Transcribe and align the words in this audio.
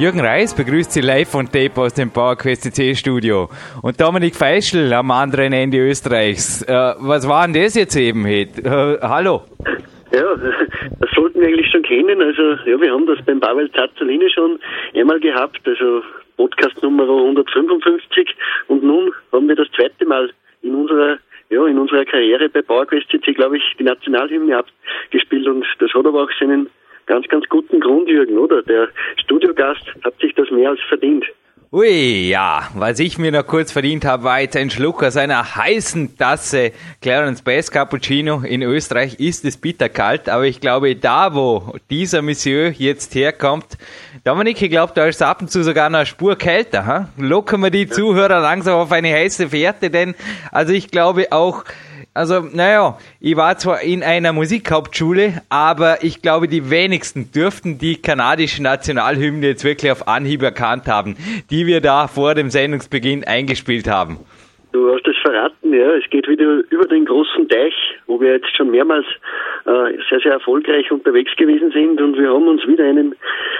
Jürgen 0.00 0.20
Reis 0.20 0.56
begrüßt 0.56 0.92
Sie 0.92 1.02
live 1.02 1.28
von 1.28 1.44
Tape 1.44 1.78
aus 1.78 1.92
dem 1.92 2.10
PowerQuest 2.10 2.62
CC 2.72 2.94
Studio. 2.94 3.50
Und 3.82 4.00
Dominik 4.00 4.34
Feischl 4.34 4.90
am 4.94 5.10
anderen 5.10 5.52
Ende 5.52 5.76
Österreichs. 5.76 6.62
Äh, 6.62 6.72
was 7.00 7.28
war 7.28 7.46
denn 7.46 7.62
das 7.62 7.74
jetzt 7.74 7.94
eben, 7.96 8.24
Äh, 8.24 8.46
hallo. 9.02 9.42
Ja, 10.10 10.24
das 11.00 11.10
sollten 11.14 11.42
wir 11.42 11.48
eigentlich 11.48 11.70
schon 11.70 11.82
kennen. 11.82 12.22
Also, 12.22 12.42
ja, 12.64 12.80
wir 12.80 12.90
haben 12.90 13.06
das 13.06 13.18
beim 13.26 13.40
Pavel 13.40 13.70
Zazzolini 13.72 14.30
schon 14.30 14.58
einmal 14.94 15.20
gehabt, 15.20 15.60
also 15.66 16.02
Podcast 16.38 16.82
Nummer 16.82 17.02
155. 17.02 18.34
Und 18.68 18.82
nun 18.82 19.12
haben 19.32 19.48
wir 19.48 19.56
das 19.56 19.68
zweite 19.76 20.06
Mal 20.06 20.30
in 20.62 20.76
unserer 20.76 21.18
ja, 21.50 21.66
in 21.66 21.78
unserer 21.78 22.06
Karriere 22.06 22.48
bei 22.48 22.62
PowerQuest 22.62 23.10
CC, 23.10 23.34
glaube 23.34 23.58
ich, 23.58 23.64
die 23.78 23.84
Nationalhymne 23.84 24.56
abgespielt 24.56 25.46
und 25.46 25.66
das 25.78 25.92
hat 25.92 26.06
aber 26.06 26.22
auch 26.22 26.30
seinen 26.38 26.70
ganz, 27.10 27.26
ganz 27.26 27.44
guten 27.48 27.80
Grund, 27.80 28.08
Jürgen, 28.08 28.38
oder? 28.38 28.62
Der 28.62 28.88
Studiogast 29.16 29.84
hat 30.04 30.14
sich 30.20 30.32
das 30.36 30.48
mehr 30.52 30.70
als 30.70 30.80
verdient. 30.88 31.24
Ui, 31.72 32.28
ja, 32.28 32.68
was 32.74 32.98
ich 33.00 33.18
mir 33.18 33.32
noch 33.32 33.46
kurz 33.46 33.72
verdient 33.72 34.04
habe, 34.04 34.24
war 34.24 34.40
jetzt 34.40 34.56
ein 34.56 34.70
Schluck 34.70 35.02
aus 35.02 35.16
einer 35.16 35.56
heißen 35.56 36.16
Tasse 36.16 36.72
Clarence 37.00 37.42
Bass 37.42 37.70
Cappuccino. 37.70 38.42
In 38.44 38.62
Österreich 38.62 39.18
ist 39.18 39.44
es 39.44 39.56
bitterkalt, 39.56 40.28
aber 40.28 40.46
ich 40.46 40.60
glaube, 40.60 40.94
da 40.94 41.34
wo 41.34 41.74
dieser 41.90 42.22
Monsieur 42.22 42.70
jetzt 42.70 43.14
herkommt, 43.14 43.76
Dominik, 44.24 44.62
ich 44.62 44.70
glaube, 44.70 44.92
da 44.94 45.06
ist 45.06 45.16
es 45.16 45.22
ab 45.22 45.40
und 45.40 45.50
zu 45.50 45.64
sogar 45.64 45.90
noch 45.90 45.98
eine 45.98 46.06
Spur 46.06 46.36
kälter. 46.36 46.86
Ha? 46.86 47.08
Locken 47.16 47.60
wir 47.60 47.70
die. 47.70 47.88
Zuhörer 47.88 48.40
langsam 48.40 48.74
auf 48.74 48.92
eine 48.92 49.12
heiße 49.12 49.48
Fährte, 49.48 49.90
denn 49.90 50.14
also 50.52 50.72
ich 50.72 50.90
glaube 50.90 51.32
auch, 51.32 51.64
also, 52.20 52.40
naja, 52.40 52.98
ich 53.18 53.34
war 53.34 53.56
zwar 53.56 53.80
in 53.80 54.02
einer 54.02 54.34
Musikhauptschule, 54.34 55.40
aber 55.48 56.04
ich 56.04 56.20
glaube, 56.20 56.48
die 56.48 56.68
wenigsten 56.68 57.32
dürften 57.32 57.78
die 57.78 57.96
kanadische 57.96 58.62
Nationalhymne 58.62 59.46
jetzt 59.46 59.64
wirklich 59.64 59.90
auf 59.90 60.06
Anhieb 60.06 60.42
erkannt 60.42 60.86
haben, 60.86 61.16
die 61.48 61.66
wir 61.66 61.80
da 61.80 62.08
vor 62.08 62.34
dem 62.34 62.50
Sendungsbeginn 62.50 63.24
eingespielt 63.24 63.88
haben. 63.88 64.18
Du 64.72 64.94
hast 64.94 65.06
es 65.08 65.16
verraten, 65.18 65.72
ja. 65.74 65.94
Es 65.94 66.08
geht 66.10 66.28
wieder 66.28 66.62
über 66.70 66.86
den 66.86 67.04
großen 67.04 67.48
Teich, 67.48 67.74
wo 68.06 68.20
wir 68.20 68.34
jetzt 68.34 68.54
schon 68.56 68.70
mehrmals 68.70 69.06
äh, 69.64 69.98
sehr, 70.08 70.20
sehr 70.20 70.32
erfolgreich 70.32 70.90
unterwegs 70.92 71.34
gewesen 71.36 71.72
sind 71.72 72.00
und 72.00 72.16
wir 72.16 72.32
haben 72.32 72.46
uns 72.46 72.64
wieder 72.66 72.84
einen, 72.84 73.16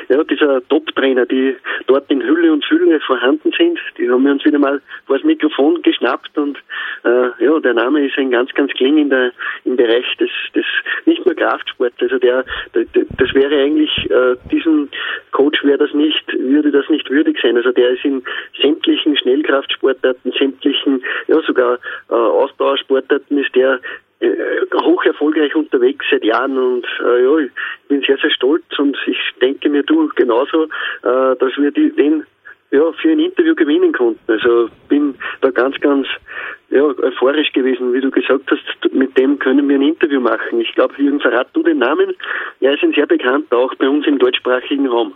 ja, 0.09 0.23
dieser 0.23 0.67
Top-Trainer, 0.69 1.27
die 1.27 1.57
dort 1.87 2.09
in 2.11 2.23
Hülle 2.23 2.53
und 2.53 2.65
Fülle 2.65 3.01
vorhanden 3.01 3.51
sind, 3.59 3.79
die 3.99 4.09
haben 4.09 4.25
wir 4.25 4.33
uns 4.33 4.45
wieder 4.45 4.59
mal 4.59 4.81
vor 5.07 5.17
das 5.17 5.25
Mikrofon 5.25 5.83
geschnappt 5.83 6.39
und 6.39 6.59
äh, 7.05 7.45
ja, 7.45 7.59
der 7.59 7.75
Name 7.75 8.07
ist 8.07 8.17
ein 8.17 8.31
ganz, 8.31 8.53
ganz 8.55 8.71
klingender 8.73 9.33
im 9.65 9.77
Bereich 9.77 10.07
des, 10.19 10.31
des 10.55 10.65
nicht 11.07 11.27
nur 11.27 11.35
Kraftsports, 11.35 11.97
also 12.01 12.19
der, 12.19 12.45
der 12.75 12.87
das 13.19 13.35
wäre 13.35 13.57
eigentlich 13.57 13.91
äh, 14.11 14.37
diesem 14.51 14.89
Coach 15.33 15.63
wäre 15.65 15.79
das 15.79 15.93
nicht, 15.93 16.33
würde 16.33 16.71
das 16.71 16.89
nicht 16.89 17.09
würdig 17.11 17.39
sein. 17.43 17.57
Also 17.57 17.73
der 17.73 17.91
ist 17.91 18.05
in 18.05 18.23
sämtlichen 18.61 19.17
Schnellkraftsportarten, 19.17 20.33
sämtlichen 20.39 21.00
ja 21.29 21.41
sogar 21.47 21.79
äh, 22.09 22.15
Ausdauersportarten 22.15 23.39
ist 23.39 23.55
der 23.55 23.81
äh, 24.21 24.29
hoch 24.83 25.05
erfolgreich 25.05 25.55
unterwegs 25.55 26.05
seit 26.11 26.25
Jahren 26.25 26.59
und 26.59 26.87
äh, 27.05 27.23
ja, 27.23 27.39
ich 27.39 27.51
bin 27.89 28.03
sehr, 28.03 28.19
sehr 28.19 28.31
stolz 28.31 28.65
und 28.79 28.97
ich 29.07 29.19
denke 29.41 29.69
mir, 29.69 29.83
du 29.83 30.09
genauso, 30.15 30.65
äh, 30.65 31.37
dass 31.37 31.57
wir 31.57 31.71
die, 31.71 31.91
den 31.91 32.25
ja, 32.71 32.93
für 32.93 33.11
ein 33.11 33.19
Interview 33.19 33.55
gewinnen 33.55 33.93
konnten. 33.93 34.21
Also 34.31 34.69
bin 34.89 35.15
da 35.41 35.51
ganz, 35.51 35.79
ganz 35.81 36.07
ja, 36.71 36.83
euphorisch 36.83 37.53
gewesen, 37.53 37.93
wie 37.93 38.01
du 38.01 38.11
gesagt 38.11 38.51
hast, 38.51 38.95
mit 38.95 39.17
dem 39.19 39.39
können 39.39 39.69
wir 39.69 39.77
ein 39.77 39.83
Interview 39.83 40.21
machen. 40.21 40.61
Ich 40.61 40.73
glaube, 40.75 40.95
Jürgen, 40.99 41.21
verrat 41.21 41.49
du 41.53 41.63
den 41.63 41.79
Namen. 41.79 42.15
Er 42.61 42.75
ist 42.75 42.83
ein 42.83 42.93
sehr 42.93 43.07
bekannter, 43.07 43.57
auch 43.57 43.75
bei 43.75 43.89
uns 43.89 44.07
im 44.07 44.19
deutschsprachigen 44.19 44.87
Raum. 44.87 45.15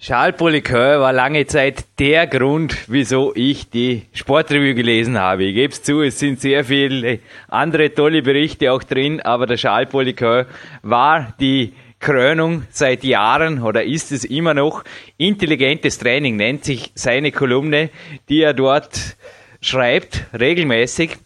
Polycœur 0.00 1.00
war 1.00 1.12
lange 1.12 1.46
Zeit 1.46 1.84
der 1.98 2.26
Grund, 2.26 2.76
wieso 2.88 3.34
ich 3.34 3.70
die 3.70 4.02
Sportrevue 4.12 4.74
gelesen 4.74 5.18
habe. 5.18 5.44
Ich 5.44 5.54
gebe 5.54 5.72
es 5.72 5.82
zu, 5.82 6.02
es 6.02 6.18
sind 6.18 6.40
sehr 6.40 6.64
viele 6.64 7.20
andere 7.48 7.94
tolle 7.94 8.22
Berichte 8.22 8.72
auch 8.72 8.82
drin, 8.82 9.20
aber 9.20 9.46
der 9.46 9.56
Polycœur 9.56 10.46
war 10.82 11.34
die 11.40 11.72
Krönung 12.00 12.64
seit 12.70 13.02
Jahren 13.02 13.62
oder 13.62 13.84
ist 13.84 14.12
es 14.12 14.24
immer 14.24 14.52
noch. 14.52 14.84
Intelligentes 15.16 15.98
Training 15.98 16.36
nennt 16.36 16.64
sich 16.64 16.92
seine 16.94 17.32
Kolumne, 17.32 17.88
die 18.28 18.42
er 18.42 18.52
dort 18.52 19.16
schreibt, 19.62 20.26
regelmäßig. 20.38 21.16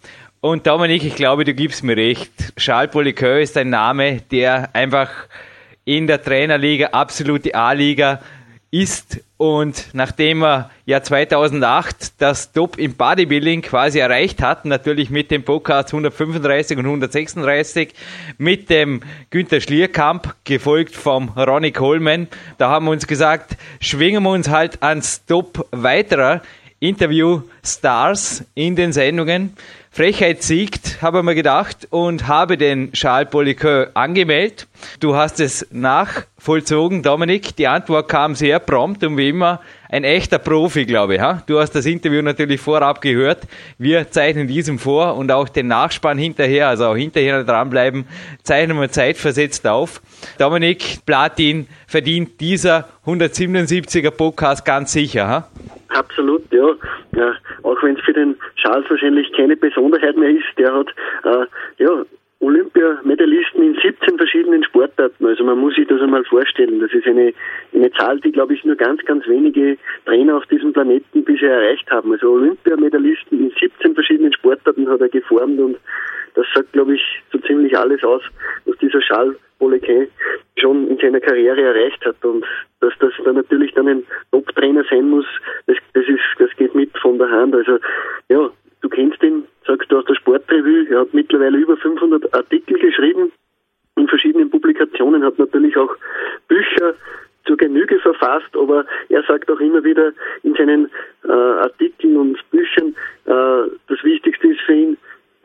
Und 0.41 0.69
Dominik, 0.69 1.03
ich 1.03 1.17
glaube, 1.17 1.45
du 1.45 1.53
gibst 1.53 1.83
mir 1.83 1.97
recht. 1.97 2.31
Charles 2.57 2.93
Polycœur 2.93 3.41
ist 3.41 3.57
ein 3.57 3.71
Name, 3.71 4.21
der 4.31 4.73
einfach 4.73 5.11
in 5.85 6.07
der 6.07 6.23
Trainerliga, 6.23 6.89
absolute 6.89 7.55
A-Liga, 7.57 8.21
ist 8.71 9.21
und 9.39 9.89
nachdem 9.93 10.43
er 10.43 10.71
ja 10.85 11.03
2008 11.03 12.21
das 12.21 12.53
Top 12.53 12.77
im 12.77 12.95
Bodybuilding 12.95 13.63
quasi 13.63 13.99
erreicht 13.99 14.43
hat, 14.43 14.65
natürlich 14.65 15.11
mit 15.11 15.31
dem 15.31 15.45
Podcast 15.45 15.91
135 15.91 16.77
und 16.77 16.85
136, 16.85 17.95
mit 18.37 18.69
dem 18.69 19.01
Günther 19.31 19.61
Schlierkamp, 19.61 20.35
gefolgt 20.45 20.97
vom 20.97 21.31
Ronnie 21.31 21.73
Coleman, 21.73 22.29
da 22.59 22.69
haben 22.69 22.87
wir 22.87 22.91
uns 22.91 23.07
gesagt, 23.07 23.57
schwingen 23.81 24.23
wir 24.23 24.31
uns 24.31 24.49
halt 24.49 24.83
ans 24.83 25.25
Top 25.25 25.67
weiterer 25.71 26.43
Interview-Stars 26.81 28.45
in 28.55 28.77
den 28.77 28.93
Sendungen. 28.93 29.55
Frechheit 29.91 30.43
siegt, 30.43 31.03
habe 31.03 31.19
ich 31.19 31.25
mir 31.25 31.35
gedacht 31.35 31.89
und 31.91 32.29
habe 32.29 32.57
den 32.57 32.93
Charles 32.93 33.31
Polyqueur 33.31 33.91
angemeldet. 33.95 34.69
Du 35.01 35.17
hast 35.17 35.41
es 35.41 35.67
nachvollzogen, 35.73 37.03
Dominik. 37.03 37.57
Die 37.57 37.67
Antwort 37.67 38.09
kam 38.09 38.35
sehr 38.35 38.59
prompt 38.59 39.03
und 39.03 39.17
wie 39.17 39.31
immer 39.31 39.61
ein 39.89 40.05
echter 40.05 40.39
Profi, 40.39 40.85
glaube 40.85 41.17
ich. 41.17 41.23
Du 41.47 41.59
hast 41.59 41.73
das 41.73 41.87
Interview 41.87 42.23
natürlich 42.23 42.61
vorab 42.61 43.01
gehört. 43.01 43.41
Wir 43.79 44.11
zeichnen 44.11 44.47
diesem 44.47 44.79
vor 44.79 45.17
und 45.17 45.33
auch 45.33 45.49
den 45.49 45.69
Nachspann 45.69 46.19
hinterher, 46.19 46.69
also 46.69 46.87
auch 46.87 46.97
hinterher 46.97 47.43
dranbleiben, 47.43 48.05
zeichnen 48.43 48.79
wir 48.79 48.91
zeitversetzt 48.91 49.67
auf. 49.67 50.01
Dominik 50.39 51.05
Platin 51.07 51.67
verdient 51.87 52.41
dieser 52.41 52.89
177er 53.07 54.11
Podcast 54.11 54.65
ganz 54.65 54.93
sicher. 54.93 55.49
Absolut, 55.89 56.43
ja. 56.53 56.67
ja 57.17 57.33
auch 57.63 57.83
wenn 57.83 57.97
es 57.97 58.05
für 58.05 58.13
den 58.13 58.37
Charles 58.61 58.89
wahrscheinlich 58.91 59.33
keine 59.33 59.57
Besonderheit 59.57 60.17
mehr 60.17 60.31
ist, 60.31 60.47
der 60.59 60.75
hat 60.75 60.89
äh, 61.25 61.47
ja 61.83 62.05
Olympiamedaillisten 62.41 63.63
in 63.63 63.79
17 63.83 64.17
verschiedenen 64.17 64.63
Sportarten. 64.63 65.27
Also 65.27 65.43
man 65.43 65.59
muss 65.59 65.75
sich 65.75 65.89
das 65.89 66.01
einmal 66.01 66.25
vorstellen. 66.25 66.81
Das 66.81 66.93
ist 66.93 67.07
eine, 67.07 67.33
eine 67.75 67.91
Zahl, 67.93 68.21
die, 68.21 68.31
glaube 68.31 68.55
ich, 68.55 68.65
nur 68.65 68.77
ganz, 68.77 69.05
ganz 69.05 69.27
wenige 69.27 69.77
Trainer 70.07 70.37
auf 70.37 70.47
diesem 70.47 70.73
Planeten 70.73 71.25
bisher 71.25 71.61
erreicht 71.61 71.91
haben. 71.91 72.13
Also 72.13 72.31
Olympiamedaillisten 72.31 73.41
in 73.41 73.53
17 73.59 73.95
verschiedenen 73.95 74.33
Sportarten 74.33 74.89
hat 74.89 75.01
er 75.01 75.09
geformt 75.09 75.59
und 75.59 75.79
das 76.35 76.47
sagt, 76.55 76.73
glaube 76.73 76.95
ich, 76.95 77.03
so 77.33 77.39
ziemlich 77.39 77.77
alles 77.77 78.05
aus, 78.05 78.23
was 78.67 78.79
dieser 78.79 79.01
Charles 79.01 79.37
Bolequin 79.59 80.07
schon 80.57 80.87
in 80.89 80.99
seiner 80.99 81.19
Karriere 81.19 81.61
erreicht 81.61 82.05
hat. 82.05 82.25
Und 82.25 82.45
dass 82.81 82.93
das 83.01 83.13
dann 83.25 83.35
natürlich 83.35 83.75
dann 83.75 83.89
ein 83.89 84.05
Top-Trainer 84.31 84.85
sein 84.89 85.11
muss, 85.11 85.27
das, 85.67 85.77
das 85.95 86.05
ist, 86.07 86.21
das 86.39 86.51
geht 86.57 86.75
mit 86.77 86.97
von 86.99 87.19
der 87.19 87.29
Hand. 87.29 87.57
Also, 87.57 87.79
ja, 88.29 88.49
kennst 88.99 89.23
ihn, 89.23 89.45
sagst 89.65 89.93
du 89.93 89.99
aus 89.99 90.05
der 90.07 90.17
Sportrevue, 90.17 90.89
er 90.91 91.01
hat 91.01 91.15
mittlerweile 91.15 91.57
über 91.57 91.77
500 91.77 92.35
Artikel 92.35 92.79
geschrieben 92.81 93.31
in 93.95 94.09
verschiedenen 94.09 94.51
Publikationen, 94.51 95.23
hat 95.23 95.39
natürlich 95.39 95.77
auch 95.77 95.95
Bücher 96.49 96.95
zur 97.47 97.57
Genüge 97.57 98.01
verfasst, 98.01 98.55
aber 98.55 98.85
er 99.09 99.23
sagt 99.23 99.49
auch 99.51 99.61
immer 99.61 99.85
wieder 99.85 100.13
in 100.43 100.55
seinen 100.55 100.91
äh, 101.25 101.31
Artikeln 101.31 102.17
und 102.17 102.39
Büchern, 102.51 102.97
äh, 103.27 103.71
das 103.89 104.03
Wichtigste 104.03 104.49
ist 104.49 104.61
für 104.63 104.75
ihn, 104.75 104.98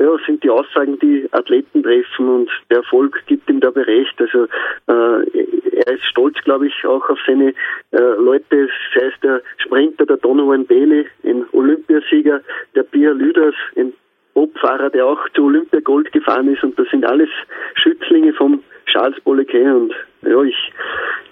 ja, 0.03 0.17
sind 0.25 0.43
die 0.43 0.49
Aussagen, 0.49 0.99
die 0.99 1.27
Athleten 1.31 1.83
treffen 1.83 2.27
und 2.27 2.49
der 2.69 2.77
Erfolg 2.77 3.21
gibt 3.27 3.49
ihm 3.49 3.59
dabei 3.59 3.83
recht. 3.83 4.19
Also 4.19 4.45
äh, 4.87 5.81
er 5.85 5.93
ist 5.93 6.03
stolz, 6.05 6.37
glaube 6.43 6.67
ich, 6.67 6.85
auch 6.85 7.07
auf 7.09 7.19
seine 7.25 7.53
äh, 7.91 8.15
Leute, 8.17 8.69
sei 8.93 9.05
es 9.07 9.19
der 9.21 9.41
Sprinter, 9.57 10.05
der 10.05 10.17
Donovan 10.17 10.65
Bailey, 10.65 11.05
ein 11.23 11.45
Olympiasieger, 11.51 12.41
der 12.75 12.83
Pia 12.83 13.11
Lüders, 13.11 13.55
ein 13.75 13.93
Bob 14.33 14.53
Skifahrer, 14.63 14.89
der 14.89 15.05
auch 15.05 15.19
zu 15.35 15.45
Olympia 15.45 15.79
Gold 15.81 16.11
gefahren 16.11 16.47
ist 16.47 16.63
und 16.63 16.77
das 16.79 16.87
sind 16.89 17.05
alles 17.05 17.29
Schützlinge 17.75 18.33
vom 18.33 18.63
Charles 18.85 19.19
Bollequet 19.21 19.65
und 19.65 19.93
ja, 20.23 20.41
ich 20.43 20.71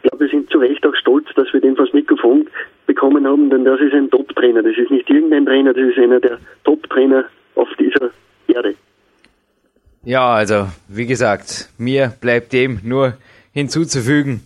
glaube, 0.03 0.25
wir 0.25 0.29
sind 0.29 0.49
zu 0.49 0.57
Recht 0.59 0.85
auch 0.85 0.95
stolz, 0.95 1.27
dass 1.35 1.51
wir 1.53 1.61
den 1.61 1.75
vors 1.75 1.93
Mikrofon 1.93 2.47
bekommen 2.87 3.25
haben, 3.27 3.49
denn 3.49 3.63
das 3.63 3.79
ist 3.79 3.93
ein 3.93 4.09
Top-Trainer. 4.09 4.63
Das 4.63 4.75
ist 4.75 4.91
nicht 4.91 5.09
irgendein 5.09 5.45
Trainer, 5.45 5.73
das 5.73 5.83
ist 5.83 5.97
einer 5.97 6.19
der 6.19 6.39
Top-Trainer 6.63 7.25
auf 7.55 7.69
dieser 7.79 8.11
Erde. 8.51 8.75
Ja, 10.03 10.33
also 10.33 10.67
wie 10.87 11.05
gesagt, 11.05 11.69
mir 11.77 12.13
bleibt 12.21 12.53
dem 12.53 12.79
nur 12.83 13.17
hinzuzufügen, 13.53 14.41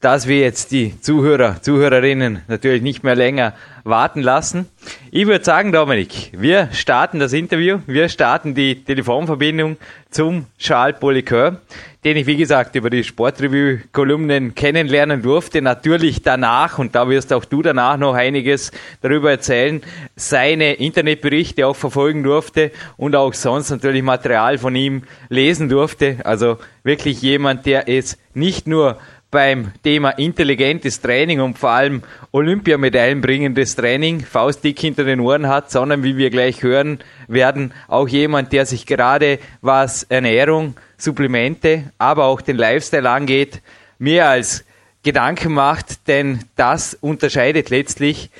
dass 0.00 0.26
wir 0.26 0.38
jetzt 0.38 0.72
die 0.72 1.00
Zuhörer, 1.00 1.62
Zuhörerinnen 1.62 2.42
natürlich 2.48 2.82
nicht 2.82 3.02
mehr 3.02 3.14
länger 3.14 3.54
warten 3.84 4.20
lassen. 4.20 4.68
Ich 5.10 5.26
würde 5.26 5.44
sagen, 5.44 5.72
Dominik, 5.72 6.32
wir 6.32 6.68
starten 6.72 7.18
das 7.18 7.32
Interview, 7.32 7.78
wir 7.86 8.08
starten 8.08 8.54
die 8.54 8.84
Telefonverbindung 8.84 9.78
zum 10.16 10.46
Charles 10.58 10.96
Polycœur, 10.98 11.58
den 12.02 12.16
ich, 12.16 12.26
wie 12.26 12.38
gesagt, 12.38 12.74
über 12.74 12.88
die 12.88 13.04
Sportrevue-Kolumnen 13.04 14.54
kennenlernen 14.54 15.20
durfte. 15.20 15.60
Natürlich 15.60 16.22
danach, 16.22 16.78
und 16.78 16.94
da 16.94 17.06
wirst 17.10 17.34
auch 17.34 17.44
du 17.44 17.60
danach 17.60 17.98
noch 17.98 18.14
einiges 18.14 18.72
darüber 19.02 19.30
erzählen, 19.30 19.82
seine 20.14 20.72
Internetberichte 20.72 21.66
auch 21.66 21.76
verfolgen 21.76 22.22
durfte 22.22 22.70
und 22.96 23.14
auch 23.14 23.34
sonst 23.34 23.68
natürlich 23.68 24.02
Material 24.02 24.56
von 24.56 24.74
ihm 24.74 25.02
lesen 25.28 25.68
durfte. 25.68 26.16
Also 26.24 26.56
wirklich 26.82 27.20
jemand, 27.20 27.66
der 27.66 27.86
es 27.86 28.16
nicht 28.32 28.66
nur 28.66 28.96
beim 29.30 29.72
Thema 29.82 30.10
intelligentes 30.10 31.00
Training 31.00 31.40
und 31.40 31.58
vor 31.58 31.70
allem 31.70 32.02
Olympiamedaillen 32.32 33.20
bringendes 33.20 33.74
Training 33.74 34.20
faustdick 34.20 34.78
hinter 34.78 35.04
den 35.04 35.20
Ohren 35.20 35.48
hat, 35.48 35.70
sondern 35.70 36.02
wie 36.02 36.16
wir 36.16 36.30
gleich 36.30 36.62
hören 36.62 37.00
werden, 37.26 37.72
auch 37.88 38.08
jemand, 38.08 38.52
der 38.52 38.66
sich 38.66 38.86
gerade 38.86 39.38
was 39.60 40.04
Ernährung, 40.04 40.74
Supplemente, 40.96 41.92
aber 41.98 42.24
auch 42.24 42.40
den 42.40 42.56
Lifestyle 42.56 43.10
angeht, 43.10 43.60
mehr 43.98 44.28
als 44.28 44.64
Gedanken 45.02 45.52
macht, 45.52 46.08
denn 46.08 46.40
das 46.56 46.94
unterscheidet 46.94 47.70
letztlich 47.70 48.30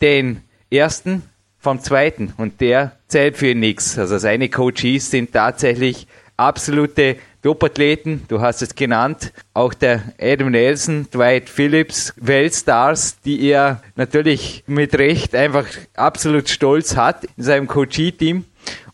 den 0.00 0.42
ersten 0.70 1.22
vom 1.58 1.80
zweiten 1.80 2.32
und 2.36 2.60
der 2.60 2.92
zählt 3.08 3.36
für 3.36 3.54
nichts. 3.54 3.98
Also 3.98 4.18
seine 4.18 4.48
Coaches 4.48 5.10
sind 5.10 5.32
tatsächlich 5.32 6.06
absolute 6.36 7.16
Top-Athleten, 7.42 8.24
du 8.26 8.40
hast 8.40 8.62
es 8.62 8.74
genannt, 8.74 9.32
auch 9.54 9.72
der 9.72 10.02
Adam 10.20 10.50
Nelson, 10.50 11.06
Dwight 11.12 11.48
Phillips, 11.48 12.12
Weltstars, 12.16 13.20
die 13.20 13.40
er 13.48 13.82
natürlich 13.94 14.64
mit 14.66 14.98
Recht 14.98 15.34
einfach 15.34 15.66
absolut 15.94 16.48
stolz 16.48 16.96
hat 16.96 17.24
in 17.36 17.44
seinem 17.44 17.68
Coachie-Team. 17.68 18.44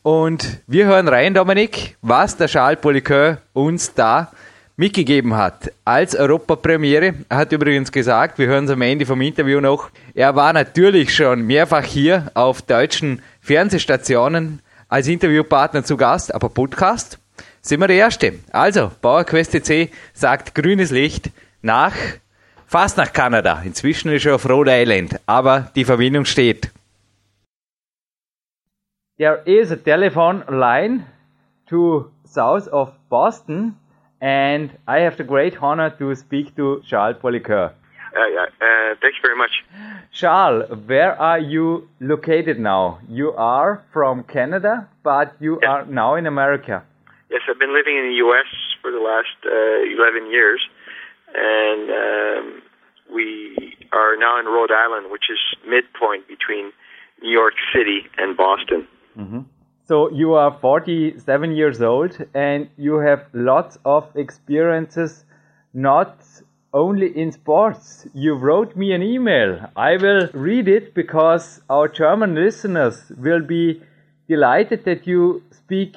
Und 0.02 0.60
wir 0.66 0.84
hören 0.86 1.08
rein, 1.08 1.32
Dominik, 1.32 1.96
was 2.02 2.36
der 2.36 2.48
Charles 2.48 2.80
Poliqueur 2.80 3.38
uns 3.54 3.94
da 3.94 4.32
mitgegeben 4.76 5.36
hat 5.36 5.72
als 5.84 6.14
Europapremiere. 6.14 7.14
Er 7.28 7.36
hat 7.36 7.52
übrigens 7.52 7.92
gesagt, 7.92 8.38
wir 8.38 8.48
hören 8.48 8.64
es 8.64 8.70
am 8.70 8.82
Ende 8.82 9.06
vom 9.06 9.20
Interview 9.20 9.60
noch, 9.60 9.90
er 10.14 10.34
war 10.34 10.52
natürlich 10.52 11.14
schon 11.14 11.42
mehrfach 11.42 11.84
hier 11.84 12.30
auf 12.34 12.62
deutschen 12.62 13.22
Fernsehstationen 13.40 14.60
als 14.88 15.08
Interviewpartner 15.08 15.84
zu 15.84 15.96
Gast, 15.96 16.34
aber 16.34 16.48
Podcast 16.48 17.18
sind 17.62 17.80
wir 17.80 17.86
der 17.86 17.96
Erste. 17.96 18.34
Also, 18.52 18.90
PowerQuest 19.00 19.52
TC 19.52 19.90
sagt 20.12 20.54
grünes 20.54 20.90
Licht 20.90 21.30
nach, 21.62 21.94
fast 22.66 22.98
nach 22.98 23.12
Kanada. 23.12 23.62
Inzwischen 23.64 24.10
ist 24.12 24.26
er 24.26 24.34
auf 24.34 24.48
Rhode 24.48 24.72
Island, 24.72 25.20
aber 25.26 25.70
die 25.76 25.84
Verbindung 25.84 26.24
steht. 26.24 26.70
There 29.18 29.42
is 29.46 29.70
a 29.70 29.76
telephone 29.76 30.42
line 30.48 31.06
to 31.68 32.10
south 32.24 32.66
of 32.68 32.90
Boston 33.08 33.76
and 34.20 34.70
I 34.88 35.00
have 35.04 35.16
the 35.16 35.24
great 35.24 35.60
honor 35.62 35.90
to 35.98 36.14
speak 36.14 36.56
to 36.56 36.80
Charles 36.88 37.16
Poliqueur. 37.20 37.72
Uh, 38.14 38.26
yeah, 38.34 38.44
uh, 38.60 38.94
thank 39.00 39.14
you 39.14 39.22
very 39.22 39.36
much. 39.36 39.50
Charles, 40.12 40.68
where 40.86 41.14
are 41.18 41.38
you 41.38 41.88
located 42.00 42.58
now? 42.58 42.98
You 43.08 43.32
are 43.36 43.82
from 43.92 44.24
Canada, 44.24 44.88
but 45.02 45.32
you 45.40 45.58
Yeah. 45.62 45.70
are 45.70 45.84
now 45.86 46.16
in 46.16 46.26
America. 46.26 46.82
Yes, 47.32 47.40
I've 47.48 47.58
been 47.58 47.72
living 47.74 47.96
in 47.96 48.08
the 48.10 48.16
U.S. 48.26 48.44
for 48.82 48.90
the 48.92 49.00
last 49.00 49.38
uh, 49.46 49.88
11 49.88 50.30
years, 50.30 50.60
and 51.34 51.90
um, 51.90 52.62
we 53.12 53.74
are 53.90 54.16
now 54.18 54.38
in 54.38 54.44
Rhode 54.44 54.70
Island, 54.70 55.10
which 55.10 55.24
is 55.30 55.38
midpoint 55.66 56.28
between 56.28 56.72
New 57.22 57.30
York 57.30 57.54
City 57.74 58.00
and 58.18 58.36
Boston. 58.36 58.86
So 59.88 60.10
you 60.10 60.34
are 60.34 60.56
47 60.60 61.56
years 61.56 61.82
old 61.82 62.16
and 62.34 62.68
you 62.76 62.98
have 62.98 63.26
lots 63.32 63.78
of 63.84 64.08
experiences, 64.14 65.24
not 65.74 66.22
only 66.72 67.08
in 67.16 67.32
sports. 67.32 68.06
You 68.14 68.34
wrote 68.34 68.76
me 68.76 68.92
an 68.92 69.02
email. 69.02 69.70
I 69.76 69.96
will 69.96 70.28
read 70.32 70.68
it 70.68 70.94
because 70.94 71.60
our 71.68 71.88
German 71.88 72.34
listeners 72.34 73.10
will 73.18 73.42
be 73.42 73.82
delighted 74.28 74.84
that 74.84 75.06
you 75.06 75.42
speak 75.50 75.96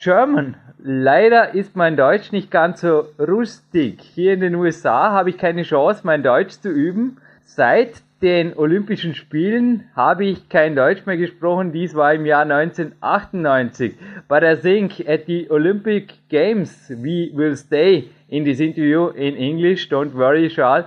German. 0.00 0.56
Leider 0.78 1.54
ist 1.54 1.76
mein 1.76 1.94
Deutsch 1.94 2.32
nicht 2.32 2.50
ganz 2.50 2.80
so 2.80 3.04
rustig. 3.18 4.00
Hier 4.00 4.32
in 4.32 4.40
den 4.40 4.54
USA 4.54 5.10
habe 5.10 5.28
ich 5.28 5.36
keine 5.36 5.62
Chance, 5.62 6.00
mein 6.04 6.22
Deutsch 6.22 6.52
zu 6.52 6.70
üben. 6.70 7.18
Seit 7.44 8.00
den 8.22 8.56
Olympischen 8.56 9.14
Spielen 9.14 9.90
habe 9.94 10.24
ich 10.24 10.48
kein 10.48 10.74
Deutsch 10.74 11.04
mehr 11.04 11.18
gesprochen. 11.18 11.72
Dies 11.72 11.94
war 11.94 12.14
im 12.14 12.24
Jahr 12.24 12.44
1998. 12.44 13.94
But 14.26 14.42
I 14.42 14.56
think 14.56 15.06
at 15.06 15.26
the 15.26 15.50
Olympic 15.50 16.14
Games 16.30 16.88
we 16.88 17.30
will 17.34 17.54
stay 17.54 18.08
in 18.28 18.44
this 18.46 18.58
interview 18.58 19.08
in 19.08 19.36
English. 19.36 19.90
Don't 19.90 20.14
worry, 20.14 20.48
Charles. 20.48 20.86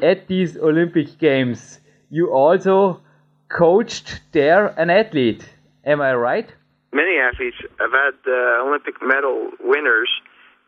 At 0.00 0.28
these 0.28 0.56
Olympic 0.56 1.18
Games, 1.18 1.80
you 2.10 2.32
also 2.32 3.00
coached 3.48 4.22
there 4.30 4.72
an 4.78 4.88
athlete. 4.88 5.44
Am 5.84 6.00
I 6.00 6.14
right? 6.14 6.52
Many 6.96 7.18
athletes. 7.20 7.60
I've 7.78 7.92
had 7.92 8.16
uh, 8.26 8.64
Olympic 8.64 8.94
medal 9.02 9.50
winners 9.60 10.08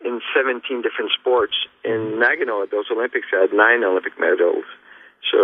in 0.04 0.20
17 0.36 0.82
different 0.82 1.10
sports. 1.18 1.54
In 1.84 2.20
Nagano 2.20 2.62
at 2.62 2.70
those 2.70 2.84
Olympics, 2.92 3.28
I 3.32 3.48
had 3.48 3.52
nine 3.54 3.82
Olympic 3.82 4.12
medals. 4.20 4.68
So, 5.32 5.40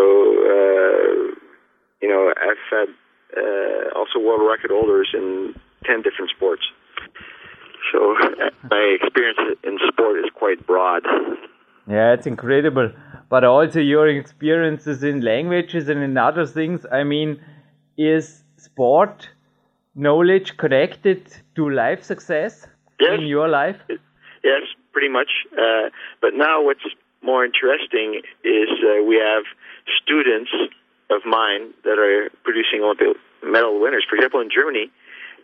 uh, 0.54 1.32
you 2.02 2.08
know, 2.12 2.34
I've 2.36 2.64
had 2.70 2.88
uh, 3.34 3.98
also 3.98 4.18
world 4.18 4.44
record 4.46 4.72
holders 4.72 5.08
in 5.14 5.54
10 5.86 6.02
different 6.02 6.30
sports. 6.36 6.64
So 7.90 8.14
uh, 8.20 8.50
my 8.70 8.96
experience 9.00 9.38
in 9.64 9.78
sport 9.88 10.18
is 10.18 10.30
quite 10.34 10.66
broad. 10.66 11.02
Yeah, 11.88 12.12
it's 12.12 12.26
incredible. 12.26 12.92
But 13.30 13.44
also 13.44 13.80
your 13.80 14.06
experiences 14.08 15.02
in 15.02 15.22
languages 15.22 15.88
and 15.88 16.02
in 16.02 16.18
other 16.18 16.44
things. 16.44 16.84
I 16.92 17.04
mean, 17.04 17.40
is 17.96 18.42
sport 18.58 19.30
knowledge 19.94 20.56
connected 20.56 21.20
to 21.56 21.70
life 21.70 22.02
success 22.02 22.66
Yes. 23.00 23.18
in 23.20 23.26
your 23.26 23.48
life? 23.48 23.76
Yes, 24.42 24.62
pretty 24.92 25.08
much. 25.08 25.30
Uh, 25.52 25.90
but 26.20 26.34
now 26.34 26.62
what's 26.62 26.84
more 27.22 27.44
interesting 27.44 28.20
is 28.44 28.68
uh, 28.84 29.02
we 29.02 29.16
have 29.16 29.44
students 30.02 30.50
of 31.10 31.22
mine 31.24 31.72
that 31.84 31.98
are 31.98 32.30
producing 32.44 32.82
Olympic 32.82 33.16
medal 33.42 33.80
winners. 33.80 34.04
For 34.08 34.16
example, 34.16 34.40
in 34.40 34.50
Germany, 34.50 34.90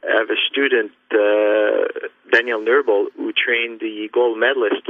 I 0.07 0.17
have 0.19 0.31
a 0.31 0.37
student, 0.51 0.93
uh, 1.13 2.09
Daniel 2.33 2.61
Nurbel, 2.61 3.07
who 3.17 3.33
trained 3.33 3.81
the 3.81 4.09
gold 4.13 4.39
medalist 4.39 4.87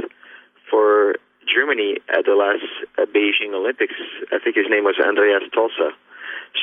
for 0.69 1.15
Germany 1.47 1.97
at 2.09 2.23
the 2.25 2.35
last 2.35 2.63
uh, 2.97 3.05
Beijing 3.05 3.53
Olympics. 3.53 3.95
I 4.31 4.39
think 4.39 4.55
his 4.55 4.67
name 4.69 4.83
was 4.85 4.95
Andreas 5.03 5.43
Tolsa. 5.55 5.91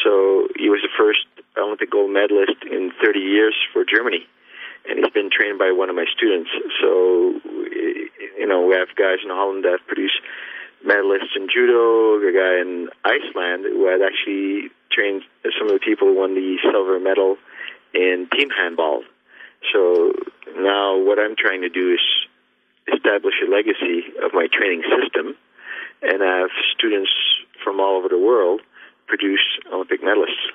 So 0.05 0.49
he 0.57 0.69
was 0.69 0.81
the 0.83 0.93
first 0.97 1.27
Olympic 1.57 1.91
gold 1.91 2.11
medalist 2.11 2.63
in 2.71 2.93
30 3.03 3.19
years 3.21 3.55
for 3.73 3.85
Germany 3.85 4.27
and 4.89 4.99
he's 4.99 5.13
been 5.13 5.31
trained 5.31 5.59
by 5.59 5.71
one 5.71 5.91
of 5.91 5.97
my 5.97 6.07
students. 6.17 6.51
So, 6.81 7.41
you 8.39 8.47
know, 8.47 8.67
we 8.67 8.75
have 8.75 8.89
guys 8.97 9.19
in 9.23 9.31
Holland 9.31 9.65
that 9.65 9.79
have 9.79 9.87
produced 9.87 10.21
medalists 10.87 11.37
in 11.37 11.49
judo, 11.53 12.17
a 12.17 12.33
guy 12.33 12.61
in 12.61 12.89
Iceland 13.05 13.65
who 13.69 13.87
had 13.87 14.01
actually 14.01 14.71
trained 14.91 15.23
uh, 15.45 15.51
some 15.59 15.69
of 15.69 15.75
the 15.75 15.85
people 15.85 16.09
who 16.09 16.19
won 16.19 16.35
the 16.35 16.57
silver 16.63 16.99
medal 16.99 17.37
in 17.93 18.29
team 18.33 18.49
handball. 18.51 19.03
So 19.73 20.13
now 20.57 20.97
what 20.97 21.19
I'm 21.19 21.37
trying 21.37 21.63
to 21.63 21.69
do 21.69 21.95
is 21.95 22.01
establish 22.95 23.35
a 23.45 23.51
legacy 23.51 24.07
of 24.23 24.33
my 24.33 24.47
training 24.51 24.83
system 24.89 25.37
and 26.01 26.23
have 26.23 26.51
students 26.73 27.11
from 27.63 27.81
all 27.81 27.99
over 27.99 28.09
the 28.09 28.19
world 28.19 28.63
produce 29.09 29.41
Olympic 29.73 30.03
medalists. 30.03 30.47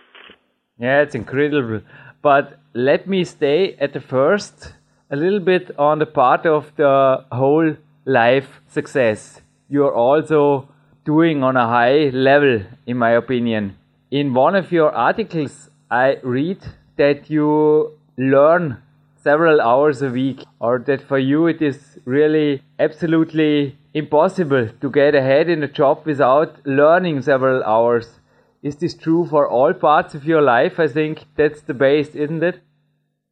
Yeah, 0.78 1.02
it's 1.02 1.16
incredible. 1.16 1.82
But 2.22 2.60
let 2.74 3.08
me 3.08 3.24
stay 3.24 3.76
at 3.80 3.94
the 3.94 4.00
first 4.00 4.74
a 5.12 5.16
little 5.16 5.40
bit 5.40 5.72
on 5.78 6.00
the 6.00 6.06
part 6.06 6.46
of 6.46 6.72
the 6.76 7.26
whole 7.32 7.76
life 8.06 8.62
success. 8.68 9.42
You're 9.70 9.94
also 9.94 10.70
doing 11.06 11.44
on 11.44 11.58
a 11.58 11.68
high 11.68 12.10
level, 12.10 12.62
in 12.88 12.98
my 12.98 13.12
opinion. 13.12 13.76
In 14.10 14.34
one 14.34 14.56
of 14.56 14.72
your 14.72 14.92
articles, 14.92 15.70
I 15.92 16.18
read 16.24 16.60
that 16.98 17.30
you 17.30 17.92
learn 18.18 18.78
several 19.24 19.62
hours 19.62 20.02
a 20.02 20.10
week, 20.10 20.44
or 20.60 20.80
that 20.80 21.02
for 21.02 21.18
you 21.18 21.48
it 21.48 21.62
is 21.62 21.98
really 22.06 22.62
absolutely 22.80 23.78
impossible 23.94 24.68
to 24.82 24.90
get 24.90 25.16
ahead 25.16 25.50
in 25.50 25.64
a 25.64 25.68
job 25.68 26.06
without 26.06 26.66
learning 26.66 27.22
several 27.22 27.64
hours. 27.64 28.20
Is 28.64 28.78
this 28.78 28.96
true 28.96 29.28
for 29.30 29.46
all 29.46 29.74
parts 29.74 30.16
of 30.16 30.24
your 30.24 30.42
life? 30.42 30.80
I 30.80 30.88
think 30.88 31.26
that's 31.36 31.62
the 31.64 31.74
base, 31.74 32.16
isn't 32.16 32.42
it? 32.42 32.62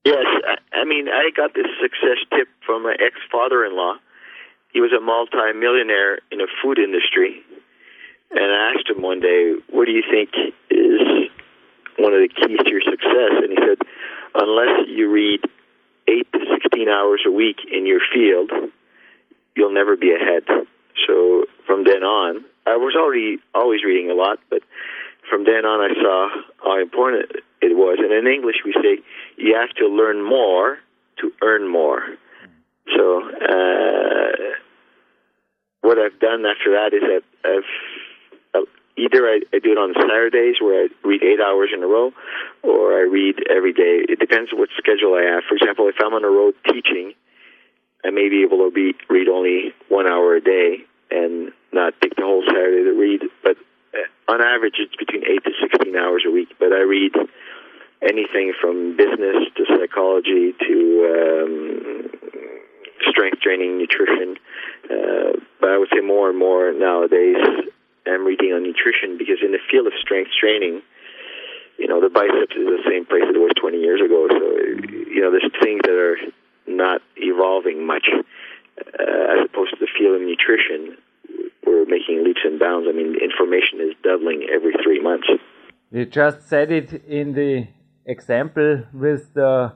Yes, 0.03 0.25
I 0.73 0.83
mean, 0.83 1.07
I 1.07 1.31
got 1.35 1.53
this 1.53 1.71
success 1.81 2.19
tip 2.35 2.49
from 2.65 2.83
my 2.83 2.95
ex 2.99 3.15
father 3.31 3.63
in 3.63 3.77
law. 3.77 3.95
He 4.73 4.81
was 4.81 4.91
a 4.91 4.99
multi-millionaire 4.99 6.19
in 6.31 6.39
the 6.39 6.49
food 6.61 6.79
industry. 6.79 7.39
And 8.31 8.43
I 8.43 8.73
asked 8.75 8.89
him 8.89 9.01
one 9.01 9.21
day, 9.21 9.55
What 9.69 9.85
do 9.85 9.91
you 9.91 10.03
think 10.03 10.31
is 10.69 10.99
one 11.97 12.13
of 12.13 12.19
the 12.19 12.27
keys 12.27 12.59
to 12.65 12.69
your 12.69 12.81
success? 12.83 13.31
And 13.39 13.51
he 13.55 13.59
said, 13.63 13.79
Unless 14.35 14.87
you 14.89 15.09
read 15.09 15.39
8 16.09 16.27
to 16.33 16.39
16 16.59 16.89
hours 16.89 17.21
a 17.25 17.31
week 17.31 17.59
in 17.71 17.87
your 17.87 18.01
field, 18.13 18.51
you'll 19.55 19.73
never 19.73 19.95
be 19.95 20.11
ahead. 20.11 20.43
So 21.07 21.45
from 21.65 21.85
then 21.85 22.03
on, 22.03 22.43
I 22.67 22.75
was 22.75 22.95
already 22.95 23.37
always 23.55 23.83
reading 23.83 24.11
a 24.11 24.13
lot, 24.13 24.39
but 24.49 24.61
from 25.31 25.45
then 25.45 25.63
on, 25.63 25.79
I 25.79 25.95
saw 25.95 26.29
how 26.61 26.81
important 26.81 27.31
it 27.61 27.73
was. 27.77 27.97
And 28.03 28.11
in 28.11 28.27
English, 28.27 28.57
we 28.65 28.73
say 28.73 28.99
you 29.37 29.55
have 29.55 29.71
to 29.79 29.87
learn 29.87 30.21
more 30.21 30.77
to 31.19 31.31
earn 31.41 31.71
more. 31.71 32.03
So 32.95 33.23
uh, 33.23 34.35
what 35.81 35.97
I've 35.97 36.19
done 36.19 36.43
after 36.45 36.75
that 36.75 36.91
is 36.91 37.01
that 37.07 37.23
I've 37.45 38.61
uh, 38.61 38.65
either 38.97 39.25
I, 39.25 39.39
I 39.53 39.59
do 39.59 39.71
it 39.71 39.77
on 39.77 39.93
Saturdays 39.95 40.55
where 40.59 40.83
I 40.83 40.87
read 41.07 41.23
eight 41.23 41.39
hours 41.39 41.69
in 41.73 41.81
a 41.81 41.87
row, 41.87 42.11
or 42.61 42.93
I 42.99 43.03
read 43.03 43.35
every 43.49 43.71
day. 43.71 44.03
It 44.09 44.19
depends 44.19 44.51
what 44.51 44.67
schedule 44.77 45.15
I 45.15 45.23
have. 45.23 45.43
For 45.47 45.55
example, 45.55 45.87
if 45.87 45.95
I'm 46.03 46.13
on 46.13 46.23
the 46.23 46.27
road 46.27 46.55
teaching, 46.65 47.13
I 48.03 48.09
may 48.09 48.27
be 48.27 48.43
able 48.43 48.67
to 48.67 48.71
be, 48.71 48.95
read 49.09 49.29
only 49.29 49.73
one 49.87 50.07
hour 50.07 50.35
a 50.35 50.41
day 50.41 50.83
and 51.09 51.51
not 51.71 51.93
take 52.01 52.15
the 52.15 52.23
whole 52.23 52.43
Saturday 52.45 52.83
to 52.83 52.91
read. 52.91 53.21
But 53.43 53.57
on 54.27 54.41
average, 54.41 54.75
it's 54.79 54.95
between 54.95 55.23
eight 55.25 55.43
to 55.43 55.51
sixteen 55.61 55.95
hours 55.95 56.23
a 56.27 56.31
week. 56.31 56.49
But 56.59 56.73
I 56.73 56.81
read 56.81 57.13
anything 58.01 58.53
from 58.59 58.97
business 58.97 59.47
to 59.57 59.65
psychology 59.67 60.53
to 60.59 60.77
um, 61.13 62.11
strength 63.09 63.41
training, 63.41 63.77
nutrition. 63.77 64.37
Uh, 64.85 65.39
but 65.59 65.69
I 65.69 65.77
would 65.77 65.89
say 65.93 66.01
more 66.01 66.29
and 66.29 66.37
more 66.37 66.71
nowadays 66.73 67.37
I'm 68.07 68.25
reading 68.25 68.53
on 68.53 68.63
nutrition 68.63 69.17
because 69.17 69.39
in 69.43 69.51
the 69.51 69.61
field 69.69 69.87
of 69.87 69.93
strength 70.01 70.31
training, 70.39 70.81
you 71.77 71.87
know, 71.87 72.01
the 72.01 72.09
biceps 72.09 72.55
is 72.55 72.65
the 72.65 72.83
same 72.89 73.05
place 73.05 73.23
it 73.25 73.37
was 73.37 73.51
20 73.59 73.77
years 73.77 74.01
ago. 74.01 74.27
So, 74.29 74.45
you 75.09 75.21
know, 75.21 75.31
there's 75.31 75.49
things 75.61 75.81
that 75.83 75.93
are 75.93 76.17
not 76.67 77.01
evolving 77.17 77.85
much 77.85 78.09
uh, 78.09 79.37
as 79.37 79.45
opposed 79.45 79.71
to 79.71 79.79
the 79.79 79.87
field 79.97 80.15
of 80.15 80.21
nutrition. 80.21 80.97
We're 81.65 81.85
making 81.85 82.23
leaps 82.23 82.41
and 82.43 82.59
bounds. 82.59 82.87
I 82.89 82.93
mean, 82.93 83.15
information 83.21 83.79
is 83.81 83.95
doubling 84.03 84.47
every 84.53 84.73
three 84.83 85.01
months. 85.01 85.27
You 85.91 86.05
just 86.05 86.47
said 86.47 86.71
it 86.71 86.93
in 87.05 87.33
the 87.33 87.67
example 88.05 88.83
with 88.93 89.33
the 89.33 89.73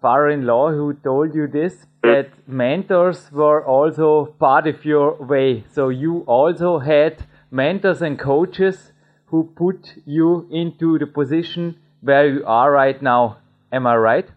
father-in-law 0.00 0.70
who 0.70 0.94
told 0.94 1.34
you 1.34 1.46
this 1.46 1.86
that 2.02 2.30
mentors 2.46 3.30
were 3.32 3.64
also 3.66 4.26
part 4.38 4.66
of 4.66 4.84
your 4.84 5.16
way 5.32 5.64
so 5.72 5.88
you 5.88 6.20
also 6.26 6.78
had 6.78 7.24
mentors 7.50 8.02
and 8.02 8.18
coaches 8.18 8.92
who 9.26 9.50
put 9.56 9.94
you 10.04 10.46
into 10.50 10.98
the 10.98 11.06
position 11.06 11.76
where 12.02 12.28
you 12.28 12.44
are 12.46 12.70
right 12.70 13.02
now 13.02 13.38
am 13.72 13.86
i 13.86 13.96
right 13.96 14.28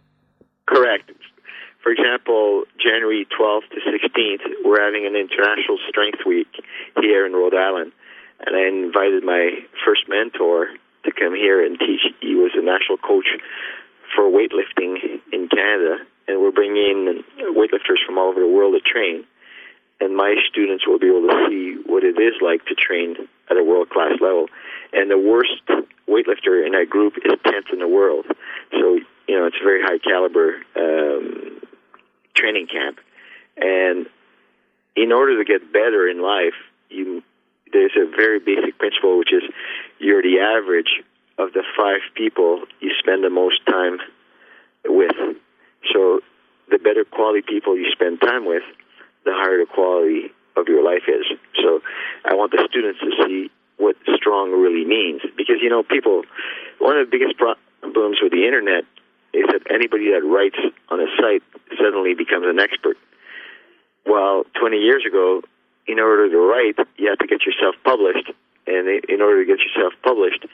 correct 0.65 1.12
for 1.84 1.91
example 1.91 2.63
january 2.79 3.27
12th 3.38 3.69
to 3.69 3.79
16th 4.20 4.66
we're 4.66 4.84
having 4.84 5.06
an 5.06 5.16
international 5.16 5.78
strength 5.88 6.20
week 6.26 6.48
here 7.00 7.26
in 7.26 7.34
rhode 7.34 7.56
island 7.56 7.92
and 8.42 8.56
i 8.56 8.68
invited 8.68 9.24
my 9.24 9.52
first 9.86 10.10
mentor 10.10 10.68
to 11.04 11.12
come 11.12 11.36
here 11.36 11.64
and 11.66 11.80
teach. 11.80 12.02
He 12.22 12.36
was 12.36 12.52
a 12.56 12.62
national 12.62 12.98
coach 12.98 13.28
for 14.16 14.26
weightlifting 14.26 15.22
in 15.32 15.48
Canada, 15.48 15.98
and 16.28 16.42
we're 16.42 16.52
bringing 16.52 16.78
in 16.78 17.24
weightlifters 17.56 18.04
from 18.06 18.18
all 18.18 18.30
over 18.30 18.40
the 18.40 18.48
world 18.48 18.74
to 18.74 18.82
train. 18.82 19.26
And 20.02 20.16
my 20.16 20.36
students 20.50 20.88
will 20.88 21.00
be 21.00 21.08
able 21.08 21.28
to 21.28 21.48
see 21.50 21.78
what 21.86 22.04
it 22.04 22.18
is 22.18 22.34
like 22.42 22.66
to 22.66 22.76
train 22.76 23.16
at 23.50 23.58
a 23.58 23.64
world 23.64 23.90
class 23.90 24.14
level. 24.22 24.48
And 24.94 25.12
the 25.12 25.18
worst 25.18 25.62
weightlifter 26.08 26.66
in 26.66 26.72
that 26.72 26.88
group 26.90 27.18
is 27.18 27.34
10th 27.46 27.74
in 27.74 27.80
the 27.80 27.88
world. 27.88 28.26
So, 28.72 29.00
you 29.28 29.38
know, 29.38 29.46
it's 29.46 29.58
a 29.60 29.64
very 29.64 29.82
high 29.84 30.00
caliber 30.00 30.62
um, 30.76 31.62
training 32.34 32.68
camp. 32.68 33.00
And 33.60 34.08
in 34.96 35.12
order 35.12 35.38
to 35.38 35.46
get 35.46 35.72
better 35.72 36.08
in 36.08 36.22
life, 36.22 36.56
you 36.89 37.24
there's 37.72 37.96
a 37.96 38.10
very 38.10 38.39
basic 38.39 38.78
principle, 38.80 39.20
which 39.20 39.32
is 39.32 39.44
you're 40.00 40.24
the 40.24 40.39
average 40.39 41.04
of 41.38 41.54
the 41.54 41.63
five 41.78 42.01
people 42.16 42.63
you 42.80 42.92
spend 43.00 43.24
the 43.24 43.30
most 43.30 43.66
time 43.68 44.00
with. 44.86 45.16
So 45.94 46.22
the 46.70 46.78
better 46.78 47.06
quality 47.06 47.42
people 47.48 47.78
you 47.78 47.89
spend 47.92 48.22
time 48.22 48.46
with, 48.46 48.63
the 49.25 49.32
higher 49.34 49.60
the 49.60 49.66
quality 49.66 50.32
of 50.58 50.68
your 50.68 50.84
life 50.84 51.04
is. 51.08 51.25
So 51.62 51.82
I 52.25 52.34
want 52.34 52.51
the 52.51 52.66
students 52.70 53.00
to 53.00 53.12
see 53.24 53.51
what 53.78 53.96
strong 54.16 54.51
really 54.51 54.86
means. 54.86 55.22
Because, 55.38 55.58
you 55.62 55.70
know, 55.70 55.84
people, 55.84 56.24
one 56.80 56.98
of 56.98 57.10
the 57.10 57.12
biggest 57.12 57.38
problems 57.38 58.18
with 58.22 58.32
the 58.32 58.46
internet 58.46 58.84
is 59.34 59.46
that 59.48 59.62
anybody 59.72 60.12
that 60.12 60.25
writes 60.25 60.60
on 60.89 61.00
a 61.00 61.08
site 61.18 61.44
suddenly 61.78 62.13
becomes 62.13 62.46
an 62.48 62.60
expert. 62.60 62.98
Well, 64.10 64.44
20 64.60 64.78
years 64.78 65.06
ago, 65.06 65.42
in 65.86 66.00
order 66.00 66.28
to 66.30 66.38
write, 66.38 66.82
you 66.98 67.10
have 67.10 67.20
to 67.20 67.28
get 67.28 67.46
yourself 67.46 67.75
published. 67.84 68.34
And 68.66 68.89
in 69.08 69.22
order 69.22 69.46
to 69.46 69.48
get 69.48 69.62
yourself 69.62 69.94
published, 70.04 70.46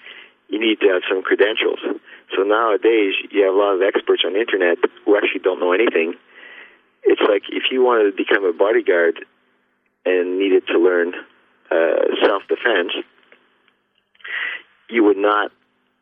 you 0.49 0.59
need 0.59 0.81
to 0.81 0.87
have 0.91 1.03
some 1.07 1.23
credentials. 1.23 1.79
So 2.35 2.43
nowadays, 2.43 3.13
you 3.31 3.45
have 3.45 3.55
a 3.55 3.57
lot 3.57 3.75
of 3.75 3.81
experts 3.81 4.23
on 4.25 4.33
the 4.33 4.41
internet 4.41 4.77
who 5.05 5.15
actually 5.15 5.39
don't 5.39 5.61
know 5.61 5.71
anything. 5.71 6.15
It's 7.03 7.21
like 7.21 7.43
if 7.47 7.71
you 7.71 7.81
wanted 7.81 8.11
to 8.11 8.15
become 8.17 8.43
a 8.43 8.51
bodyguard 8.51 9.23
and 10.05 10.37
needed 10.37 10.67
to 10.67 10.77
learn 10.77 11.13
uh, 11.71 12.27
self 12.27 12.43
defense, 12.49 12.91
you 14.89 15.03
would 15.05 15.17
not 15.17 15.51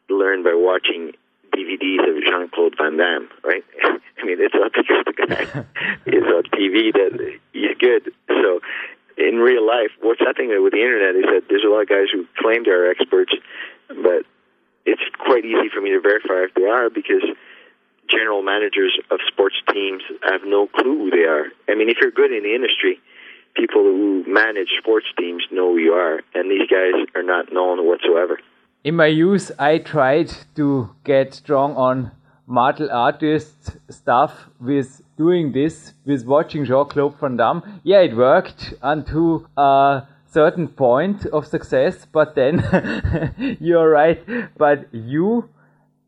learn 0.09 0.43
by 0.43 0.53
watching 0.55 1.13
DVDs 1.53 2.03
of 2.09 2.23
Jean 2.23 2.49
Claude 2.49 2.75
Van 2.77 2.97
Damme, 2.97 3.29
right? 3.43 3.63
I 3.83 4.25
mean, 4.25 4.37
it's 4.39 4.53
not 4.53 4.73
because 4.73 5.03
the 5.05 5.13
guy 5.13 5.43
is 6.05 6.23
on 6.23 6.43
TV 6.51 6.91
that 6.93 7.39
he's 7.53 7.77
good. 7.79 8.11
So 8.27 8.59
in 9.17 9.37
real 9.37 9.65
life, 9.65 9.91
what's 10.01 10.19
happening 10.19 10.51
with 10.63 10.73
the 10.73 10.81
internet 10.81 11.15
is 11.15 11.25
that 11.25 11.43
there's 11.49 11.63
a 11.63 11.69
lot 11.69 11.81
of 11.81 11.89
guys 11.89 12.07
who 12.11 12.25
claim 12.39 12.63
they're 12.63 12.89
experts, 12.89 13.33
but 13.87 14.25
it's 14.85 15.03
quite 15.19 15.45
easy 15.45 15.69
for 15.73 15.81
me 15.81 15.91
to 15.91 16.01
verify 16.01 16.43
if 16.43 16.53
they 16.55 16.65
are 16.65 16.89
because 16.89 17.23
general 18.09 18.41
managers 18.41 18.97
of 19.11 19.19
sports 19.27 19.55
teams 19.71 20.03
have 20.23 20.41
no 20.45 20.67
clue 20.67 20.97
who 20.97 21.09
they 21.09 21.23
are. 21.23 21.47
I 21.69 21.75
mean, 21.75 21.89
if 21.89 21.97
you're 22.01 22.11
good 22.11 22.31
in 22.31 22.43
the 22.43 22.53
industry, 22.53 22.99
people 23.55 23.83
who 23.83 24.23
manage 24.27 24.69
sports 24.79 25.07
teams 25.17 25.43
know 25.51 25.73
who 25.73 25.79
you 25.79 25.93
are, 25.93 26.21
and 26.33 26.49
these 26.49 26.67
guys 26.67 26.93
are 27.15 27.23
not 27.23 27.53
known 27.53 27.85
whatsoever. 27.85 28.39
In 28.83 28.97
my 28.97 29.05
youth, 29.05 29.49
I 29.57 29.77
tried 29.77 30.29
to 30.57 30.89
get 31.05 31.33
strong 31.33 31.73
on 31.77 32.11
martial 32.45 32.91
artist 32.91 33.77
stuff 33.89 34.49
with 34.59 35.01
doing 35.17 35.53
this, 35.53 35.93
with 36.05 36.25
watching 36.25 36.65
Jean-Claude 36.65 37.17
Van 37.17 37.37
Damme. 37.37 37.79
Yeah, 37.83 38.01
it 38.01 38.13
worked 38.13 38.73
until 38.81 39.47
a 39.55 40.05
certain 40.25 40.67
point 40.67 41.25
of 41.27 41.47
success, 41.47 42.05
but 42.11 42.35
then 42.35 42.59
you're 43.61 43.89
right. 43.89 44.21
But 44.57 44.93
you 44.93 45.47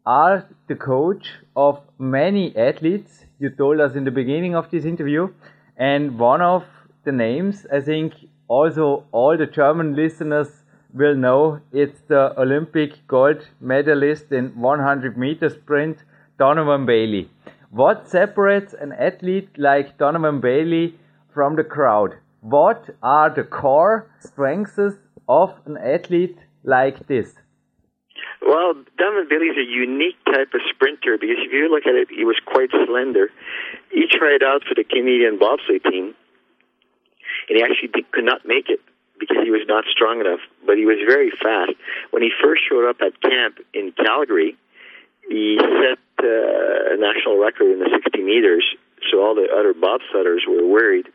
are 0.06 0.46
the 0.68 0.76
coach 0.76 1.30
of 1.56 1.80
many 1.98 2.54
athletes. 2.58 3.24
You 3.40 3.52
told 3.52 3.80
us 3.80 3.96
in 3.96 4.04
the 4.04 4.12
beginning 4.12 4.54
of 4.54 4.70
this 4.70 4.84
interview, 4.84 5.30
and 5.78 6.20
one 6.20 6.42
of 6.42 6.66
the 7.06 7.14
names, 7.14 7.66
I 7.72 7.80
think, 7.80 8.16
also 8.50 9.06
all 9.14 9.38
the 9.38 9.46
German 9.46 9.96
listeners 9.96 10.65
will 10.96 11.16
know 11.16 11.60
it's 11.74 12.00
the 12.08 12.34
Olympic 12.40 13.06
gold 13.06 13.46
medalist 13.60 14.32
in 14.32 14.46
100 14.56 15.18
meter 15.18 15.50
sprint 15.50 15.98
Donovan 16.40 16.86
Bailey. 16.86 17.30
What 17.70 18.08
separates 18.10 18.74
an 18.74 18.94
athlete 18.94 19.50
like 19.58 19.98
Donovan 19.98 20.40
Bailey 20.40 20.98
from 21.34 21.58
the 21.58 21.66
crowd? 21.66 22.16
What 22.40 22.90
are 23.04 23.30
the 23.30 23.44
core 23.44 24.10
strengths 24.20 24.80
of 25.28 25.50
an 25.66 25.78
athlete 25.78 26.38
like 26.64 27.08
this? 27.08 27.34
Well, 28.42 28.76
Donovan 28.98 29.28
Bailey 29.30 29.48
is 29.48 29.58
a 29.58 29.70
unique 29.70 30.24
type 30.26 30.54
of 30.54 30.62
sprinter 30.74 31.18
because 31.20 31.44
if 31.44 31.52
you 31.52 31.68
look 31.70 31.86
at 31.86 31.96
it, 31.96 32.08
he 32.16 32.24
was 32.24 32.40
quite 32.46 32.70
slender. 32.88 33.28
He 33.92 34.06
tried 34.10 34.44
out 34.44 34.64
for 34.64 34.76
the 34.76 34.86
Canadian 34.86 35.40
bobsleigh 35.40 35.84
team, 35.84 36.16
and 37.50 37.58
he 37.58 37.62
actually 37.62 37.90
could 38.14 38.24
not 38.24 38.46
make 38.46 38.70
it 38.70 38.80
because 39.20 39.38
he 39.44 39.52
was 39.52 39.62
not 39.68 39.86
strong 39.92 40.20
enough. 40.20 40.40
But 40.66 40.78
he 40.78 40.86
was 40.86 40.98
very 41.08 41.32
fast. 41.32 41.74
When 42.12 42.24
he 42.24 42.32
first 42.44 42.64
showed 42.68 42.88
up 42.88 42.98
at 43.02 43.20
camp 43.22 43.60
in 43.74 43.92
Calgary, 43.94 44.58
he 45.30 45.58
set 45.60 46.00
uh, 46.22 46.94
a 46.94 46.98
national 46.98 47.40
record 47.40 47.72
in 47.72 47.80
the 47.80 47.90
60 47.92 48.22
meters, 48.22 48.66
so 49.12 49.24
all 49.24 49.36
the 49.36 49.48
other 49.52 49.74
bobsledders 49.74 50.48
were 50.48 50.66
worried. 50.66 51.08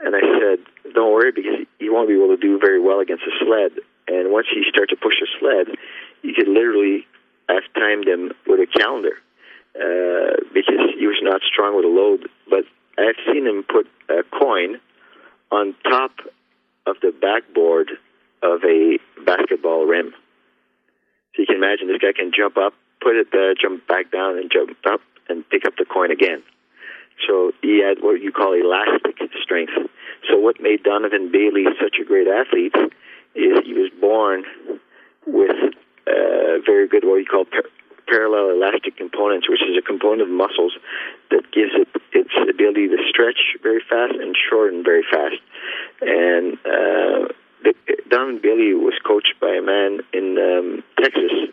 And 0.00 0.14
I 0.14 0.20
said, 0.38 0.94
"Don't 0.94 1.12
worry, 1.12 1.32
because 1.32 1.66
you 1.80 1.92
won't 1.92 2.08
be 2.08 2.14
able 2.14 2.28
to 2.28 2.36
do 2.36 2.58
very 2.58 2.80
well 2.80 3.00
against 3.00 3.24
a 3.24 3.34
sled. 3.44 3.72
And 4.06 4.32
once 4.32 4.46
you 4.54 4.62
start 4.64 4.90
to 4.90 4.96
push 4.96 5.16
a 5.20 5.28
sled, 5.38 5.76
you 6.22 6.34
could 6.34 6.48
literally 6.48 7.06
have 7.48 7.62
timed 7.74 8.06
him 8.06 8.32
with 8.46 8.60
a 8.60 8.66
calendar 8.66 9.18
uh, 9.74 10.36
because 10.54 10.94
he 10.98 11.06
was 11.06 11.18
not 11.22 11.40
strong 11.42 11.76
with 11.76 11.84
a 11.84 11.88
load. 11.88 12.28
But 12.48 12.64
I've 12.98 13.18
seen 13.26 13.46
him 13.46 13.64
put 13.64 13.86
a 14.08 14.22
coin 14.38 14.80
on 15.50 15.74
top 15.84 16.12
of 16.88 16.96
the 17.00 17.12
backboard 17.12 17.90
of 18.42 18.64
a 18.64 18.98
basketball 19.24 19.86
rim. 19.86 20.12
So 21.34 21.42
you 21.42 21.46
can 21.46 21.56
imagine 21.56 21.88
this 21.88 21.98
guy 21.98 22.12
can 22.16 22.32
jump 22.34 22.56
up, 22.56 22.72
put 23.00 23.16
it 23.16 23.28
there, 23.32 23.54
jump 23.54 23.86
back 23.86 24.10
down, 24.10 24.38
and 24.38 24.50
jump 24.50 24.76
up 24.86 25.00
and 25.28 25.48
pick 25.48 25.64
up 25.66 25.74
the 25.76 25.84
coin 25.84 26.10
again. 26.10 26.42
So 27.26 27.52
he 27.62 27.82
had 27.82 28.02
what 28.02 28.22
you 28.22 28.32
call 28.32 28.54
elastic 28.54 29.18
strength. 29.42 29.72
So 30.30 30.38
what 30.38 30.60
made 30.60 30.82
Donovan 30.82 31.30
Bailey 31.32 31.64
such 31.80 31.96
a 32.00 32.04
great 32.04 32.26
athlete 32.28 32.74
is 33.34 33.58
he 33.64 33.74
was 33.74 33.90
born 34.00 34.44
with 35.26 35.56
uh, 36.06 36.62
very 36.64 36.88
good 36.88 37.04
what 37.04 37.16
you 37.16 37.26
call 37.26 37.44
parallel 38.08 38.50
elastic 38.56 38.96
components, 38.96 39.48
which 39.48 39.62
is 39.62 39.76
a 39.78 39.82
component 39.82 40.22
of 40.22 40.28
muscles 40.28 40.72
that 41.30 41.44
gives 41.52 41.72
it 41.74 41.88
its 42.12 42.32
ability 42.48 42.88
to 42.88 42.96
stretch 43.08 43.56
very 43.62 43.80
fast 43.80 44.14
and 44.18 44.34
shorten 44.48 44.82
very 44.82 45.04
fast. 45.10 45.40
And 46.00 46.54
uh, 46.64 47.28
the, 47.62 47.74
Donovan 48.08 48.40
Bailey 48.42 48.74
was 48.74 48.94
coached 49.06 49.34
by 49.40 49.52
a 49.54 49.62
man 49.62 50.00
in 50.12 50.38
um, 50.38 50.84
Texas 51.02 51.52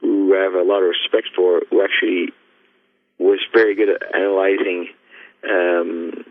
who 0.00 0.36
I 0.36 0.42
have 0.42 0.54
a 0.54 0.62
lot 0.62 0.82
of 0.82 0.90
respect 0.90 1.28
for, 1.34 1.62
who 1.70 1.82
actually 1.82 2.32
was 3.18 3.40
very 3.52 3.74
good 3.74 3.88
at 3.88 4.14
analyzing 4.14 4.88
um, 5.42 6.24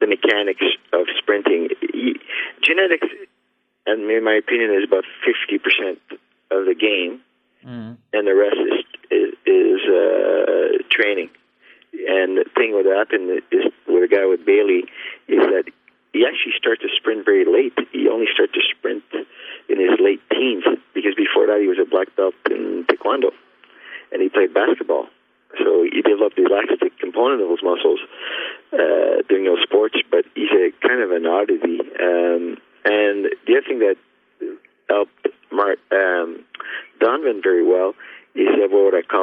the 0.00 0.06
mechanics 0.06 0.64
of 0.92 1.06
sprinting. 1.18 1.68
Genetics, 2.62 3.08
and 3.86 4.10
in 4.10 4.24
my 4.24 4.34
opinion, 4.34 4.70
is 4.74 4.84
about 4.86 5.04
fifty 5.24 5.58
percent 5.58 5.98
of 6.50 6.66
the 6.66 6.74
game, 6.74 7.20
mm. 7.66 7.96
and 8.12 8.26
the 8.26 8.34
rest 8.34 8.56
is 8.56 8.84
is, 9.10 9.32
is 9.46 9.80
uh, 9.88 10.82
training. 10.90 11.30
And 12.08 12.38
the 12.38 12.44
thing 12.54 12.74
what 12.74 12.86
happened 12.86 13.42
is 13.50 13.72
with 13.88 14.04
a 14.04 14.08
guy 14.08 14.26
with 14.26 14.44
Bailey 14.44 14.84
is 15.28 15.40
that 15.40 15.64
he 16.12 16.24
actually 16.24 16.52
starts 16.56 16.82
to 16.82 16.88
sprint 16.96 17.24
very 17.24 17.44
late. 17.44 17.76
He 17.92 18.08
only 18.08 18.26
starts 18.32 18.52
to 18.52 18.60
sprint 18.72 19.04
in 19.68 19.80
his 19.80 19.98
late 20.00 20.20
teens 20.30 20.64
because 20.94 21.14
before 21.14 21.46
that 21.46 21.60
he 21.60 21.68
was 21.68 21.78
a 21.80 21.88
black 21.88 22.14
belt 22.16 22.34
in 22.50 22.84
taekwondo, 22.88 23.32
and 24.12 24.22
he 24.22 24.28
played 24.28 24.54
basketball. 24.54 25.08
So 25.58 25.84
he 25.84 26.02
developed 26.02 26.36
the 26.36 26.44
elastic 26.44 26.98
component 26.98 27.40
of 27.40 27.50
his 27.50 27.62
muscles 27.62 28.00
uh, 28.72 29.22
doing 29.28 29.44
those 29.44 29.62
sports, 29.62 29.96
but 30.10 30.24
he's 30.34 30.50
a 30.52 30.72
kind 30.86 31.00
of 31.00 31.12
an 31.12 31.26
oddity. 31.26 31.80
Um, 31.80 32.58
and 32.84 33.28
the 33.46 33.56
other 33.56 33.66
thing 33.66 33.80
that 33.80 33.96
helped 34.88 35.28
Mark, 35.50 35.78
um, 35.92 36.44
Donovan 37.00 37.40
very 37.42 37.64
well 37.64 37.94
is 38.34 38.48
that 38.60 38.70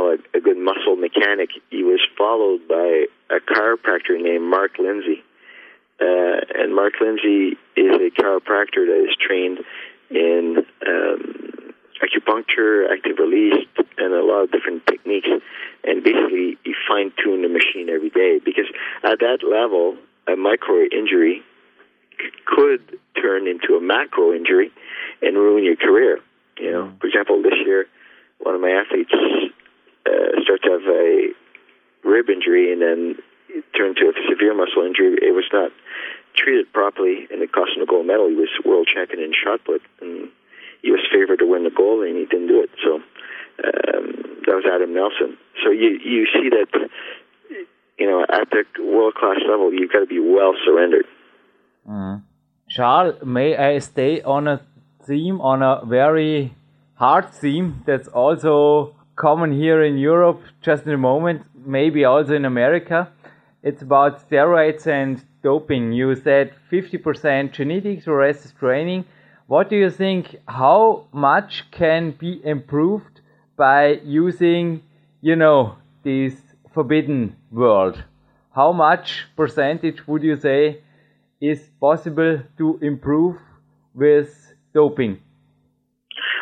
what 0.04 0.20
a, 0.34 0.38
a 0.38 0.42
good 0.42 0.58
muscle 0.58 0.96
mechanic. 0.96 1.50
He 1.70 1.84
was 1.84 2.02
followed 2.18 2.68
by 2.68 3.06
a 3.30 3.40
chiropractor 3.40 4.22
named 4.22 4.44
Mark 4.44 4.78
Lindsay. 4.80 5.24
Uh, 6.02 6.42
and 6.56 6.76
Mark 6.76 6.94
Lindsay 7.00 7.58
is 7.76 7.96
a 7.96 8.10
chiropractor 8.20 8.86
that 8.88 9.06
is 9.08 9.16
trained 9.20 9.60
in 10.10 10.66
um, 10.88 11.74
acupuncture, 12.02 12.92
active 12.92 13.18
release, 13.20 13.66
and 13.98 14.14
a 14.14 14.24
lot 14.24 14.44
of 14.44 14.52
different 14.52 14.86
techniques. 14.88 15.28
And 15.84 16.04
basically, 16.04 16.58
you 16.66 16.76
fine 16.88 17.12
tune 17.24 17.42
the 17.42 17.50
machine 17.50 17.90
every 17.90 18.10
day 18.10 18.40
because 18.44 18.66
at 19.04 19.20
that 19.20 19.40
level, 19.44 19.98
a 20.28 20.36
micro 20.36 20.84
injury 20.92 21.42
c- 22.20 22.32
could 22.46 23.00
turn 23.22 23.48
into 23.48 23.76
a 23.76 23.82
macro 23.82 24.34
injury 24.34 24.72
and 25.22 25.38
ruin 25.38 25.64
your 25.64 25.76
career. 25.76 26.20
You 26.58 26.72
know, 26.72 26.84
mm. 26.86 27.00
for 27.00 27.08
example, 27.08 27.42
this 27.42 27.58
year, 27.66 27.86
one 28.40 28.56
of 28.56 28.62
my 28.62 28.72
athletes 28.72 29.14
uh, 30.06 30.42
started 30.44 30.64
to 30.64 30.72
have 30.72 30.88
a 30.88 31.28
rib 32.04 32.30
injury 32.30 32.74
and 32.74 32.82
then 32.82 33.16
it 33.50 33.64
turned 33.78 33.96
to 33.98 34.10
a 34.10 34.14
severe 34.30 34.54
muscle 34.54 34.84
injury. 34.84 35.18
It 35.22 35.34
was 35.34 35.46
not 35.54 35.72
treated 36.36 36.72
properly, 36.74 37.28
and 37.32 37.42
it 37.42 37.52
cost 37.52 37.78
him 37.78 37.84
a 37.84 37.86
gold 37.86 38.08
medal. 38.08 38.28
He 38.28 38.36
was 38.36 38.50
world 38.66 38.90
champion 38.92 39.22
in 39.22 39.32
shot 39.34 39.64
put, 39.64 39.82
and 40.02 40.30
he 40.82 40.92
was 40.92 41.02
favored 41.12 41.40
to 41.40 41.46
win 41.46 41.64
the 41.64 41.70
gold, 41.70 42.04
and 42.04 42.18
he 42.18 42.26
didn't 42.26 42.48
do 42.48 42.62
it. 42.62 42.70
So 42.84 42.96
um, 42.96 44.06
that 44.46 44.56
was 44.58 44.66
Adam 44.66 44.94
Nelson. 44.94 45.38
So 45.64 45.70
you 45.70 46.00
you 46.04 46.26
see 46.34 46.50
that 46.50 46.68
you 48.00 48.08
know 48.08 48.26
at 48.28 48.50
the 48.50 48.66
world 48.82 49.16
class 49.16 49.38
level, 49.48 49.74
you've 49.74 49.92
got 49.92 50.00
to 50.00 50.08
be 50.08 50.20
well 50.20 50.54
surrendered. 50.66 51.06
Mm. 51.88 52.24
Charles, 52.84 53.16
may 53.24 53.56
I 53.56 53.80
stay 53.80 54.22
on 54.24 54.46
a 54.46 54.60
theme 55.06 55.40
on 55.40 55.64
a 55.64 55.86
very 55.86 56.54
hard 56.96 57.30
theme 57.30 57.82
that's 57.86 58.10
also 58.10 58.94
common 59.16 59.54
here 59.54 59.86
in 59.86 59.98
Europe 59.98 60.42
just 60.62 60.86
in 60.86 60.92
a 60.92 60.98
moment, 60.98 61.44
maybe 61.66 62.04
also 62.04 62.34
in 62.36 62.44
America. 62.44 63.10
It's 63.62 63.82
about 63.82 64.30
steroids 64.30 64.86
and 64.86 65.24
doping. 65.42 65.94
You 65.94 66.14
said 66.14 66.56
50% 66.70 67.54
genetics, 67.54 68.06
is 68.06 68.52
training. 68.60 69.06
What 69.48 69.70
do 69.70 69.78
you 69.78 69.90
think? 69.90 70.36
How 70.46 71.06
much 71.14 71.72
can 71.72 72.12
be 72.12 72.42
improved 72.44 73.22
by 73.56 74.02
using, 74.04 74.84
you 75.22 75.38
know, 75.38 75.78
this 76.04 76.34
forbidden 76.74 77.38
world? 77.50 78.04
How 78.52 78.74
much 78.74 79.28
percentage 79.38 80.06
would 80.06 80.22
you 80.22 80.36
say 80.36 80.83
is 81.44 81.60
possible 81.82 82.40
to 82.58 82.80
improve 82.82 83.36
with 83.94 84.32
doping? 84.74 85.20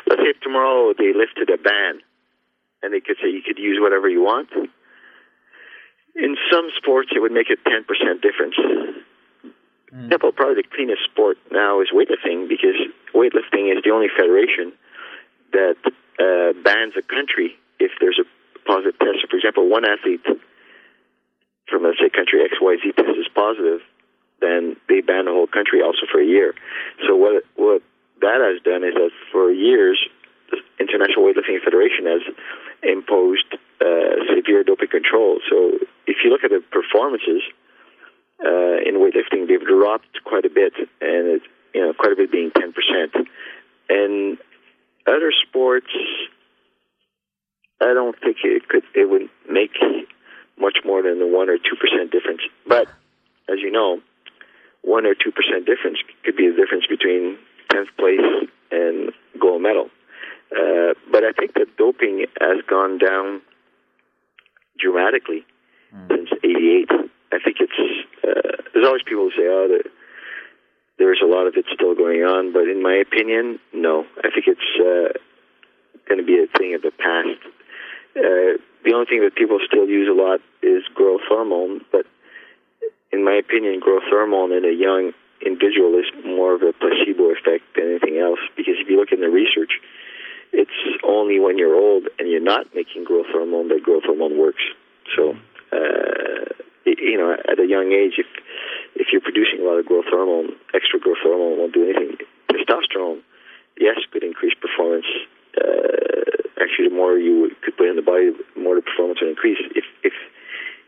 Let's 0.05 0.21
say 0.21 0.29
if 0.29 0.39
tomorrow 0.41 0.93
they 0.93 1.09
lifted 1.17 1.49
a 1.49 1.57
ban 1.57 2.05
and 2.83 2.93
they 2.93 3.01
could 3.01 3.17
say 3.17 3.29
you 3.33 3.41
could 3.41 3.57
use 3.57 3.79
whatever 3.81 4.07
you 4.07 4.21
want. 4.21 4.49
In 6.13 6.37
some 6.51 6.69
sports, 6.77 7.09
it 7.15 7.19
would 7.19 7.31
make 7.31 7.49
a 7.49 7.57
10% 7.57 8.21
difference. 8.21 8.53
Mm. 9.89 10.05
Example, 10.05 10.31
probably 10.33 10.61
the 10.61 10.69
cleanest 10.69 11.01
sport 11.09 11.37
now 11.51 11.81
is 11.81 11.89
weightlifting 11.89 12.47
because 12.47 12.77
weightlifting 13.15 13.73
is 13.73 13.81
the 13.83 13.89
only 13.89 14.07
federation 14.07 14.71
that 15.51 15.81
uh, 16.21 16.53
bans 16.61 16.93
a 16.93 17.01
country 17.01 17.57
if 17.79 17.91
there's 17.99 18.21
a 18.21 18.27
positive 18.69 18.99
test. 18.99 19.25
So 19.25 19.27
for 19.33 19.37
example, 19.37 19.67
one 19.67 19.83
athlete 19.83 20.21
from 21.67 21.83
let's 21.83 21.97
say 21.97 22.09
country 22.09 22.43
X 22.43 22.61
Y 22.61 22.77
Z 22.83 22.91
tests 22.93 23.17
is 23.17 23.27
positive, 23.33 23.81
then 24.41 24.75
they 24.89 25.01
ban 25.01 25.25
the 25.25 25.31
whole 25.31 25.47
country 25.47 25.81
also 25.81 26.09
for 26.11 26.19
a 26.19 26.25
year. 26.25 26.53
So 27.07 27.15
what 27.15 27.43
what 27.55 27.81
that 28.21 28.41
has 28.41 28.61
done 28.61 28.83
is 28.83 28.93
that 28.95 29.11
for 29.31 29.51
years, 29.51 29.97
the 30.49 30.57
International 30.79 31.25
Weightlifting 31.25 31.61
Federation 31.63 32.05
has 32.05 32.21
imposed 32.83 33.47
uh, 33.79 34.35
severe 34.35 34.63
doping 34.63 34.89
control. 34.89 35.39
So 35.49 35.77
if 36.07 36.17
you 36.23 36.29
look 36.29 36.43
at 36.43 36.49
the 36.51 36.61
performances 36.71 37.41
uh, 38.43 38.81
in 38.85 38.97
weightlifting, 38.97 39.47
they've 39.47 39.65
dropped 39.65 40.21
quite 40.25 40.45
a 40.45 40.49
bit, 40.49 40.73
and 40.99 41.39
it's 41.39 41.45
you 41.73 41.81
know 41.81 41.93
quite 41.93 42.11
a 42.11 42.15
bit 42.15 42.31
being 42.31 42.51
ten 42.51 42.73
percent. 42.73 43.13
And 43.89 44.37
other 45.07 45.31
sports, 45.47 45.91
I 47.81 47.93
don't 47.93 48.17
think 48.19 48.37
it 48.43 48.67
could 48.67 48.83
it 48.93 49.09
would 49.09 49.29
make 49.49 49.71
much 50.59 50.77
more 50.85 51.01
than 51.01 51.19
the 51.19 51.27
one 51.27 51.49
or 51.49 51.57
two 51.57 51.75
percent 51.79 52.11
difference. 52.11 52.41
But 52.67 52.87
as 53.49 53.59
you 53.59 53.71
know, 53.71 54.01
one 54.83 55.05
or 55.05 55.13
two 55.13 55.31
percent 55.31 55.65
difference 55.65 55.97
could 56.23 56.35
be 56.35 56.49
the 56.49 56.55
difference 56.55 56.85
between 56.87 57.37
tenth 57.71 57.89
place 57.97 58.25
and 58.71 59.11
gold 59.39 59.61
medal. 59.61 59.89
Uh, 60.51 60.93
but 61.11 61.23
I 61.23 61.31
think 61.31 61.53
that 61.53 61.77
doping 61.77 62.25
has 62.39 62.57
gone 62.69 62.97
down 62.97 63.41
dramatically 64.79 65.45
mm. 65.95 66.07
since 66.09 66.29
'88. 66.43 66.89
I 67.31 67.39
think 67.39 67.57
it's 67.59 67.79
uh, 68.23 68.63
there's 68.73 68.85
always 68.85 69.03
people 69.03 69.29
who 69.29 69.31
say, 69.31 69.47
"Oh, 69.47 69.67
the, 69.69 69.89
there's 70.97 71.21
a 71.23 71.27
lot 71.27 71.47
of 71.47 71.55
it 71.55 71.65
still 71.73 71.95
going 71.95 72.21
on," 72.23 72.51
but 72.51 72.67
in 72.67 72.83
my 72.83 72.95
opinion, 72.95 73.59
no. 73.73 74.05
I 74.19 74.29
think 74.29 74.47
it's 74.47 74.69
uh, 74.75 75.15
going 76.07 76.19
to 76.19 76.25
be 76.25 76.43
a 76.43 76.47
thing 76.57 76.75
of 76.75 76.81
the 76.81 76.91
past. 76.91 77.39
Uh, 78.11 78.59
the 78.83 78.91
only 78.93 79.05
thing 79.05 79.21
that 79.21 79.35
people 79.35 79.59
still 79.65 79.87
use 79.87 80.09
a 80.11 80.17
lot 80.17 80.41
is 80.61 80.83
growth 80.93 81.21
hormone, 81.29 81.79
but 81.93 82.05
in 83.11 83.23
my 83.23 83.35
opinion, 83.35 83.79
growth 83.79 84.03
hormone 84.07 84.51
in 84.51 84.65
a 84.65 84.75
young 84.75 85.13
individual 85.45 85.97
is 85.99 86.07
more 86.25 86.55
of 86.55 86.61
a 86.61 86.73
placebo 86.73 87.31
effect 87.31 87.63
than 87.75 87.91
anything 87.91 88.17
else. 88.19 88.39
Because 88.55 88.75
if 88.79 88.89
you 88.89 88.97
look 88.97 89.11
in 89.11 89.21
the 89.21 89.29
research, 89.29 89.79
it's 90.53 90.79
only 91.03 91.39
when 91.39 91.57
you're 91.57 91.75
old 91.75 92.07
and 92.19 92.29
you're 92.29 92.43
not 92.43 92.67
making 92.75 93.03
growth 93.03 93.27
hormone 93.31 93.69
that 93.69 93.83
growth 93.83 94.03
hormone 94.05 94.37
works. 94.37 94.63
So, 95.15 95.35
uh, 95.71 96.45
you 96.85 97.17
know, 97.17 97.35
at 97.35 97.59
a 97.59 97.67
young 97.67 97.91
age, 97.91 98.15
if 98.17 98.27
if 98.95 99.07
you're 99.11 99.21
producing 99.21 99.59
a 99.61 99.63
lot 99.63 99.79
of 99.79 99.85
growth 99.85 100.05
hormone, 100.09 100.55
extra 100.73 100.99
growth 100.99 101.23
hormone 101.23 101.57
won't 101.57 101.73
do 101.73 101.83
anything. 101.83 102.17
Testosterone, 102.51 103.21
yes, 103.79 103.97
could 104.11 104.23
increase 104.23 104.53
performance. 104.59 105.07
Uh, 105.55 106.61
actually, 106.61 106.89
the 106.89 106.95
more 106.95 107.17
you 107.17 107.51
could 107.63 107.75
put 107.77 107.87
in 107.87 107.95
the 107.95 108.01
body, 108.01 108.31
the 108.31 108.61
more 108.61 108.75
the 108.75 108.81
performance 108.81 109.19
increase 109.21 109.59
if 109.75 109.85
if 110.03 110.13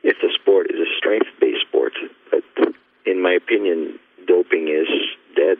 if 0.03 0.17
the 0.21 0.29
sport 0.39 0.67
is 0.69 0.79
a 0.79 0.89
strength 0.97 1.27
based 1.39 1.61
sport. 1.67 1.93
But 2.29 2.43
in 3.05 3.21
my 3.21 3.31
opinion, 3.31 3.99
doping 4.27 4.67
is 4.67 4.87
dead. 5.35 5.57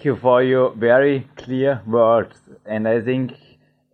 Thank 0.00 0.06
you 0.06 0.16
for 0.16 0.42
your 0.42 0.70
very 0.70 1.28
clear 1.36 1.82
words, 1.86 2.38
and 2.64 2.88
I 2.88 3.02
think 3.02 3.34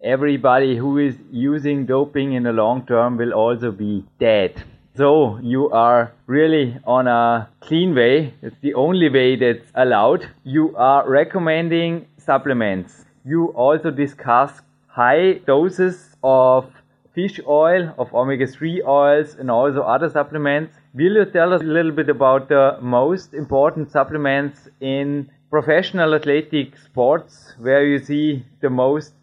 everybody 0.04 0.76
who 0.76 0.98
is 0.98 1.16
using 1.32 1.84
doping 1.84 2.34
in 2.34 2.44
the 2.44 2.52
long 2.52 2.86
term 2.86 3.16
will 3.16 3.32
also 3.32 3.72
be 3.72 4.04
dead. 4.20 4.62
So 4.94 5.40
you 5.42 5.68
are 5.70 6.12
really 6.28 6.78
on 6.84 7.08
a 7.08 7.48
clean 7.58 7.92
way. 7.92 8.34
It's 8.40 8.54
the 8.60 8.74
only 8.74 9.08
way 9.08 9.34
that's 9.34 9.68
allowed. 9.74 10.28
You 10.44 10.76
are 10.76 11.10
recommending 11.10 12.06
supplements. 12.18 13.04
You 13.24 13.48
also 13.48 13.90
discuss 13.90 14.60
high 14.86 15.40
doses 15.44 16.14
of 16.22 16.70
fish 17.16 17.40
oil, 17.48 17.92
of 17.98 18.14
omega 18.14 18.46
3 18.46 18.82
oils, 18.86 19.34
and 19.34 19.50
also 19.50 19.80
other 19.80 20.08
supplements. 20.08 20.76
Will 20.94 21.16
you 21.16 21.24
tell 21.24 21.52
us 21.52 21.62
a 21.62 21.64
little 21.64 21.90
bit 21.90 22.08
about 22.08 22.48
the 22.48 22.78
most 22.80 23.34
important 23.34 23.90
supplements 23.90 24.68
in 24.80 25.30
professional 25.58 26.14
athletic 26.14 26.76
sports 26.76 27.54
where 27.58 27.82
you 27.86 27.98
see 27.98 28.44
the 28.60 28.68
most 28.68 29.14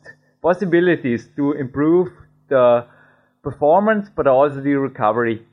possibilities 0.42 1.30
to 1.36 1.52
improve 1.52 2.08
the 2.50 2.84
performance 3.44 4.10
but 4.18 4.26
also 4.26 4.60
the 4.60 4.74
recovery? 4.74 5.46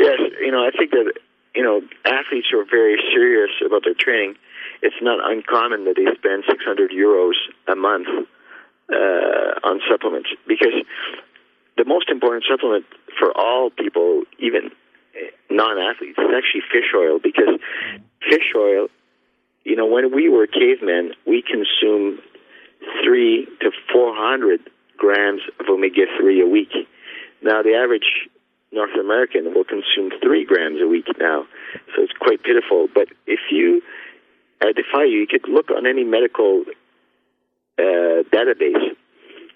Yes, 0.00 0.18
you 0.40 0.50
know, 0.50 0.62
I 0.68 0.72
think 0.76 0.90
that 0.90 1.12
you 1.54 1.62
know 1.62 1.76
athletes 2.04 2.48
are 2.52 2.64
very 2.78 2.96
serious 3.14 3.52
about 3.64 3.82
their 3.84 3.94
training. 3.94 4.34
It's 4.82 5.00
not 5.00 5.18
uncommon 5.22 5.84
that 5.84 5.94
they 5.94 6.08
spend 6.18 6.42
600 6.48 6.90
euros 6.90 7.38
a 7.68 7.76
month 7.76 8.08
uh, 8.90 9.68
on 9.68 9.78
supplements 9.88 10.30
because 10.48 10.74
the 11.76 11.84
most 11.84 12.08
important 12.10 12.42
supplement 12.50 12.86
for 13.20 13.30
all 13.38 13.70
people, 13.70 14.24
even 14.40 14.70
non-athletes, 15.48 16.18
is 16.18 16.30
actually 16.34 16.64
fish 16.74 16.90
oil 16.96 17.20
because 17.22 17.54
fish 18.28 18.50
oil. 18.56 18.88
You 19.64 19.76
know, 19.76 19.86
when 19.86 20.14
we 20.14 20.28
were 20.28 20.46
cavemen, 20.46 21.12
we 21.26 21.42
consumed 21.42 22.20
three 23.04 23.46
to 23.60 23.70
400 23.92 24.60
grams 24.96 25.42
of 25.58 25.66
omega 25.68 26.06
3 26.18 26.40
a 26.40 26.46
week. 26.46 26.72
Now, 27.42 27.62
the 27.62 27.74
average 27.74 28.28
North 28.72 28.94
American 28.98 29.52
will 29.54 29.64
consume 29.64 30.12
three 30.22 30.44
grams 30.44 30.80
a 30.80 30.86
week 30.86 31.06
now. 31.18 31.46
So 31.94 32.02
it's 32.02 32.12
quite 32.12 32.42
pitiful. 32.42 32.88
But 32.92 33.08
if 33.26 33.40
you, 33.50 33.82
I 34.62 34.72
defy 34.72 35.04
you, 35.04 35.18
you 35.20 35.26
could 35.26 35.48
look 35.48 35.70
on 35.70 35.86
any 35.86 36.04
medical 36.04 36.64
uh, 37.78 38.22
database, 38.32 38.94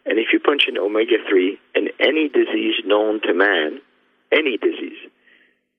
and 0.06 0.18
if 0.18 0.28
you 0.32 0.40
punch 0.40 0.64
in 0.68 0.76
omega 0.78 1.16
3 1.28 1.58
and 1.74 1.90
any 2.00 2.28
disease 2.28 2.74
known 2.84 3.20
to 3.22 3.32
man, 3.32 3.80
any 4.32 4.56
disease, 4.56 4.98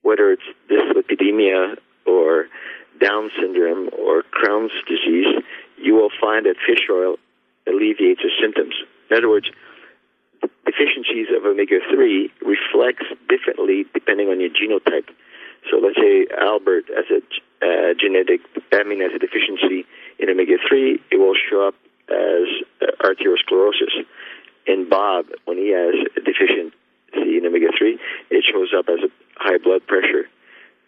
whether 0.02 0.32
it's 0.32 0.42
dyslipidemia 0.70 1.76
or 2.06 2.46
Down 3.00 3.30
syndrome 3.40 3.90
or 3.98 4.22
Crohn's 4.22 4.72
disease, 4.88 5.42
you 5.76 5.94
will 5.94 6.10
find 6.20 6.46
that 6.46 6.56
fish 6.66 6.86
oil 6.90 7.16
alleviates 7.66 8.22
the 8.22 8.30
symptoms. 8.40 8.74
In 9.10 9.16
other 9.16 9.28
words, 9.28 9.50
deficiencies 10.64 11.28
of 11.36 11.44
omega 11.44 11.78
3 11.92 12.30
reflects 12.42 13.06
differently 13.28 13.84
depending 13.94 14.28
on 14.28 14.40
your 14.40 14.50
genotype. 14.50 15.08
So 15.70 15.78
let's 15.78 15.96
say 15.96 16.26
Albert 16.38 16.84
has 16.94 17.06
a 17.10 17.20
uh, 17.62 17.94
genetic, 17.98 18.40
I 18.72 18.84
mean, 18.84 19.00
has 19.00 19.12
a 19.14 19.18
deficiency 19.18 19.86
in 20.18 20.30
omega 20.30 20.56
3, 20.68 21.00
it 21.10 21.16
will 21.16 21.34
show 21.34 21.68
up 21.68 21.74
as 22.08 22.46
uh, 22.82 22.92
arteriosclerosis. 23.02 24.04
In 24.66 24.88
Bob, 24.88 25.26
when 25.44 25.58
he 25.58 25.70
has 25.70 25.94
a 26.16 26.20
deficiency 26.20 26.74
in 27.12 27.46
omega 27.46 27.68
3, 27.76 27.98
it 28.30 28.44
shows 28.44 28.70
up 28.76 28.88
as 28.88 28.98
a 29.04 29.10
high 29.36 29.58
blood 29.58 29.86
pressure. 29.86 30.28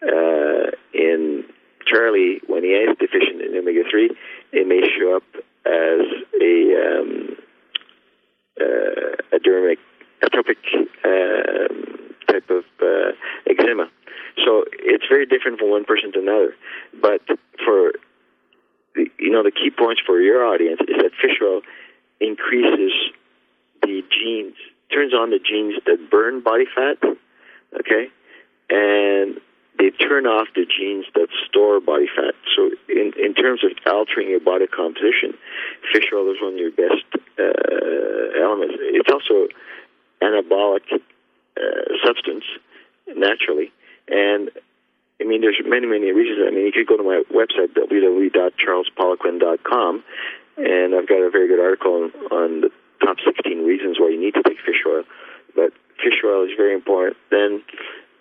Uh, 0.01 0.71
in 0.93 1.43
Charlie, 1.85 2.41
when 2.47 2.63
he 2.63 2.69
is 2.69 2.95
deficient 2.99 3.41
in 3.41 3.57
omega 3.57 3.83
3, 3.89 4.09
it 4.51 4.67
may 4.67 4.81
show 4.97 5.15
up 5.15 5.23
as 5.65 6.05
a 6.41 6.55
um, 6.75 7.35
uh, 8.59 9.35
a 9.35 9.39
dermic, 9.39 9.77
atopic 10.23 10.59
um, 11.05 12.13
type 12.27 12.49
of 12.49 12.63
uh, 12.81 13.11
eczema. 13.49 13.89
So 14.45 14.65
it's 14.73 15.05
very 15.09 15.25
different 15.25 15.59
from 15.59 15.69
one 15.69 15.85
person 15.85 16.11
to 16.13 16.19
another. 16.19 16.55
But 17.01 17.21
for 17.63 17.93
the, 18.95 19.07
you 19.17 19.31
know, 19.31 19.43
the 19.43 19.51
key 19.51 19.69
points 19.69 20.01
for 20.05 20.19
your 20.19 20.45
audience 20.45 20.79
is 20.81 20.97
that 20.97 21.11
fish 21.21 21.39
oil 21.43 21.61
increases 22.19 22.91
the 23.81 24.03
genes, 24.11 24.55
turns 24.91 25.13
on 25.13 25.29
the 25.29 25.39
genes 25.39 25.75
that 25.85 26.09
burn 26.11 26.41
body 26.41 26.65
fat, 26.65 26.97
okay, 27.79 28.07
and 28.69 29.39
they 29.79 29.89
turn 29.91 30.27
off 30.27 30.49
the 30.53 30.65
genes 30.65 31.05
that 31.15 31.29
store 31.47 31.79
body 31.79 32.07
fat. 32.13 32.35
So, 32.55 32.69
in, 32.89 33.13
in 33.17 33.33
terms 33.33 33.63
of 33.63 33.71
altering 33.87 34.29
your 34.29 34.41
body 34.41 34.67
composition, 34.67 35.33
fish 35.93 36.11
oil 36.13 36.29
is 36.31 36.41
one 36.41 36.53
of 36.53 36.59
your 36.59 36.71
best 36.71 37.05
uh, 37.39 38.43
elements. 38.43 38.75
It's 38.79 39.11
also 39.11 39.47
anabolic 40.21 40.91
uh, 40.91 40.99
substance 42.05 42.43
naturally, 43.07 43.71
and 44.07 44.51
I 45.21 45.25
mean, 45.25 45.41
there's 45.41 45.59
many, 45.65 45.85
many 45.85 46.11
reasons. 46.11 46.39
I 46.47 46.51
mean, 46.51 46.65
you 46.65 46.71
could 46.71 46.87
go 46.87 46.95
to 46.95 47.03
my 47.03 47.21
website 47.31 47.73
www.charlespoliquin.com, 47.75 50.03
and 50.57 50.95
I've 50.95 51.07
got 51.07 51.19
a 51.19 51.29
very 51.29 51.47
good 51.47 51.59
article 51.59 51.95
on, 51.95 52.11
on 52.31 52.61
the 52.61 52.71
top 53.03 53.17
16 53.23 53.65
reasons 53.65 53.99
why 53.99 54.09
you 54.09 54.19
need 54.19 54.33
to 54.35 54.43
take 54.43 54.59
fish 54.65 54.83
oil. 54.87 55.03
But 55.55 55.73
fish 56.01 56.23
oil 56.23 56.45
is 56.45 56.51
very 56.55 56.73
important. 56.73 57.17
Then 57.31 57.61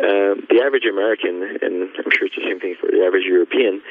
um, 0.00 0.46
the 0.48 0.62
average 0.64 0.84
American, 0.84 1.42
and 1.61 1.90
I'm 1.98 2.11
sure 2.14 2.26
it's 2.26 2.37
the 2.37 2.46
same 2.46 2.61
thing 2.61 2.76
for 2.80 2.87
the 2.90 3.02
average 3.04 3.26
European, 3.26 3.82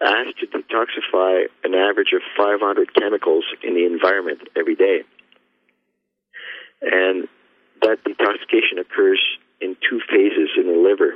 has 0.00 0.34
to 0.40 0.46
detoxify 0.46 1.46
an 1.62 1.74
average 1.74 2.12
of 2.12 2.22
500 2.36 2.94
chemicals 2.94 3.44
in 3.62 3.74
the 3.74 3.86
environment 3.86 4.48
every 4.56 4.74
day. 4.74 5.02
And 6.82 7.28
that 7.82 8.02
detoxification 8.02 8.80
occurs 8.80 9.20
in 9.60 9.76
two 9.88 10.00
phases 10.10 10.50
in 10.56 10.66
the 10.66 10.78
liver. 10.78 11.14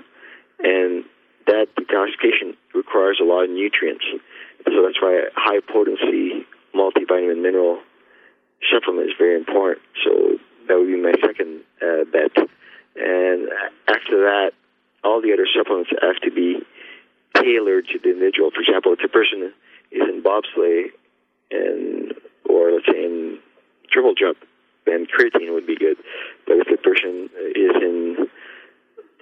And 0.60 1.04
that 1.46 1.66
detoxification 1.74 2.54
requires 2.74 3.18
a 3.20 3.24
lot 3.24 3.44
of 3.44 3.50
nutrients. 3.50 4.04
So 4.64 4.82
that's 4.82 5.02
why 5.02 5.26
a 5.26 5.30
high 5.34 5.60
potency 5.60 6.46
multivitamin 6.74 7.42
mineral 7.42 7.80
supplement 8.72 9.08
is 9.08 9.14
very 9.18 9.36
important. 9.36 9.82
So 10.04 10.38
that 10.68 10.78
would 10.78 10.86
be 10.86 10.96
my 10.96 11.14
second 11.20 11.62
uh, 11.82 12.04
bet. 12.12 12.48
And 12.96 13.48
after 13.88 14.24
that, 14.24 14.52
all 15.04 15.20
the 15.20 15.32
other 15.32 15.46
supplements 15.46 15.90
have 16.00 16.16
to 16.22 16.30
be 16.30 16.60
tailored 17.34 17.86
to 17.92 17.98
the 17.98 18.10
individual. 18.10 18.50
For 18.50 18.60
example, 18.60 18.92
if 18.92 19.04
a 19.04 19.08
person 19.08 19.52
is 19.90 20.02
in 20.08 20.22
bobsleigh 20.22 20.90
and 21.50 22.14
or 22.48 22.72
let's 22.72 22.86
say 22.86 23.04
in 23.04 23.38
triple 23.90 24.14
jump, 24.14 24.38
then 24.86 25.06
creatine 25.06 25.52
would 25.52 25.66
be 25.66 25.76
good. 25.76 25.96
But 26.46 26.56
if 26.58 26.66
the 26.70 26.78
person 26.78 27.28
is 27.54 27.74
in 27.82 28.28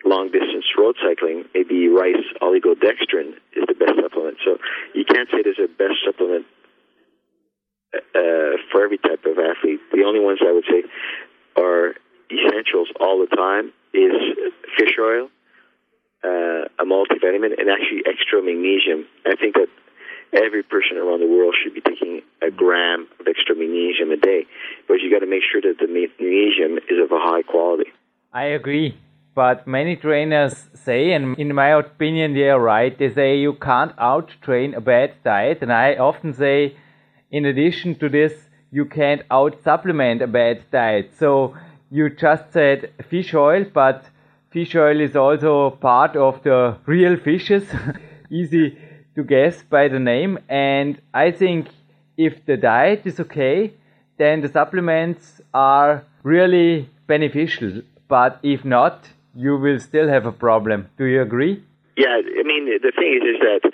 long 0.05 0.31
distance 0.31 0.65
road 0.79 0.97
cycling, 1.03 1.45
maybe 1.55 1.89
rice 1.89 2.25
oligodextrin 2.41 3.35
is 3.57 3.65
the 3.67 3.75
best 3.75 3.97
supplement. 4.01 4.39
So 4.45 4.59
you 4.95 5.05
can't 5.05 5.29
say 5.31 5.43
there's 5.43 5.59
a 5.59 5.69
best 5.69 6.05
supplement 6.05 6.47
uh, 7.95 8.61
for 8.71 8.85
every 8.85 8.99
type 8.99 9.25
of 9.25 9.39
athlete. 9.39 9.81
The 9.93 10.05
only 10.05 10.21
ones 10.21 10.41
I 10.47 10.53
would 10.53 10.65
say 10.69 10.85
are 11.57 11.95
essentials 12.35 12.89
all 13.01 13.19
the 13.19 13.35
time 13.35 13.73
is 13.93 14.13
fish 14.77 14.97
oil, 15.01 15.29
uh, 16.25 16.67
a 16.79 16.85
multivitamin, 16.85 17.55
and 17.59 17.71
actually 17.71 18.03
extra 18.07 18.43
magnesium. 18.43 19.07
I 19.27 19.37
think 19.37 19.55
that 19.55 19.69
every 20.33 20.63
person 20.63 20.97
around 20.97 21.21
the 21.21 21.29
world 21.29 21.55
should 21.63 21.75
be 21.75 21.81
taking 21.81 22.23
a 22.43 22.51
gram 22.51 23.07
of 23.21 23.27
extra 23.27 23.55
magnesium 23.55 24.11
a 24.11 24.17
day, 24.17 24.47
but 24.89 25.01
you 25.01 25.11
got 25.11 25.21
to 25.21 25.31
make 25.31 25.43
sure 25.51 25.61
that 25.61 25.79
the 25.79 25.87
magnesium 25.87 26.79
is 26.91 26.99
of 27.03 27.13
a 27.13 27.21
high 27.21 27.43
quality. 27.43 27.91
I 28.33 28.45
agree. 28.45 28.99
But 29.35 29.67
many 29.67 29.97
trainers 29.97 30.69
say, 30.75 31.13
and 31.13 31.37
in 31.39 31.55
my 31.55 31.71
opinion, 31.71 32.35
they 32.35 32.49
are 32.51 32.61
right. 32.61 32.97
They 32.97 33.13
say 33.13 33.37
you 33.37 33.55
can't 33.55 33.93
out 33.99 34.31
train 34.43 34.75
a 34.75 34.81
bad 34.81 35.15
diet. 35.25 35.59
And 35.61 35.73
I 35.73 35.97
often 35.97 36.35
say, 36.35 36.77
in 37.33 37.45
addition 37.45 37.97
to 37.99 38.09
this, 38.09 38.33
you 38.71 38.85
can't 38.85 39.23
out 39.33 39.61
supplement 39.65 40.23
a 40.23 40.29
bad 40.29 40.71
diet. 40.71 41.15
So 41.19 41.57
you 41.95 42.11
just 42.11 42.53
said 42.53 42.91
fish 43.09 43.33
oil, 43.35 43.65
but 43.73 44.05
fish 44.51 44.75
oil 44.75 45.01
is 45.01 45.15
also 45.15 45.71
part 45.71 46.17
of 46.17 46.43
the 46.43 46.77
real 46.87 47.17
fishes. 47.17 47.63
Easy 48.31 48.77
to 49.15 49.23
guess 49.23 49.63
by 49.63 49.87
the 49.87 50.01
name. 50.01 50.41
And 50.49 51.01
I 51.15 51.31
think 51.31 51.69
if 52.17 52.45
the 52.47 52.57
diet 52.57 53.03
is 53.05 53.21
okay, 53.21 53.75
then 54.19 54.41
the 54.41 54.49
supplements 54.49 55.41
are 55.53 56.03
really 56.25 56.89
beneficial. 57.07 57.83
But 58.09 58.41
if 58.43 58.65
not, 58.65 59.09
you 59.37 59.57
will 59.57 59.79
still 59.79 60.09
have 60.09 60.27
a 60.27 60.33
problem. 60.33 60.89
Do 60.99 61.05
you 61.05 61.23
agree? 61.23 61.63
Yeah, 61.97 62.17
I 62.41 62.43
mean, 62.43 62.67
the 62.67 62.93
thing 62.99 63.21
is, 63.21 63.25
is 63.35 63.41
that 63.41 63.71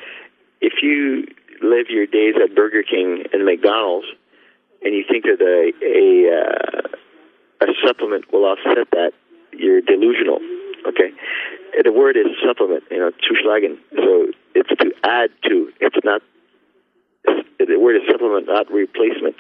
if 0.61 0.75
you 0.83 1.27
live 1.63 1.87
your 1.89 2.05
days 2.05 2.35
at 2.43 2.55
Burger 2.55 2.83
King 2.83 3.25
and 3.33 3.47
McDonald's, 3.47 4.09
and 4.83 4.95
you 4.95 5.05
think 5.09 5.25
that 5.25 5.41
a, 5.41 5.73
a 5.85 6.09
uh, 6.37 6.97
a 7.61 7.67
supplement 7.85 8.33
will 8.33 8.45
offset 8.45 8.91
that, 8.93 9.13
you're 9.53 9.81
delusional. 9.81 10.39
Okay, 10.87 11.13
the 11.85 11.93
word 11.93 12.17
is 12.17 12.27
supplement. 12.45 12.85
You 12.91 12.99
know, 12.99 13.11
zuschlagen. 13.21 13.79
So 13.95 14.33
it's 14.55 14.71
to 14.81 14.93
add 15.05 15.31
to. 15.45 15.73
It's 15.81 15.97
not. 16.05 16.23
The 17.25 17.79
word 17.79 17.97
is 17.97 18.03
supplement, 18.11 18.47
not 18.47 18.71
replacement. 18.73 19.37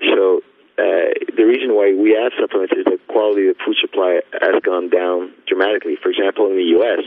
So 0.00 0.40
uh, 0.78 1.12
the 1.36 1.44
reason 1.44 1.76
why 1.76 1.92
we 1.92 2.16
have 2.16 2.32
supplements 2.40 2.72
is 2.72 2.84
the 2.84 2.98
quality 3.08 3.48
of 3.48 3.56
the 3.58 3.64
food 3.64 3.76
supply 3.80 4.20
has 4.40 4.62
gone 4.64 4.88
down 4.88 5.32
dramatically. 5.46 5.96
For 6.00 6.08
example, 6.08 6.48
in 6.48 6.56
the 6.56 6.72
U.S., 6.80 7.04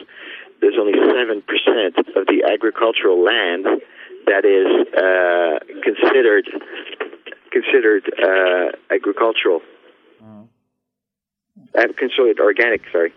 there's 0.62 0.78
only 0.80 0.94
seven 0.94 1.42
percent 1.42 1.98
of 2.16 2.30
the 2.30 2.46
agricultural 2.46 3.24
land 3.24 3.66
that 4.28 4.46
is 4.46 4.70
uh, 4.94 5.60
considered 5.82 6.46
considered 7.52 8.06
uh, 8.22 8.94
agricultural. 8.94 9.62
Uh, 10.26 11.84
considered 11.98 12.40
organic. 12.40 12.82
Sorry. 12.92 13.14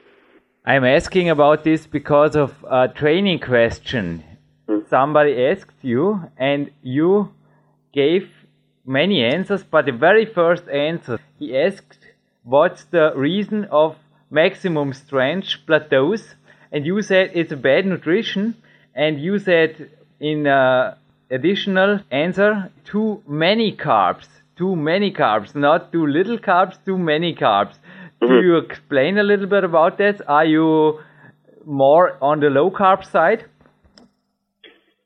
I'm 0.64 0.84
asking 0.84 1.30
about 1.30 1.64
this 1.64 1.86
because 1.86 2.36
of 2.36 2.52
a 2.68 2.88
training 2.88 3.38
question. 3.38 4.22
Hmm. 4.68 4.80
Somebody 4.90 5.46
asked 5.46 5.82
you, 5.82 6.30
and 6.36 6.70
you 6.82 7.32
gave 7.94 8.28
many 8.84 9.24
answers, 9.24 9.62
but 9.62 9.86
the 9.86 9.92
very 9.92 10.26
first 10.26 10.68
answer, 10.68 11.18
he 11.38 11.56
asked, 11.56 11.98
What's 12.42 12.84
the 12.84 13.12
reason 13.16 13.64
of 13.70 13.96
maximum 14.30 14.92
strength 14.92 15.54
plateaus? 15.66 16.34
And 16.70 16.84
you 16.84 17.00
said 17.00 17.30
it's 17.34 17.52
a 17.52 17.56
bad 17.56 17.86
nutrition, 17.86 18.54
and 18.94 19.18
you 19.20 19.38
said 19.38 19.90
in 20.20 20.46
uh, 20.46 20.96
additional 21.30 22.00
answer, 22.10 22.70
too 22.84 23.22
many 23.26 23.74
carbs. 23.74 24.28
Too 24.58 24.74
many 24.74 25.12
carbs, 25.12 25.54
not 25.54 25.92
too 25.92 26.06
little 26.06 26.38
carbs, 26.38 26.78
too 26.84 26.98
many 26.98 27.34
carbs. 27.34 27.76
Mm-hmm. 28.20 28.26
Do 28.26 28.40
you 28.46 28.56
explain 28.56 29.18
a 29.18 29.22
little 29.22 29.46
bit 29.46 29.62
about 29.62 29.98
that? 29.98 30.20
Are 30.28 30.44
you 30.44 30.98
more 31.64 32.18
on 32.20 32.40
the 32.40 32.50
low 32.50 32.70
carb 32.70 33.04
side? 33.04 33.44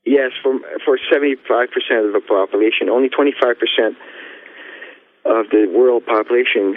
Yes, 0.05 0.31
for 0.41 0.59
for 0.83 0.97
seventy 1.11 1.35
five 1.47 1.69
percent 1.75 2.07
of 2.07 2.13
the 2.13 2.21
population, 2.27 2.89
only 2.89 3.09
twenty 3.09 3.33
five 3.41 3.57
percent 3.59 3.95
of 5.25 5.49
the 5.51 5.67
world 5.71 6.03
population 6.05 6.75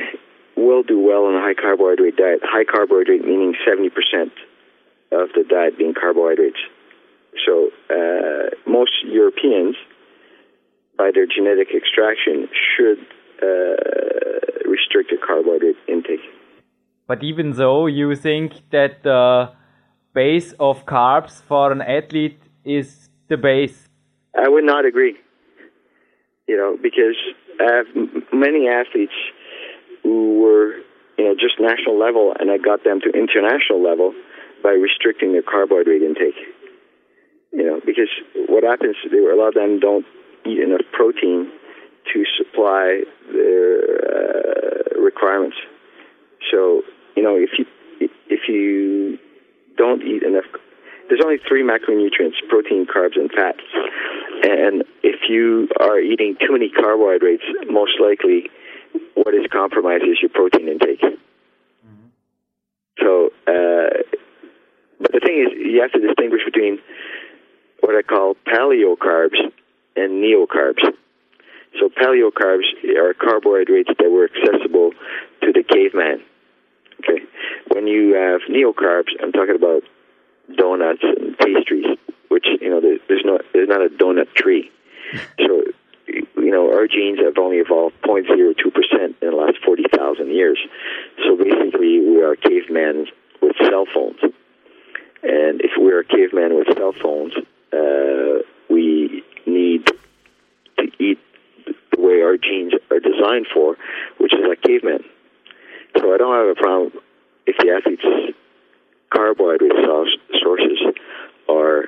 will 0.57 0.83
do 0.83 1.01
well 1.01 1.25
on 1.25 1.35
a 1.35 1.41
high 1.41 1.55
carbohydrate 1.55 2.17
diet. 2.17 2.41
High 2.43 2.65
carbohydrate 2.65 3.25
meaning 3.25 3.55
seventy 3.67 3.91
percent 3.91 4.33
of 5.12 5.31
the 5.35 5.45
diet 5.49 5.79
being 5.79 5.95
carbohydrates. 5.95 6.61
So 7.45 7.71
uh, 7.91 8.55
most 8.67 8.93
Europeans, 9.05 9.77
by 10.96 11.11
their 11.14 11.26
genetic 11.26 11.68
extraction, 11.74 12.48
should 12.76 12.98
uh, 13.42 13.76
restricted 14.68 15.20
carbohydrate 15.26 15.76
intake. 15.88 16.20
But 17.06 17.22
even 17.22 17.52
though 17.52 17.87
you 17.87 18.14
think 18.16 18.54
that 18.70 19.02
the 19.02 19.50
base 20.16 20.54
of 20.59 20.87
carbs 20.87 21.42
for 21.42 21.70
an 21.70 21.82
athlete 21.82 22.40
is 22.64 23.09
the 23.28 23.37
base? 23.37 23.88
I 24.35 24.48
would 24.48 24.64
not 24.64 24.85
agree. 24.85 25.14
You 26.48 26.56
know, 26.56 26.78
because 26.82 27.18
I 27.61 27.68
have 27.76 27.88
many 28.32 28.66
athletes 28.68 29.18
who 30.02 30.40
were, 30.40 30.78
you 31.18 31.24
know, 31.24 31.35
just 31.35 31.61
national 31.61 31.98
level, 31.98 32.35
and 32.38 32.50
I 32.50 32.59
got 32.59 32.85
them 32.85 33.00
to 33.00 33.09
international 33.11 33.82
level 33.82 34.14
by 34.62 34.70
restricting 34.70 35.32
their 35.32 35.42
carbohydrate 35.42 36.02
intake. 36.02 36.38
You 37.52 37.64
know, 37.64 37.80
because 37.85 38.11
what 38.48 38.64
happens, 38.64 38.96
they, 39.11 39.18
a 39.18 39.37
lot 39.37 39.48
of 39.48 39.54
them 39.54 39.80
don't 39.80 40.06
eat 40.46 40.59
enough 40.59 40.87
protein 40.92 41.50
to 42.12 42.24
supply 42.38 43.02
their 43.32 43.80
uh, 43.82 45.00
requirements. 45.00 45.56
So, 46.50 46.82
you 47.16 47.22
know, 47.22 47.37
if 47.37 47.50
you 47.59 47.66
if 48.28 48.48
you 48.48 49.18
don't 49.76 50.02
eat 50.02 50.22
enough, 50.22 50.44
there's 51.09 51.20
only 51.24 51.38
three 51.48 51.62
macronutrients: 51.62 52.37
protein, 52.48 52.87
carbs, 52.87 53.16
and 53.16 53.30
fats. 53.30 53.62
And 54.42 54.85
if 55.02 55.28
you 55.28 55.68
are 55.80 55.98
eating 55.98 56.37
too 56.40 56.52
many 56.52 56.70
carbohydrates, 56.70 57.44
most 57.68 57.98
likely, 58.00 58.50
what 59.14 59.35
is 59.35 59.46
compromised 59.50 60.04
is 60.04 60.18
your 60.20 60.30
protein 60.30 60.68
intake. 60.68 61.02
So, 62.98 63.30
uh, 63.46 64.02
but 65.00 65.12
the 65.12 65.20
thing 65.20 65.44
is, 65.46 65.52
you 65.54 65.80
have 65.82 65.92
to 65.92 66.00
distinguish 66.00 66.42
between 66.44 66.78
what 67.80 67.94
I 67.94 68.02
call 68.02 68.37
paleo 68.46 68.96
carbs 68.96 69.37
and 70.07 70.21
neo 70.21 70.47
carbs. 70.47 70.83
So 71.79 71.90
paleocarbs 71.90 72.64
are 72.97 73.12
carbohydrates 73.12 73.90
that 73.99 74.11
were 74.11 74.31
accessible 74.31 74.92
to 75.42 75.53
the 75.53 75.62
caveman. 75.62 76.23
Okay, 77.01 77.25
when 77.69 77.87
you 77.87 78.14
have 78.14 78.40
neocarbs, 78.49 79.12
I'm 79.23 79.33
talking 79.33 79.57
about 79.57 79.83
donuts 80.57 81.03
and 81.03 81.37
pastries, 81.37 81.99
which 82.29 82.47
you 82.61 82.71
know 82.71 82.81
there's 82.81 83.25
no 83.25 83.38
there's 83.53 83.69
not 83.69 83.83
a 83.85 83.88
donut 83.88 84.33
tree. 84.35 84.71
So 85.38 85.62
you 86.09 86.51
know 86.51 86.73
our 86.73 86.88
genes 86.88 87.19
have 87.19 87.38
only 87.38 87.59
evolved 87.59 87.95
0.02 88.03 88.57
percent 88.73 89.16
in 89.23 89.31
the 89.31 89.37
last 89.37 89.59
40,000 89.64 90.29
years. 90.29 90.59
So 91.25 91.37
basically, 91.37 92.01
we 92.01 92.23
are 92.23 92.35
cavemen 92.37 93.07
with 93.42 93.57
cell 93.62 93.87
phones, 93.92 94.19
and 95.23 95.61
if 95.61 95.73
we're 95.77 96.01
a 96.01 96.05
caveman 96.05 96.57
with 96.57 96.69
cell 96.77 96.92
phones, 96.92 97.35
uh, 97.73 98.42
we 98.69 99.23
need 99.47 99.87
to 100.79 100.85
eat 100.99 101.19
the 101.66 102.01
way 102.01 102.23
our 102.23 102.37
genes 102.37 102.73
are 102.90 103.01
designed 103.37 103.46
for, 103.53 103.77
which 104.18 104.33
is 104.33 104.40
like 104.49 104.62
cavemen. 104.62 105.05
So 105.99 106.14
I 106.14 106.18
don't 106.18 106.35
have 106.35 106.49
a 106.49 106.61
problem 106.61 106.92
if 107.46 107.57
the 107.59 107.70
athlete's 107.70 108.37
carbohydrate 109.14 109.72
sources 110.42 110.79
are 111.49 111.85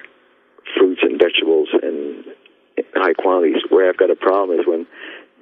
fruits 0.76 1.00
and 1.02 1.20
vegetables 1.20 1.68
and 1.82 2.24
high 2.94 3.14
quantities. 3.14 3.62
Where 3.70 3.88
I've 3.88 3.96
got 3.96 4.10
a 4.10 4.16
problem 4.16 4.58
is 4.58 4.66
when 4.66 4.86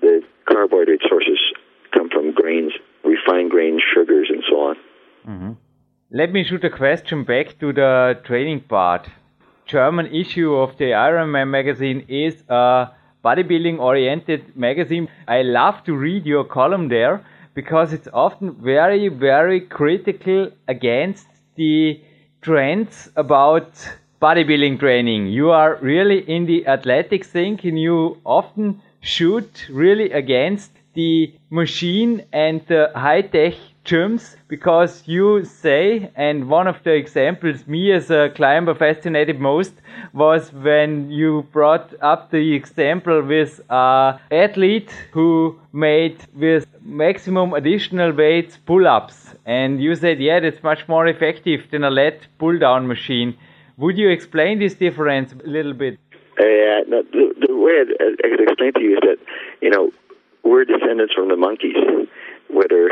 the 0.01 0.23
carbohydrate 0.49 1.03
sources 1.09 1.39
come 1.93 2.09
from 2.09 2.33
grains, 2.33 2.73
refined 3.05 3.51
grains, 3.51 3.83
sugars, 3.95 4.29
and 4.31 4.43
so 4.49 4.57
on. 4.57 4.77
Mm-hmm. 5.29 5.53
Let 6.11 6.33
me 6.33 6.45
shoot 6.45 6.65
a 6.65 6.71
question 6.71 7.25
back 7.25 7.59
to 7.59 7.73
the 7.73 8.21
training 8.25 8.61
part. 8.61 9.09
German 9.67 10.07
issue 10.07 10.55
of 10.55 10.79
the 10.79 10.93
Ironman 10.93 11.49
magazine 11.49 12.05
is 12.09 12.45
a 12.49 12.91
bodybuilding 13.27 13.79
oriented 13.79 14.57
magazine. 14.57 15.09
I 15.27 15.43
love 15.43 15.83
to 15.85 15.97
read 15.97 16.27
your 16.27 16.45
column 16.45 16.89
there 16.89 17.25
because 17.55 17.93
it's 17.93 18.09
often 18.13 18.55
very, 18.55 19.09
very 19.09 19.61
critical 19.61 20.51
against 20.69 21.27
the 21.57 22.01
trends 22.43 23.09
about 23.17 23.71
bodybuilding 24.23 24.79
training. 24.79 25.27
You 25.29 25.51
are 25.51 25.77
really 25.83 26.21
in 26.37 26.47
the 26.47 26.67
athletic 26.67 27.25
thing 27.25 27.59
and 27.63 27.81
you 27.81 28.19
often 28.25 28.83
shoot 29.01 29.67
really 29.71 30.11
against 30.13 30.71
the 30.95 31.33
machine 31.51 32.25
and 32.33 32.63
the 32.67 32.91
high 32.95 33.23
tech 33.23 33.55
gyms 33.87 34.37
because 34.49 35.03
you 35.07 35.45
say, 35.45 36.11
and 36.17 36.49
one 36.49 36.67
of 36.67 36.83
the 36.83 36.93
examples 36.93 37.67
me 37.67 37.93
as 37.93 38.11
a 38.11 38.31
climber 38.35 38.75
fascinated 38.75 39.41
most 39.41 39.73
was 40.13 40.53
when 40.53 41.11
you 41.11 41.47
brought 41.53 41.95
up 42.03 42.31
the 42.31 42.55
example 42.55 43.23
with 43.23 43.61
a 43.71 44.19
athlete 44.31 44.91
who 45.13 45.59
made 45.73 46.19
with 46.35 46.67
maximum 46.83 47.55
additional 47.55 48.13
weights 48.13 48.59
pull-ups. 48.67 49.35
And 49.47 49.81
you 49.81 49.95
said 49.95 50.21
yeah 50.21 50.41
that's 50.41 50.63
much 50.63 50.89
more 50.89 51.07
effective 51.07 51.71
than 51.71 51.85
a 51.85 51.91
lat 51.91 52.27
pull-down 52.39 52.87
machine. 52.87 53.37
Would 53.79 53.97
you 53.99 54.09
explain 54.11 54.59
this 54.59 54.75
difference 54.75 55.33
a 55.33 55.49
little 55.49 55.75
bit? 55.75 55.99
Uh, 56.39 56.83
no, 56.89 57.03
the, 57.13 57.35
the 57.47 57.57
way 57.57 57.85
I, 58.01 58.15
I 58.25 58.29
could 58.31 58.41
explain 58.41 58.73
to 58.75 58.81
you 58.81 58.95
is 58.97 59.01
that 59.03 59.19
you 59.63 59.71
know 59.71 59.91
we're 60.45 60.65
descendants 60.65 61.15
from 61.15 61.29
the 61.29 61.37
monkeys 61.37 61.77
whether 62.49 62.89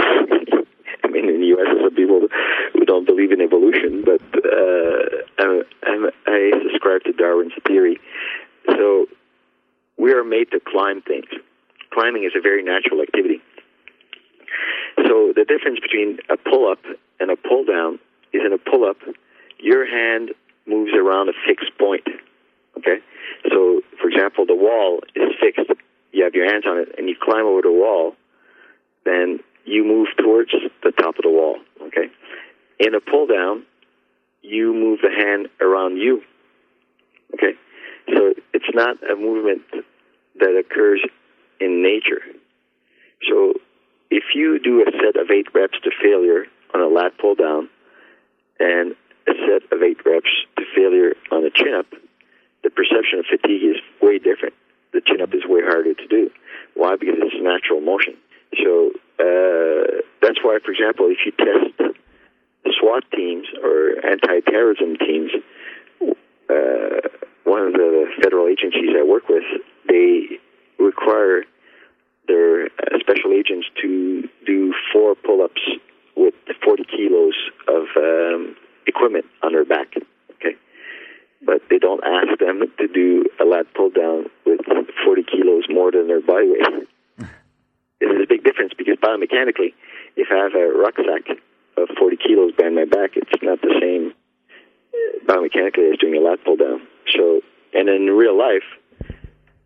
mean, 1.14 1.31
in 1.31 1.40
the 1.40 1.46
U.S., 1.55 1.66
there's 1.70 1.85
some 1.87 1.94
people 1.94 2.27
who 2.74 2.85
don't 2.85 3.07
believe 3.07 3.31
in 3.31 3.40
evolution, 3.40 4.03
but 4.05 4.20
uh, 4.35 5.22
I'm, 5.38 5.62
I'm, 5.87 6.11
I 6.27 6.50
subscribe 6.66 7.03
to 7.05 7.12
Darwin's 7.12 7.55
theory. 7.66 7.98
So 8.68 9.07
we 9.96 10.12
are 10.12 10.24
made 10.24 10.50
to 10.50 10.61
climb 10.61 11.03
things. 11.03 11.27
Climbing 11.92 12.24
is 12.24 12.33
a 12.37 12.40
very 12.40 12.62
natural 12.62 13.00
activity. 13.00 13.40
So 15.07 15.33
the 15.35 15.44
difference 15.44 15.81
between 15.81 16.18
a 16.29 16.37
pull-up 16.37 16.83
and 17.20 17.31
a 17.31 17.37
pull-down 17.37 17.98
is 18.33 18.42
in 18.44 18.53
a 18.53 18.59
pull-up, 18.59 18.98
your 19.59 19.87
hand 19.87 20.31
moves 20.66 20.92
around 20.94 21.29
a 21.29 21.33
fixed 21.46 21.77
point. 21.79 22.07
Okay? 22.79 22.98
So, 23.50 23.83
for 24.00 24.09
example, 24.09 24.46
the 24.46 24.55
wall 24.55 25.00
is 25.14 25.31
fixed. 25.40 25.70
You 26.12 26.24
have 26.24 26.35
your 26.35 26.50
hands 26.50 26.64
on 26.66 26.79
it, 26.79 26.94
and 26.98 27.09
you 27.09 27.16
climb 27.20 27.46
over 27.46 27.62
the 27.62 27.72
wall, 27.72 28.14
then 29.05 29.40
you 29.64 29.85
move 29.85 30.09
towards 30.18 30.50
the 30.83 30.92
top 30.92 31.16
of 31.16 31.22
the 31.22 31.31
wall. 31.31 31.59
Okay. 31.83 32.11
In 32.79 32.94
a 32.94 33.00
pull 33.00 33.27
down, 33.27 33.64
you 34.42 34.72
move 34.74 35.00
the 35.03 35.11
hand 35.11 35.48
around 35.61 35.96
you. 35.96 36.22
Okay. 37.35 37.57
So 38.14 38.35
it's 38.53 38.70
not 38.74 38.96
a 39.11 39.16
movement 39.16 39.62
that 40.38 40.57
occurs 40.59 41.00
in 41.61 41.83
nature. 41.83 42.20
So 43.29 43.55
if 44.11 44.24
you 44.35 44.59
do 44.59 44.83
a 44.83 44.90
set 44.92 45.20
of 45.20 45.31
eight 45.31 45.46
reps 45.55 45.79
to 45.83 45.90
failure 46.03 46.44
on 46.74 46.81
a 46.81 46.88
lat 46.88 47.12
pull 47.18 47.35
down 47.35 47.68
and 48.61 48.94
a 49.27 49.33
set 49.33 49.72
of 49.72 49.83
eight 49.83 49.98
reps 50.05 50.31
to 50.59 50.64
failure 50.77 51.14
on 51.33 51.44
a 51.44 51.50
chin 51.50 51.74
up, 51.79 51.87
the 52.62 52.70
perception 52.70 53.20
of 53.20 53.27
fatigue 53.27 53.62
is 53.62 53.77
way 54.03 54.18
different. 54.18 54.55
The 54.92 55.00
chin 55.00 55.20
up 55.22 55.33
is 55.35 55.42
way 55.46 55.61
harder 55.62 55.94
to 55.94 56.07
do. 56.07 56.31
Why? 56.74 56.96
Because 56.96 57.16
it's 57.18 57.37
natural 57.40 57.81
motion. 57.81 58.14
So 58.62 58.90
uh, 59.19 60.03
that's 60.23 60.38
why, 60.43 60.59
for 60.64 60.73
example, 60.73 61.09
if 61.11 61.19
you 61.25 61.33
test 61.33 61.95
SWAT 62.81 63.05
teams 63.14 63.47
or 63.62 63.95
anti-terrorism 64.05 64.97
teams, 64.97 65.31
uh, 66.51 67.09
one 67.45 67.62
of 67.62 67.73
the 67.73 68.07
federal 68.23 68.49
agencies 68.49 68.90
I 68.99 69.05
work 69.05 69.29
with, 69.29 69.45
they 69.88 70.38
require 70.79 71.45
their 72.27 72.67
uh, 72.67 72.99
special 73.01 73.33
agents 73.33 73.67
to 73.83 74.29
do 74.47 74.75
four 74.93 75.14
pull-ups 75.14 75.61
with 76.17 76.35
40 76.64 76.85
kilos 76.85 77.35
of 77.69 77.85
um, 77.97 78.57
equipment 78.87 79.27
on 79.43 79.53
their 79.53 79.64
back. 79.64 79.95
Okay, 80.37 80.57
but 81.45 81.61
they 81.71 81.79
don't 81.79 82.03
ask 82.05 82.38
them 82.38 82.62
to 82.79 82.88
do 82.88 83.27
a 83.40 83.45
lat 83.45 83.67
pull 83.75 83.90
down 83.90 84.27
with 84.47 84.61
40 85.05 85.23
kilos 85.25 85.64
more 85.69 85.90
than 85.90 86.09
their 86.09 86.21
body 86.21 86.51
weight. 86.51 86.88
This 88.00 88.11
is 88.11 88.22
a 88.22 88.26
big 88.28 88.44
difference 88.44 88.72
because 88.76 88.96
biomechanically, 88.96 89.74
if 90.16 90.28
I 90.30 90.37
have 90.37 90.54
a 90.54 90.66
rucksack 90.72 91.38
of 91.76 91.88
40 91.98 92.16
kilos 92.16 92.52
behind 92.57 92.74
my 92.74 92.85
back, 92.85 93.16
it's 93.16 93.30
not 93.42 93.61
the 93.61 93.74
same 93.80 94.12
uh, 94.92 95.33
biomechanically 95.33 95.92
as 95.92 95.98
doing 95.98 96.16
a 96.16 96.20
lat 96.20 96.38
pull 96.44 96.57
down. 96.57 96.80
So, 97.14 97.40
and 97.72 97.88
in 97.88 98.07
real 98.07 98.37
life, 98.37 98.66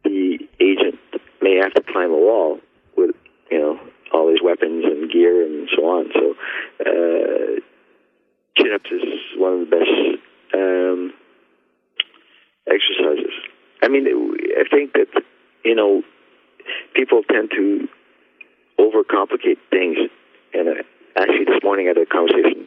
the 0.05 0.39
agent 0.61 0.99
may 1.43 1.57
have 1.57 1.75
to 1.75 1.83
climb 1.83 2.11
a 2.11 2.17
wall 2.17 2.61
with, 2.97 3.15
you 3.51 3.59
know, 3.59 3.81
all 4.13 4.31
his 4.31 4.41
weapons 4.43 4.85
and 4.85 5.11
gear 5.11 5.45
and 5.45 5.69
so 5.77 5.83
on. 5.85 6.11
So, 6.15 6.35
uh, 6.81 7.61
chin 8.57 8.73
ups 8.75 8.91
is 8.91 9.03
one 9.37 9.53
of 9.55 9.61
the 9.61 9.77
best 9.77 10.55
um, 10.55 11.13
exercises. 12.67 13.35
I 13.83 13.89
mean, 13.89 14.07
I 14.07 14.65
think 14.69 14.95
that, 14.95 15.23
you 15.65 15.75
know, 15.75 16.03
people 16.95 17.23
tend 17.31 17.51
to 17.53 17.89
overcomplicate 18.89 19.59
things. 19.71 19.99
And 20.55 20.69
uh, 20.69 20.83
actually, 21.17 21.45
this 21.45 21.63
morning 21.63 21.87
I 21.87 21.99
had 21.99 21.99
a 21.99 22.07
conversation 22.07 22.67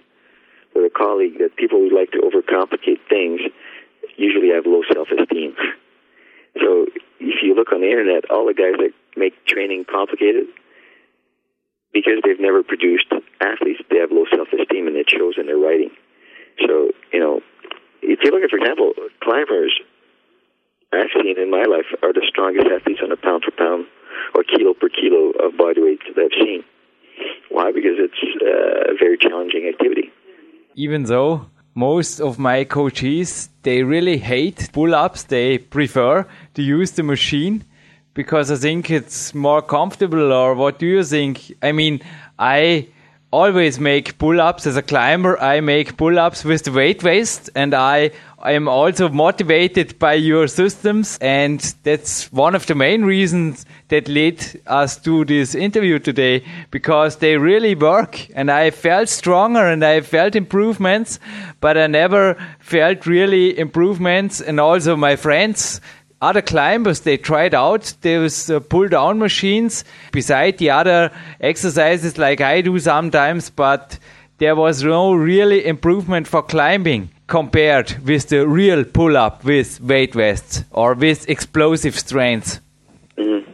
with 0.75 0.85
a 0.85 0.93
colleague 0.93 1.39
that 1.39 1.55
people 1.55 1.79
who 1.79 1.89
like 1.95 2.11
to 2.11 2.21
overcomplicate 2.21 3.01
things 3.09 3.41
usually 4.17 4.49
have 4.53 4.65
low 4.65 4.81
self 4.93 5.07
esteem. 5.09 5.55
So 6.59 6.87
if 7.19 7.43
you 7.43 7.55
look 7.55 7.71
on 7.71 7.81
the 7.81 7.89
internet, 7.89 8.29
all 8.29 8.45
the 8.45 8.53
guys 8.53 8.75
that 8.77 8.91
make 9.15 9.45
training 9.45 9.85
complicated, 9.89 10.47
because 11.93 12.23
they've 12.23 12.39
never 12.39 12.63
produced 12.63 13.07
athletes, 13.39 13.81
they 13.89 13.97
have 13.97 14.11
low 14.11 14.25
self 14.33 14.47
esteem 14.53 14.87
and 14.87 14.95
it 14.95 15.09
shows 15.09 15.35
in 15.37 15.47
their 15.47 15.57
writing. 15.57 15.91
So, 16.67 16.91
you 17.11 17.19
know, 17.19 17.41
if 18.01 18.19
you 18.23 18.31
look 18.31 18.43
at, 18.43 18.49
for 18.49 18.57
example, 18.57 18.93
climbers, 19.23 19.73
I've 20.91 21.11
seen 21.15 21.39
in 21.39 21.49
my 21.49 21.63
life 21.63 21.87
are 22.03 22.11
the 22.11 22.25
strongest 22.27 22.67
athletes 22.67 22.99
on 23.01 23.11
a 23.11 23.17
pound 23.17 23.43
for 23.43 23.51
pound 23.51 23.85
or 24.35 24.43
kilo 24.43 24.73
per 24.73 24.89
kilo 24.89 25.31
of 25.43 25.57
body 25.57 25.81
weight 25.81 25.99
that 26.15 26.21
I've 26.21 26.45
seen. 26.45 26.63
Why? 27.49 27.71
Because 27.71 27.97
it's 27.97 28.23
uh, 28.41 28.93
a 28.93 28.95
very 28.97 29.17
challenging 29.17 29.67
activity. 29.67 30.11
Even 30.75 31.03
though 31.03 31.47
most 31.75 32.19
of 32.19 32.39
my 32.39 32.63
coaches 32.63 33.49
they 33.63 33.83
really 33.83 34.17
hate 34.17 34.69
pull-ups, 34.73 35.23
they 35.23 35.57
prefer 35.57 36.25
to 36.55 36.61
use 36.61 36.91
the 36.91 37.03
machine 37.03 37.63
because 38.13 38.51
I 38.51 38.55
think 38.55 38.89
it's 38.89 39.33
more 39.33 39.61
comfortable. 39.61 40.33
Or 40.33 40.55
what 40.55 40.79
do 40.79 40.85
you 40.85 41.03
think? 41.03 41.53
I 41.61 41.71
mean, 41.71 42.01
I 42.39 42.87
always 43.31 43.79
make 43.79 44.17
pull-ups 44.17 44.67
as 44.67 44.75
a 44.75 44.81
climber. 44.81 45.39
I 45.39 45.61
make 45.61 45.97
pull-ups 45.97 46.43
with 46.43 46.63
the 46.63 46.71
weight 46.71 47.01
vest, 47.01 47.49
and 47.55 47.73
I 47.73 48.11
I 48.43 48.53
am 48.53 48.67
also 48.67 49.07
motivated 49.07 49.99
by 49.99 50.13
your 50.15 50.47
systems, 50.47 51.19
and 51.21 51.59
that's 51.83 52.31
one 52.31 52.55
of 52.55 52.65
the 52.65 52.73
main 52.73 53.05
reasons 53.05 53.67
that 53.89 54.07
led 54.07 54.59
us 54.65 54.97
to 55.01 55.25
this 55.25 55.53
interview 55.53 55.99
today 55.99 56.43
because 56.71 57.17
they 57.17 57.37
really 57.37 57.75
work, 57.75 58.27
and 58.35 58.49
I 58.49 58.71
felt 58.71 59.09
stronger 59.09 59.67
and 59.67 59.85
I 59.85 60.01
felt 60.01 60.35
improvements, 60.35 61.19
but 61.59 61.77
I 61.77 61.85
never 61.85 62.35
felt 62.59 63.05
really 63.05 63.59
improvements, 63.59 64.41
and 64.41 64.59
also 64.59 64.95
my 64.95 65.15
friends 65.15 65.79
other 66.23 66.41
climbers 66.41 66.99
they 66.99 67.17
tried 67.17 67.55
out 67.55 67.95
those 68.01 68.47
uh, 68.49 68.59
pull 68.59 68.87
down 68.87 69.17
machines 69.17 69.83
beside 70.11 70.55
the 70.59 70.69
other 70.69 71.11
exercises 71.39 72.19
like 72.19 72.39
I 72.39 72.61
do 72.61 72.77
sometimes 72.77 73.49
but 73.49 73.97
there 74.37 74.55
was 74.55 74.83
no 74.83 75.15
really 75.15 75.65
improvement 75.65 76.27
for 76.27 76.43
climbing 76.43 77.09
compared 77.31 77.89
with 78.05 78.27
the 78.27 78.45
real 78.45 78.83
pull 78.83 79.15
up 79.15 79.45
with 79.45 79.79
weight 79.79 80.13
vests 80.13 80.65
or 80.71 80.93
with 80.93 81.29
explosive 81.29 81.97
strength 81.97 82.59
mm-hmm. 83.17 83.49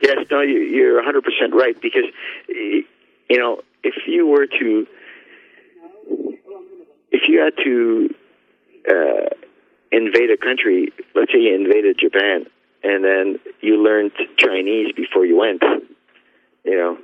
yes 0.00 0.18
no 0.30 0.40
you, 0.40 0.96
are 0.96 1.02
100% 1.02 1.52
right 1.52 1.76
because 1.82 2.08
you 2.48 3.38
know 3.40 3.60
if 3.82 3.94
you 4.06 4.24
were 4.24 4.46
to 4.46 4.86
if 7.10 7.22
you 7.28 7.40
had 7.40 7.54
to 7.64 8.08
uh, 8.88 9.28
invade 9.92 10.30
a 10.30 10.36
country, 10.36 10.92
let's 11.14 11.30
say 11.32 11.38
you 11.38 11.54
invaded 11.54 11.98
Japan, 12.00 12.46
and 12.82 13.04
then 13.04 13.38
you 13.60 13.82
learned 13.82 14.12
Chinese 14.38 14.92
before 14.96 15.26
you 15.26 15.36
went, 15.36 15.62
you 16.64 16.76
know, 16.76 16.98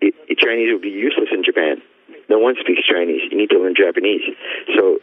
it, 0.00 0.14
it, 0.28 0.38
Chinese 0.38 0.70
would 0.72 0.82
be 0.82 0.88
useless 0.90 1.28
in 1.32 1.42
Japan. 1.44 1.82
No 2.28 2.38
one 2.38 2.54
speaks 2.60 2.80
Chinese. 2.86 3.22
You 3.30 3.36
need 3.36 3.50
to 3.50 3.58
learn 3.58 3.74
Japanese. 3.76 4.22
So 4.76 4.98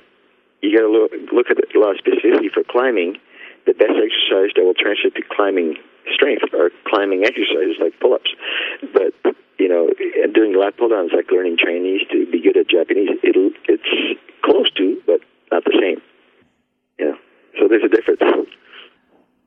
you 0.62 0.76
got 0.76 0.86
to 0.86 0.92
look, 0.92 1.12
look 1.32 1.48
at 1.50 1.58
the 1.58 1.68
law 1.80 1.94
specifically 1.98 2.50
for 2.54 2.64
climbing. 2.64 3.18
The 3.66 3.74
best 3.74 3.96
exercise 3.96 4.52
that 4.56 4.64
will 4.64 4.78
translate 4.78 5.16
to 5.16 5.24
climbing 5.30 5.78
strength 6.14 6.44
are 6.54 6.72
climbing 6.88 7.24
exercises 7.24 7.78
like 7.80 8.00
pull-ups. 8.00 8.32
But 8.94 9.14
you 9.60 9.68
know, 9.68 9.92
doing 10.34 10.58
lat 10.58 10.78
pull-downs 10.78 11.12
like 11.14 11.30
learning 11.32 11.58
Chinese 11.64 12.02
to 12.12 12.26
be 12.32 12.42
good 12.42 12.58
at 12.58 12.70
Japanese. 12.70 13.10
It'll, 13.24 13.52
it's 13.68 14.20
close 14.44 14.72
to, 14.78 15.02
but 15.06 15.20
not 15.52 15.66
the 15.66 15.76
same. 15.80 16.02
Yeah. 16.98 17.16
So 17.60 17.68
there's 17.68 17.84
a 17.84 17.90
difference. 17.90 18.22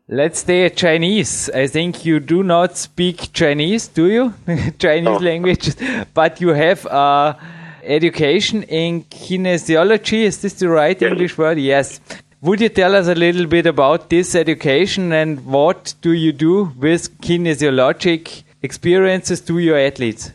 Let's 0.08 0.40
stay 0.40 0.66
at 0.66 0.76
Chinese. 0.76 1.48
I 1.48 1.66
think 1.66 2.04
you 2.04 2.20
do 2.20 2.42
not 2.42 2.76
speak 2.76 3.32
Chinese, 3.32 3.88
do 3.88 4.10
you? 4.10 4.34
Chinese 4.78 5.08
oh. 5.08 5.16
language, 5.16 5.74
but 6.12 6.40
you 6.40 6.48
have 6.48 6.84
uh, 6.86 7.34
education 7.82 8.62
in 8.64 9.04
kinesiology. 9.04 10.22
Is 10.24 10.40
this 10.42 10.54
the 10.54 10.68
right 10.68 11.00
yes. 11.00 11.10
English 11.10 11.38
word? 11.38 11.58
Yes. 11.58 12.00
Would 12.40 12.60
you 12.60 12.68
tell 12.68 12.94
us 12.96 13.06
a 13.06 13.14
little 13.14 13.46
bit 13.46 13.66
about 13.66 14.10
this 14.10 14.34
education 14.34 15.12
and 15.12 15.44
what 15.46 15.94
do 16.00 16.12
you 16.12 16.32
do 16.32 16.72
with 16.76 17.20
kinesiologic 17.20 18.42
experiences 18.62 19.40
to 19.42 19.58
your 19.58 19.78
athletes? 19.78 20.32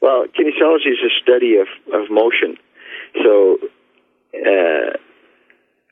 Well, 0.00 0.26
kinesiology 0.26 0.92
is 0.92 0.98
a 1.04 1.12
study 1.22 1.56
of, 1.56 1.68
of 1.94 2.10
motion. 2.10 2.56
So, 3.22 3.58
uh, 4.34 4.96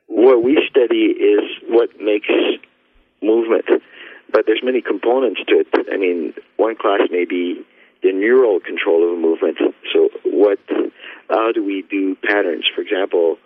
what 0.06 0.42
we 0.42 0.58
study 0.70 1.14
is 1.18 1.44
what 1.68 1.90
makes 2.00 2.28
movement, 3.22 3.64
but 4.32 4.44
there's 4.46 4.62
many 4.62 4.80
components 4.80 5.40
to 5.48 5.60
it. 5.60 5.66
I 5.92 5.96
mean, 5.96 6.34
one 6.56 6.76
class 6.76 7.00
may 7.10 7.24
be 7.24 7.64
the 8.02 8.12
neural 8.12 8.60
control 8.60 9.04
of 9.04 9.18
a 9.18 9.20
movement. 9.20 9.58
So, 9.92 10.10
what? 10.24 10.58
How 11.28 11.52
do 11.52 11.64
we 11.64 11.82
do 11.82 12.16
patterns? 12.16 12.64
For 12.74 12.80
example, 12.80 13.36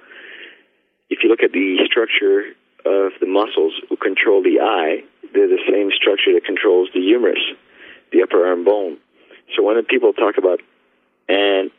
if 1.10 1.18
you 1.22 1.28
look 1.28 1.42
at 1.42 1.52
the 1.52 1.78
structure 1.84 2.54
of 2.84 3.12
the 3.20 3.26
muscles 3.26 3.74
who 3.88 3.96
control 3.96 4.42
the 4.42 4.60
eye, 4.60 5.04
they're 5.34 5.48
the 5.48 5.62
same 5.70 5.90
structure 5.94 6.32
that 6.34 6.44
controls 6.44 6.88
the 6.94 7.00
humerus, 7.00 7.40
the 8.12 8.22
upper 8.22 8.46
arm 8.46 8.64
bone. 8.64 8.98
So 9.56 9.62
when 9.62 9.82
people 9.84 10.12
talk 10.12 10.36
about 10.38 10.60
and 11.28 11.70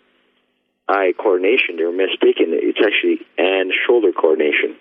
eye 0.87 1.13
coordination, 1.17 1.77
they're 1.77 1.91
mistaken. 1.91 2.51
It's 2.51 2.79
actually 2.83 3.25
and 3.37 3.71
shoulder 3.87 4.11
coordination. 4.11 4.75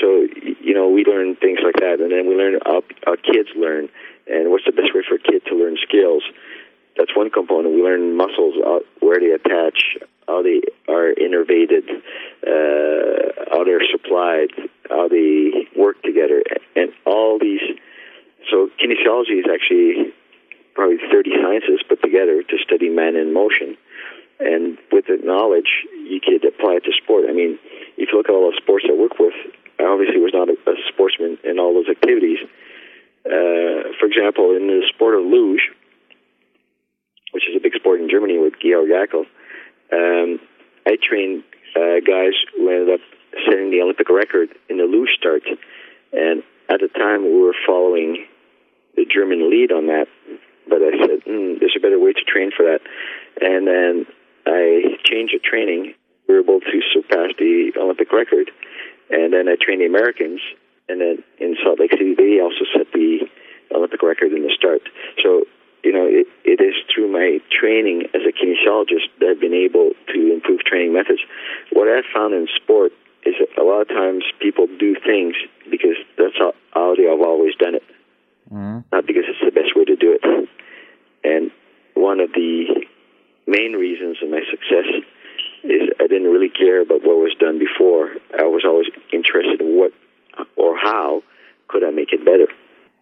So, 0.00 0.26
you 0.60 0.74
know, 0.74 0.88
we 0.88 1.04
learn 1.04 1.36
things 1.36 1.58
like 1.64 1.76
that, 1.80 2.00
and 2.00 2.12
then 2.12 2.28
we 2.28 2.36
learn 2.36 2.58
how, 2.64 2.82
how 3.04 3.16
kids 3.16 3.48
learn, 3.56 3.88
and 4.26 4.50
what's 4.50 4.64
the 4.64 4.72
best 4.72 4.94
way 4.94 5.02
for 5.08 5.16
a 5.16 5.22
kid 5.22 5.42
to 5.46 5.54
learn 5.56 5.76
skills. 5.82 6.22
That's 6.98 7.14
one 7.16 7.30
component. 7.30 7.74
We 7.74 7.82
learn 7.82 8.16
muscles, 8.16 8.54
uh, 8.58 8.80
where 9.00 9.20
they 9.20 9.30
attach, 9.30 9.96
how 10.26 10.42
they 10.42 10.60
are 10.88 11.14
innervated, 11.14 11.88
uh, 12.44 13.46
how 13.50 13.64
they're 13.64 13.86
supplied, 13.90 14.50
how 14.90 15.08
they 15.08 15.68
work 15.76 16.02
together, 16.02 16.42
and 16.76 16.92
all 17.06 17.38
these. 17.38 17.62
So 18.50 18.68
kinesiology 18.82 19.38
is 19.38 19.46
actually 19.52 20.12
probably 20.74 20.98
30 21.10 21.30
sciences 21.40 21.80
put 21.88 22.02
together 22.02 22.42
to 22.42 22.58
study 22.58 22.88
man 22.88 23.16
in 23.16 23.32
motion 23.32 23.76
and 24.40 24.78
with 24.92 25.06
the 25.06 25.18
knowledge, 25.22 25.86
you 26.06 26.20
could 26.22 26.44
apply 26.44 26.78
it 26.78 26.84
to 26.84 26.92
sport. 27.02 27.26
I 27.28 27.32
mean, 27.32 27.58
if 27.96 28.10
you 28.10 28.18
look 28.18 28.28
at 28.28 28.34
all 28.34 28.50
the 28.50 28.56
sports 28.56 28.86
I 28.88 28.94
work 28.94 29.18
with, 29.18 29.34
I 29.78 29.84
obviously 29.84 30.20
was 30.20 30.32
not 30.32 30.48
a, 30.48 30.56
a 30.70 30.74
sportsman 30.88 31.38
in 31.42 31.58
all 31.58 31.74
those 31.74 31.90
activities. 31.90 32.38
Uh, 33.26 33.90
for 33.98 34.06
example, 34.06 34.54
in 34.54 34.68
the 34.68 34.86
sport 34.94 35.18
of 35.18 35.26
luge, 35.26 35.70
which 37.32 37.48
is 37.48 37.56
a 37.56 37.60
big 37.60 37.74
sport 37.74 38.00
in 38.00 38.08
Germany 38.10 38.38
with 38.38 38.54
Georg 38.60 38.88
Hackl, 38.90 39.26
um, 39.92 40.40
I 40.86 40.96
trained 41.00 41.44
uh, 41.76 42.00
guys 42.06 42.32
who 42.56 42.68
ended 42.70 42.94
up 42.94 43.00
setting 43.46 43.70
the 43.70 43.80
Olympic 43.82 44.08
record 44.08 44.48
in 44.68 44.78
the 44.78 44.84
luge 44.84 45.10
start. 45.18 45.42
And 46.12 46.42
at 46.68 46.80
the 46.80 46.88
time, 46.88 47.24
we 47.24 47.40
were 47.40 47.54
following 47.66 48.26
the 48.96 49.04
German 49.04 49.50
lead 49.50 49.72
on 49.72 49.86
that. 49.86 50.06
But 50.68 50.82
I 50.82 50.92
said, 51.00 51.24
mm, 51.24 51.60
there's 51.60 51.76
a 51.76 51.80
better 51.80 51.98
way 51.98 52.12
to 52.12 52.24
train 52.24 52.50
for 52.54 52.64
that. 52.64 52.80
And 53.40 53.66
then 53.66 54.06
I 54.46 54.96
changed 55.04 55.34
the 55.34 55.40
training. 55.40 55.94
We 56.28 56.34
were 56.34 56.40
able 56.40 56.60
to 56.60 56.80
surpass 56.92 57.32
the 57.38 57.72
Olympic 57.80 58.12
record. 58.12 58.50
And 59.10 59.32
then 59.32 59.48
I 59.48 59.56
trained 59.60 59.80
the 59.80 59.86
Americans. 59.86 60.40
And 60.88 61.00
then 61.00 61.24
in 61.38 61.56
Salt 61.62 61.80
Lake 61.80 61.92
City, 61.92 62.14
they 62.14 62.40
also 62.40 62.64
set 62.76 62.92
the 62.92 63.28
Olympic 63.74 64.02
record 64.02 64.32
in 64.32 64.42
the 64.42 64.52
start. 64.56 64.82
So, 65.22 65.44
you 65.84 65.92
know, 65.92 66.04
it, 66.04 66.26
it 66.48 66.64
is 66.64 66.72
through 66.88 67.12
my 67.12 67.40
training 67.52 68.08
as 68.16 68.24
a 68.24 68.32
kinesiologist 68.32 69.12
that 69.20 69.36
I've 69.36 69.40
been 69.40 69.52
able 69.52 69.92
to 70.08 70.32
improve 70.32 70.64
training 70.64 70.94
methods. 70.94 71.20
What 71.72 71.88
I've 71.88 72.08
found 72.08 72.32
in 72.32 72.48
sport 72.56 72.92
is 73.26 73.34
that 73.36 73.52
a 73.60 73.64
lot 73.64 73.82
of 73.82 73.88
times 73.88 74.24
people 74.40 74.66
do 74.66 74.96
things 75.04 75.36
because 75.70 76.00
that's 76.16 76.36
how, 76.38 76.54
how 76.72 76.96
they 76.96 77.04
have 77.04 77.20
always 77.20 77.54
done 77.56 77.74
it, 77.74 77.84
mm. 78.50 78.82
not 78.90 79.06
because 79.06 79.24
it's 79.28 79.44
the 79.44 79.52
best 79.52 79.76
way 79.76 79.84
to 79.84 79.96
do 79.96 80.16
it. 80.16 80.48
And 81.24 81.50
one 81.94 82.20
of 82.20 82.32
the 82.32 82.86
main 83.46 83.72
reasons 83.72 84.16
of 84.22 84.30
my 84.30 84.40
success 84.48 84.88
is 85.64 85.90
I 86.00 86.06
didn't 86.06 86.32
really 86.32 86.48
care 86.48 86.80
about 86.80 87.02
what 87.02 87.18
was 87.18 87.34
done 87.38 87.58
before. 87.58 88.14
I 88.38 88.44
was 88.44 88.64
always 88.64 88.86
interested 89.12 89.60
in 89.60 89.76
what 89.76 89.92
or 90.56 90.78
how 90.78 91.22
could 91.66 91.84
I 91.84 91.90
make 91.90 92.12
it 92.12 92.24
better. 92.24 92.46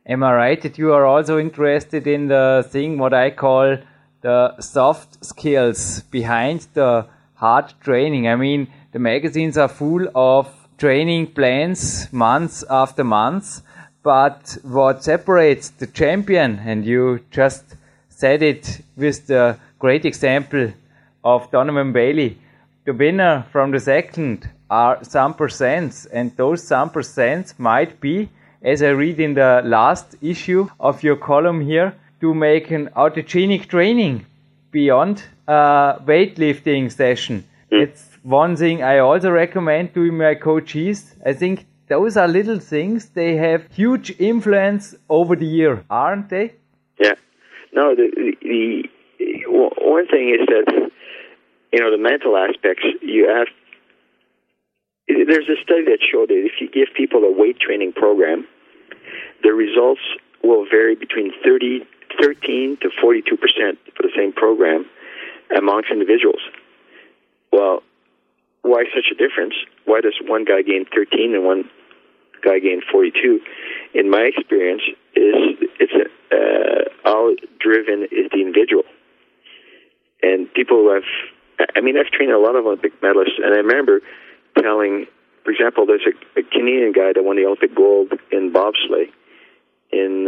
Am 0.08 0.22
I 0.22 0.32
right 0.34 0.62
that 0.62 0.78
you 0.78 0.92
are 0.92 1.04
also 1.04 1.36
interested 1.36 2.06
in 2.06 2.28
the 2.28 2.64
thing 2.70 2.96
what 2.96 3.12
I 3.12 3.30
call 3.30 3.76
the 4.20 4.60
soft 4.60 5.24
skills 5.24 6.02
behind 6.12 6.68
the 6.74 7.06
hard 7.34 7.74
training? 7.80 8.28
I 8.28 8.36
mean, 8.36 8.68
the 8.92 9.00
magazines 9.00 9.58
are 9.58 9.66
full 9.66 10.06
of 10.14 10.48
training 10.78 11.32
plans 11.32 12.12
months 12.12 12.62
after 12.70 13.02
months, 13.02 13.62
but 14.04 14.56
what 14.62 15.02
separates 15.02 15.70
the 15.70 15.88
champion, 15.88 16.60
and 16.60 16.86
you 16.86 17.18
just 17.32 17.64
said 18.08 18.44
it 18.44 18.82
with 18.96 19.26
the 19.26 19.58
great 19.80 20.04
example 20.04 20.72
of 21.24 21.50
Donovan 21.50 21.92
Bailey, 21.92 22.38
the 22.84 22.94
winner 22.94 23.44
from 23.50 23.72
the 23.72 23.80
second 23.80 24.48
are 24.70 25.02
some 25.02 25.34
percents, 25.34 26.06
and 26.12 26.36
those 26.36 26.62
some 26.62 26.90
percents 26.90 27.58
might 27.58 28.00
be 28.00 28.28
as 28.62 28.82
I 28.82 28.90
read 28.90 29.20
in 29.20 29.34
the 29.34 29.62
last 29.64 30.16
issue 30.20 30.68
of 30.80 31.02
your 31.02 31.16
column 31.16 31.60
here, 31.60 31.94
to 32.20 32.34
make 32.34 32.70
an 32.70 32.88
autogenic 32.96 33.68
training 33.68 34.24
beyond 34.70 35.22
a 35.46 36.00
weightlifting 36.04 36.90
session. 36.90 37.44
Mm. 37.70 37.82
It's 37.82 38.08
one 38.22 38.56
thing 38.56 38.82
I 38.82 38.98
also 38.98 39.30
recommend 39.30 39.94
to 39.94 40.10
my 40.12 40.34
coaches. 40.34 41.14
I 41.24 41.32
think 41.32 41.66
those 41.88 42.16
are 42.16 42.26
little 42.26 42.58
things. 42.58 43.10
They 43.10 43.36
have 43.36 43.66
huge 43.72 44.18
influence 44.18 44.94
over 45.08 45.36
the 45.36 45.46
year, 45.46 45.84
aren't 45.88 46.28
they? 46.30 46.54
Yeah. 46.98 47.14
No, 47.72 47.94
the, 47.94 48.06
the, 48.42 48.82
the 49.18 49.42
one 49.48 50.06
thing 50.08 50.36
is 50.40 50.46
that 50.46 50.90
you 51.72 51.80
know 51.80 51.90
the 51.90 52.02
mental 52.02 52.36
aspects. 52.36 52.84
You 53.02 53.28
have 53.28 53.48
there's 55.08 55.48
a 55.48 55.60
study 55.62 55.84
that 55.84 55.98
showed 56.00 56.28
that 56.28 56.42
if 56.42 56.60
you 56.60 56.68
give 56.70 56.94
people 56.96 57.22
a 57.24 57.32
weight 57.32 57.58
training 57.60 57.92
program, 57.92 58.46
the 59.42 59.52
results 59.52 60.00
will 60.42 60.66
vary 60.68 60.94
between 60.94 61.32
30, 61.44 61.86
13 62.20 62.78
to 62.82 62.90
42 63.00 63.36
percent 63.36 63.78
for 63.96 64.02
the 64.02 64.10
same 64.16 64.32
program 64.32 64.86
amongst 65.56 65.90
individuals. 65.90 66.40
Well, 67.52 67.82
why 68.62 68.84
such 68.94 69.06
a 69.12 69.14
difference? 69.14 69.54
Why 69.84 70.00
does 70.00 70.14
one 70.26 70.44
guy 70.44 70.62
gain 70.62 70.86
13 70.92 71.34
and 71.34 71.44
one 71.44 71.70
guy 72.42 72.58
gain 72.58 72.82
42? 72.90 73.40
In 73.94 74.10
my 74.10 74.22
experience, 74.22 74.82
is 75.14 75.34
it's 75.78 75.92
a, 75.94 76.34
uh, 76.34 77.08
all 77.08 77.34
driven 77.60 78.08
is 78.10 78.26
the 78.32 78.40
individual, 78.40 78.82
and 80.22 80.52
people 80.52 80.92
have. 80.92 81.04
I 81.74 81.80
mean, 81.80 81.96
I've 81.96 82.10
trained 82.12 82.32
a 82.32 82.38
lot 82.38 82.56
of 82.56 82.66
Olympic 82.66 83.00
medalists, 83.00 83.38
and 83.42 83.54
I 83.54 83.58
remember 83.58 84.02
telling, 84.60 85.06
for 85.44 85.50
example, 85.50 85.86
there's 85.86 86.06
a, 86.06 86.40
a 86.40 86.42
Canadian 86.42 86.92
guy 86.92 87.12
that 87.14 87.24
won 87.24 87.36
the 87.36 87.46
Olympic 87.46 87.74
gold 87.74 88.12
in 88.30 88.52
bobsleigh 88.52 89.12
in 89.92 90.26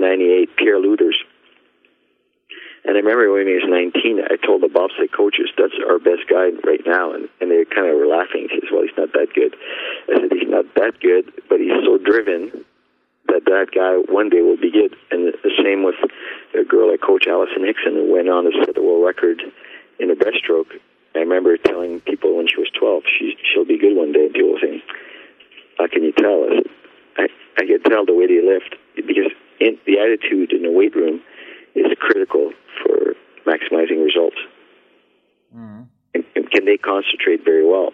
'98, 0.00 0.48
uh, 0.48 0.52
Pierre 0.56 0.78
Lueders. 0.78 1.18
And 2.84 2.96
I 2.96 3.00
remember 3.00 3.30
when 3.30 3.46
he 3.46 3.52
was 3.60 3.68
19, 3.68 4.24
I 4.24 4.40
told 4.40 4.62
the 4.62 4.72
bobsleigh 4.72 5.12
coaches, 5.12 5.52
that's 5.56 5.76
our 5.84 5.98
best 5.98 6.24
guy 6.30 6.48
right 6.64 6.80
now. 6.86 7.12
And, 7.12 7.28
and 7.40 7.50
they 7.50 7.64
kind 7.68 7.92
of 7.92 7.96
were 8.00 8.08
laughing. 8.08 8.48
He 8.48 8.56
says, 8.56 8.72
well, 8.72 8.82
he's 8.88 8.96
not 8.96 9.12
that 9.12 9.34
good. 9.36 9.52
I 10.08 10.16
said, 10.16 10.32
he's 10.32 10.48
not 10.48 10.64
that 10.80 10.96
good, 11.00 11.28
but 11.48 11.60
he's 11.60 11.76
so 11.84 11.98
driven 11.98 12.64
that 13.28 13.44
that 13.44 13.68
guy 13.76 14.00
one 14.10 14.30
day 14.30 14.40
will 14.40 14.56
be 14.56 14.72
good. 14.72 14.96
And 15.12 15.28
the 15.28 15.52
same 15.60 15.84
with 15.84 16.00
a 16.56 16.64
girl 16.64 16.90
like 16.90 17.04
Coach 17.04 17.28
Allison 17.28 17.68
Higson, 17.68 18.00
who 18.00 18.12
went 18.12 18.28
on 18.28 18.44
to 18.44 18.52
set 18.64 18.74
the 18.74 18.82
world 18.82 19.04
record 19.04 19.42
in 20.00 20.10
a 20.10 20.16
breaststroke. 20.16 20.80
I 21.14 21.18
remember 21.18 21.56
telling 21.56 22.00
people 22.00 22.36
when 22.36 22.46
she 22.46 22.56
was 22.56 22.70
12, 22.78 23.02
she, 23.18 23.34
she'll 23.52 23.64
be 23.64 23.78
good 23.78 23.96
one 23.96 24.12
day. 24.12 24.26
And 24.26 24.34
people 24.34 24.58
saying, 24.62 24.82
how 25.78 25.88
can 25.88 26.02
you 26.02 26.12
tell? 26.12 26.44
I 26.44 26.56
said, 26.56 26.70
I, 27.18 27.62
I 27.62 27.66
can 27.66 27.82
tell 27.82 28.06
the 28.06 28.14
way 28.14 28.26
they 28.26 28.40
lift 28.42 28.76
because 28.94 29.32
in 29.58 29.78
the 29.86 29.98
attitude 29.98 30.52
in 30.52 30.62
the 30.62 30.70
weight 30.70 30.94
room 30.94 31.20
is 31.74 31.86
critical 31.98 32.52
for 32.82 33.14
maximizing 33.46 34.04
results. 34.04 34.36
Mm. 35.56 35.86
And, 36.14 36.24
and 36.36 36.50
can 36.50 36.64
they 36.64 36.76
concentrate 36.76 37.44
very 37.44 37.66
well? 37.66 37.92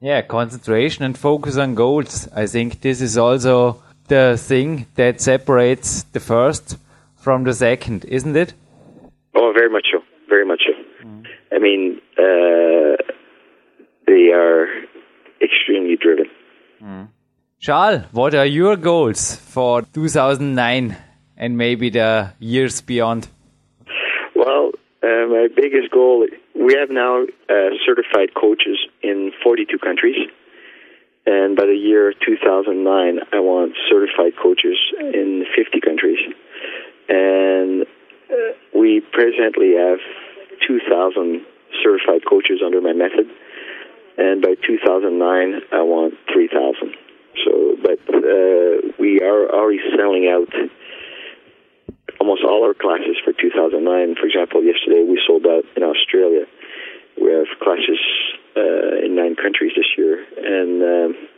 Yeah, 0.00 0.22
concentration 0.22 1.04
and 1.04 1.16
focus 1.16 1.56
on 1.56 1.74
goals. 1.74 2.28
I 2.34 2.46
think 2.46 2.80
this 2.80 3.00
is 3.00 3.16
also 3.16 3.82
the 4.08 4.36
thing 4.38 4.86
that 4.94 5.20
separates 5.20 6.04
the 6.04 6.20
first 6.20 6.76
from 7.16 7.44
the 7.44 7.54
second, 7.54 8.04
isn't 8.04 8.36
it? 8.36 8.52
Oh, 9.34 9.52
very 9.54 9.70
much 9.70 9.86
so. 9.92 10.00
Very 10.28 10.46
much 10.46 10.62
so. 10.66 10.75
Mm. 11.06 11.26
I 11.52 11.58
mean, 11.58 12.00
uh, 12.18 12.96
they 14.06 14.32
are 14.32 14.66
extremely 15.40 15.96
driven. 15.96 16.26
Mm. 16.82 17.08
Charles, 17.60 18.02
what 18.12 18.34
are 18.34 18.46
your 18.46 18.76
goals 18.76 19.36
for 19.36 19.82
2009 19.82 20.96
and 21.36 21.56
maybe 21.56 21.90
the 21.90 22.32
years 22.38 22.80
beyond? 22.80 23.28
Well, 24.34 24.72
uh, 25.02 25.26
my 25.28 25.48
biggest 25.54 25.90
goal 25.90 26.26
we 26.54 26.74
have 26.74 26.90
now 26.90 27.22
uh, 27.22 27.70
certified 27.84 28.34
coaches 28.34 28.78
in 29.02 29.32
42 29.42 29.78
countries. 29.78 30.16
And 31.26 31.56
by 31.56 31.66
the 31.66 31.74
year 31.74 32.12
2009, 32.12 33.18
I 33.32 33.40
want 33.40 33.72
certified 33.90 34.34
coaches 34.40 34.78
in 35.00 35.44
50 35.56 35.80
countries. 35.80 36.18
And 37.08 37.82
uh, 38.30 38.34
we 38.74 39.00
presently 39.12 39.74
have 39.74 39.98
2,000 40.66 41.44
certified 41.82 42.24
coaches 42.28 42.60
under 42.64 42.80
my 42.80 42.92
method. 42.92 43.26
And 44.18 44.40
by 44.40 44.54
2009, 44.66 45.60
I 45.72 45.82
want 45.82 46.14
3,000. 46.32 46.94
So, 47.44 47.76
but 47.82 48.00
uh, 48.08 48.92
we 48.98 49.20
are 49.20 49.50
already 49.52 49.80
selling 49.96 50.28
out 50.28 50.48
almost 52.20 52.42
all 52.44 52.64
our 52.64 52.74
classes 52.74 53.16
for 53.24 53.32
2009. 53.32 54.16
For 54.16 54.26
example, 54.26 54.64
yesterday 54.64 55.04
we 55.04 55.20
sold 55.26 55.46
out 55.46 55.64
in 55.76 55.82
Australia. 55.82 56.46
We 57.20 57.32
have 57.32 57.46
classes 57.60 58.00
uh, 58.56 59.04
in 59.04 59.16
nine 59.16 59.36
countries 59.36 59.72
this 59.76 59.88
year, 59.96 60.24
and 60.36 60.82
um, 60.82 61.28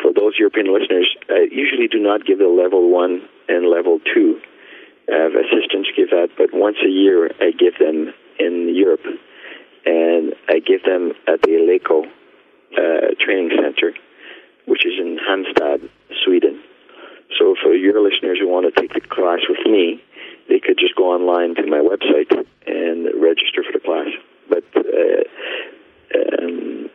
for 0.00 0.12
those 0.12 0.34
European 0.38 0.72
listeners, 0.72 1.08
I 1.28 1.48
usually 1.50 1.88
do 1.88 1.98
not 1.98 2.24
give 2.24 2.38
the 2.38 2.48
level 2.48 2.90
one 2.90 3.22
and 3.48 3.68
level 3.68 4.00
two. 4.14 4.40
I 5.08 5.16
have 5.22 5.32
assistants 5.32 5.88
give 5.96 6.10
that, 6.10 6.28
but 6.36 6.52
once 6.52 6.76
a 6.84 6.88
year 6.88 7.30
I 7.40 7.52
give 7.52 7.78
them 7.78 8.12
in 8.38 8.72
Europe, 8.74 9.04
and 9.86 10.34
I 10.48 10.60
give 10.60 10.82
them 10.84 11.12
at 11.26 11.42
the 11.42 11.50
Eleiko 11.50 12.04
uh, 12.76 13.14
training 13.24 13.50
center 13.60 13.92
which 14.68 14.84
is 14.84 14.92
in 15.00 15.18
Halmstad, 15.18 15.88
Sweden. 16.24 16.60
So 17.38 17.56
for 17.62 17.72
your 17.72 18.00
listeners 18.04 18.38
who 18.38 18.48
want 18.48 18.72
to 18.72 18.80
take 18.80 18.92
the 18.92 19.00
class 19.00 19.40
with 19.48 19.64
me, 19.64 20.00
they 20.48 20.60
could 20.60 20.78
just 20.78 20.94
go 20.94 21.10
online 21.10 21.56
to 21.56 21.66
my 21.66 21.80
website 21.80 22.30
and 22.66 23.08
register 23.20 23.64
for 23.64 23.72
the 23.72 23.80
class. 23.80 24.12
But 24.48 24.64
uh, 24.76 25.24
um, 26.14 26.90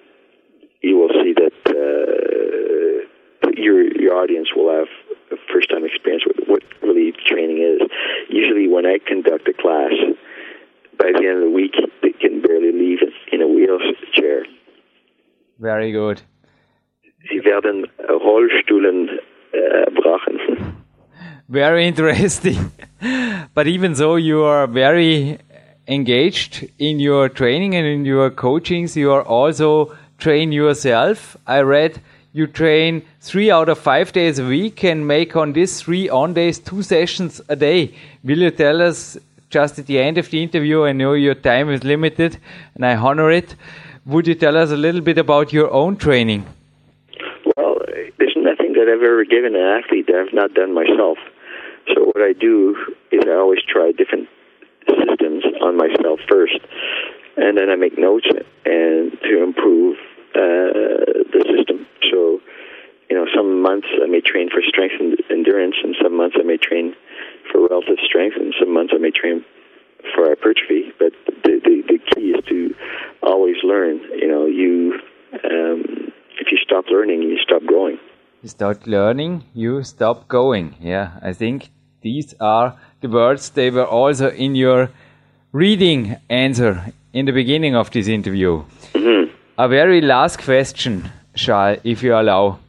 you 0.82 0.98
will 0.98 1.10
see 1.22 1.34
that 1.34 1.58
uh, 1.66 3.50
your 3.58 3.84
your 3.98 4.16
audience 4.22 4.50
will 4.56 4.70
have 4.70 4.90
a 5.32 5.38
first 5.52 5.70
time 5.70 5.86
experience 5.86 6.24
with 6.26 6.48
what 6.48 6.64
really 6.82 7.14
training 7.26 7.58
is. 7.58 7.82
Usually, 8.30 8.68
when 8.68 8.86
I 8.86 8.98
conduct 9.06 9.48
a 9.48 9.54
class, 9.54 9.94
by 10.98 11.12
the 11.12 11.26
end 11.26 11.42
of 11.42 11.50
the 11.50 11.56
week, 11.56 11.74
they 12.02 12.14
can 12.14 12.42
barely 12.42 12.72
leave 12.72 13.00
in 13.32 13.42
a 13.42 13.48
wheelchair. 13.48 14.46
Sie 17.30 17.44
werden 17.46 17.88
Rollstühlen 18.10 19.10
äh, 19.52 19.92
brauchen. 19.92 20.76
Very 21.48 21.88
interesting. 21.88 22.72
but 23.54 23.68
even 23.68 23.96
so, 23.96 24.16
you 24.16 24.44
are 24.44 24.68
very 24.68 25.38
engaged 25.88 26.70
in 26.80 27.00
your 27.00 27.30
training 27.30 27.76
and 27.76 27.86
in 27.86 28.06
your 28.06 28.30
coachings. 28.30 28.96
You 28.96 29.12
are 29.12 29.24
also 29.24 29.96
train 30.18 30.52
yourself. 30.52 31.38
I 31.46 31.62
read 31.62 32.02
you 32.34 32.48
train 32.48 33.04
three 33.22 33.52
out 33.52 33.70
of 33.70 33.78
five 33.78 34.12
days 34.12 34.40
a 34.40 34.46
week 34.46 34.84
and 34.84 35.08
make 35.08 35.36
on 35.36 35.54
these 35.54 35.80
three 35.82 36.10
on 36.10 36.34
days 36.34 36.58
two 36.58 36.82
sessions 36.82 37.40
a 37.48 37.56
day. 37.56 37.94
Will 38.24 38.40
you 38.40 38.50
tell 38.50 38.82
us 38.82 39.18
just 39.52 39.78
at 39.78 39.86
the 39.86 40.00
end 40.00 40.18
of 40.18 40.32
the 40.32 40.42
interview? 40.42 40.84
I 40.84 40.94
know 40.94 41.14
your 41.14 41.36
time 41.36 41.70
is 41.70 41.84
limited 41.84 42.38
and 42.74 42.84
I 42.86 42.96
honor 42.96 43.30
it. 43.30 43.56
Would 44.06 44.28
you 44.28 44.36
tell 44.36 44.58
us 44.58 44.70
a 44.70 44.76
little 44.76 45.00
bit 45.00 45.18
about 45.18 45.54
your 45.54 45.72
own 45.72 45.96
training? 45.96 46.46
Well, 47.56 47.78
there's 48.20 48.36
nothing 48.36 48.74
that 48.74 48.92
I've 48.92 49.02
ever 49.02 49.24
given 49.24 49.56
an 49.56 49.64
athlete 49.80 50.08
that 50.08 50.16
I've 50.16 50.34
not 50.34 50.54
done 50.54 50.74
myself. 50.74 51.18
So 51.88 52.04
what 52.12 52.20
I 52.20 52.34
do 52.34 52.76
is 53.14 53.22
I 53.26 53.32
always 53.32 53.64
try 53.64 53.94
different 53.98 54.28
systems 54.90 55.46
on 55.62 55.78
myself 55.78 56.20
first, 56.28 56.60
and 57.38 57.58
then 57.58 57.70
I 57.70 57.76
make 57.76 57.98
notes 57.98 58.28
and 58.66 59.16
to 59.24 59.42
improve 59.42 59.96
uh, 60.36 61.32
the 61.32 61.42
system. 61.56 61.88
So, 62.12 62.42
you 63.10 63.16
know, 63.16 63.26
some 63.34 63.62
months 63.62 63.88
I 64.04 64.08
may 64.08 64.20
train 64.20 64.50
for 64.50 64.60
strength 64.68 64.96
and 65.00 65.16
endurance, 65.32 65.76
and 65.82 65.96
some 66.04 66.18
months 66.18 66.36
I 66.38 66.44
may 66.44 66.58
train 66.58 66.94
for 67.50 67.70
relative 67.70 68.04
strength, 68.04 68.36
and 68.36 68.54
some 68.60 68.74
months 68.74 68.92
I 68.94 69.00
may 69.00 69.12
train 69.12 69.46
for 70.16 70.26
hypertrophy. 70.28 70.92
But 71.00 71.14
the, 71.44 71.60
the, 71.64 71.84
the 71.88 72.00
key 72.14 72.32
is 72.32 72.44
to 72.50 72.76
always 73.22 73.56
learn. 73.64 74.00
You 74.20 74.28
know, 74.28 74.46
you 74.46 75.00
um, 75.34 76.12
if 76.40 76.52
you 76.52 76.58
stop 76.64 76.86
learning, 76.90 77.22
you 77.24 77.38
stop 77.38 77.64
growing. 77.66 77.98
You 78.42 78.50
start 78.50 78.88
learning, 78.88 79.44
you 79.54 79.84
stop 79.84 80.28
going. 80.28 80.76
Yeah, 80.82 81.12
I 81.22 81.34
think 81.34 81.70
these 82.02 82.36
are 82.40 82.76
the 83.02 83.08
words. 83.08 83.50
They 83.50 83.70
were 83.70 83.86
also 83.86 84.30
in 84.32 84.56
your 84.56 84.90
reading 85.54 86.18
answer 86.30 86.94
in 87.14 87.26
the 87.26 87.32
beginning 87.32 87.76
of 87.76 87.92
this 87.92 88.08
interview. 88.08 88.64
Mm-hmm. 88.94 89.34
A 89.58 89.68
very 89.68 90.02
last 90.02 90.40
question, 90.44 91.12
Charles, 91.36 91.80
if 91.84 92.04
you 92.04 92.16
allow. 92.16 92.60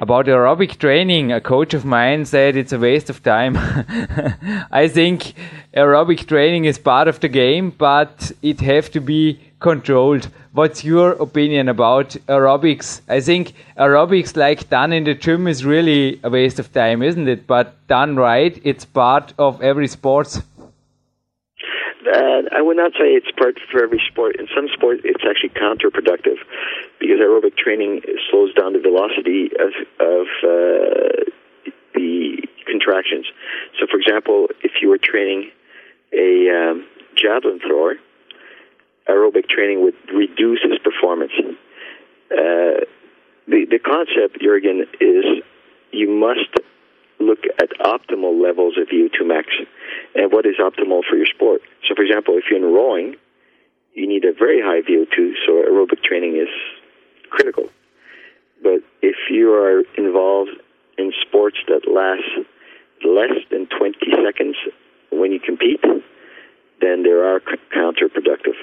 About 0.00 0.24
aerobic 0.24 0.78
training, 0.78 1.30
a 1.30 1.42
coach 1.42 1.74
of 1.74 1.84
mine 1.84 2.24
said 2.24 2.56
it's 2.56 2.72
a 2.72 2.78
waste 2.78 3.10
of 3.10 3.22
time. 3.22 3.54
I 4.72 4.88
think 4.88 5.34
aerobic 5.76 6.26
training 6.26 6.64
is 6.64 6.78
part 6.78 7.06
of 7.06 7.20
the 7.20 7.28
game, 7.28 7.68
but 7.68 8.32
it 8.40 8.62
have 8.62 8.90
to 8.92 9.00
be 9.00 9.38
controlled. 9.58 10.30
What's 10.52 10.84
your 10.84 11.10
opinion 11.10 11.68
about 11.68 12.16
aerobics? 12.28 13.02
I 13.10 13.20
think 13.20 13.52
aerobics, 13.76 14.36
like 14.36 14.70
done 14.70 14.94
in 14.94 15.04
the 15.04 15.12
gym, 15.12 15.46
is 15.46 15.66
really 15.66 16.18
a 16.24 16.30
waste 16.30 16.58
of 16.58 16.72
time, 16.72 17.02
isn't 17.02 17.28
it? 17.28 17.46
But 17.46 17.86
done 17.86 18.16
right, 18.16 18.58
it's 18.64 18.86
part 18.86 19.34
of 19.38 19.60
every 19.60 19.86
sport. 19.86 20.40
Uh, 22.10 22.42
I 22.50 22.60
would 22.60 22.76
not 22.76 22.92
say 22.92 23.14
it's 23.14 23.30
part 23.38 23.58
for 23.70 23.82
every 23.82 24.02
sport. 24.10 24.36
In 24.40 24.48
some 24.54 24.66
sports, 24.72 25.02
it's 25.04 25.22
actually 25.22 25.50
counterproductive 25.50 26.42
because 26.98 27.20
aerobic 27.20 27.56
training 27.56 28.02
slows 28.30 28.52
down 28.54 28.72
the 28.72 28.80
velocity 28.80 29.50
of, 29.54 29.70
of 30.00 30.26
uh, 30.42 31.30
the 31.94 32.42
contractions. 32.66 33.26
So, 33.78 33.86
for 33.86 33.98
example, 33.98 34.48
if 34.62 34.72
you 34.82 34.88
were 34.88 34.98
training 34.98 35.50
a 36.12 36.50
um, 36.50 36.86
javelin 37.14 37.60
thrower, 37.60 37.94
aerobic 39.08 39.48
training 39.48 39.82
would 39.84 39.94
reduce 40.12 40.60
his 40.62 40.78
performance. 40.82 41.32
Uh, 42.30 42.86
the 43.46 43.66
the 43.70 43.78
concept, 43.78 44.40
Jurgen, 44.40 44.86
is 45.00 45.24
you 45.92 46.08
must 46.10 46.50
look 47.20 47.40
at 47.60 47.70
optimal 47.80 48.42
levels 48.42 48.74
of 48.78 48.88
VO2 48.88 49.26
max 49.26 49.48
and 50.14 50.32
what 50.32 50.46
is 50.46 50.56
optimal 50.58 51.02
for 51.08 51.16
your 51.16 51.26
sport. 51.26 51.62
So, 51.86 51.94
for 51.94 52.02
example, 52.02 52.34
if 52.38 52.44
you're 52.50 52.58
in 52.58 52.74
rowing, 52.74 53.16
you 53.94 54.08
need 54.08 54.24
a 54.24 54.32
very 54.32 54.60
high 54.60 54.80
VO2, 54.80 55.32
so 55.46 55.52
aerobic 55.68 56.02
training 56.02 56.36
is 56.36 56.48
critical. 57.28 57.68
But 58.62 58.82
if 59.02 59.16
you 59.30 59.52
are 59.52 59.82
involved 59.96 60.50
in 60.98 61.12
sports 61.26 61.56
that 61.68 61.88
last 61.90 62.46
less 63.04 63.42
than 63.50 63.66
20 63.66 63.98
seconds 64.24 64.56
when 65.10 65.32
you 65.32 65.40
compete, 65.40 65.80
then 66.80 67.02
they 67.02 67.10
are 67.10 67.40
counterproductive. 67.74 68.56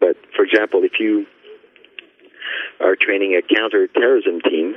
But 0.00 0.16
for 0.34 0.44
example, 0.44 0.80
if 0.82 0.92
you 0.98 1.26
are 2.80 2.96
training 2.96 3.38
a 3.38 3.42
counterterrorism 3.42 4.40
team, 4.40 4.76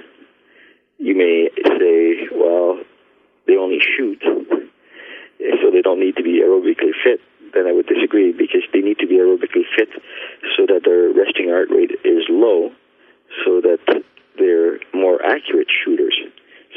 you 0.97 1.16
may 1.16 1.49
say, 1.80 2.28
well, 2.32 2.80
they 3.48 3.58
only 3.58 3.80
shoot, 3.80 4.22
eh, 4.24 5.56
so 5.62 5.72
they 5.72 5.82
don't 5.82 6.00
need 6.00 6.16
to 6.18 6.24
be 6.24 6.41
aerobically 6.41 6.94
fit. 7.04 7.20
Then 7.54 7.68
I 7.68 7.72
would 7.72 7.88
disagree 7.88 8.32
because 8.32 8.64
they 8.74 8.82
need 8.82 8.98
to 9.00 9.08
be 9.08 9.16
aerobically 9.16 9.68
fit 9.78 9.89
so 10.58 10.66
that 10.66 10.82
their 10.86 11.14
resting 11.14 11.50
heart 11.50 11.70
rate 11.70 11.91
is 12.04 12.26
low, 12.30 12.72
so 13.46 13.62
that 13.62 13.80
they're 14.38 14.80
more 14.94 15.22
accurate 15.24 15.68
shooters. 15.70 16.18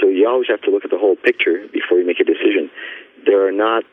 So 0.01 0.09
you 0.09 0.29
always 0.29 0.49
have 0.49 0.61
to 0.62 0.71
look 0.71 0.85
at 0.85 0.91
the 0.91 0.99
whole 0.99 1.17
picture 1.17 1.64
before 1.73 1.99
you 1.99 2.07
make 2.07 2.21
a 2.21 2.25
decision. 2.25 2.71
There 3.25 3.47
are 3.49 3.53
not 3.53 3.85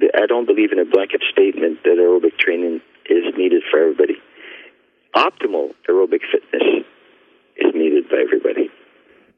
I 0.00 0.26
don't 0.26 0.46
believe 0.46 0.72
in 0.72 0.78
a 0.78 0.84
blanket 0.84 1.22
statement 1.32 1.82
that 1.84 1.96
aerobic 1.96 2.38
training 2.38 2.80
is 3.08 3.24
needed 3.36 3.62
for 3.70 3.80
everybody. 3.80 4.20
Optimal 5.14 5.72
aerobic 5.88 6.20
fitness 6.30 6.84
is 7.56 7.72
needed 7.74 8.08
by 8.08 8.18
everybody. 8.20 8.68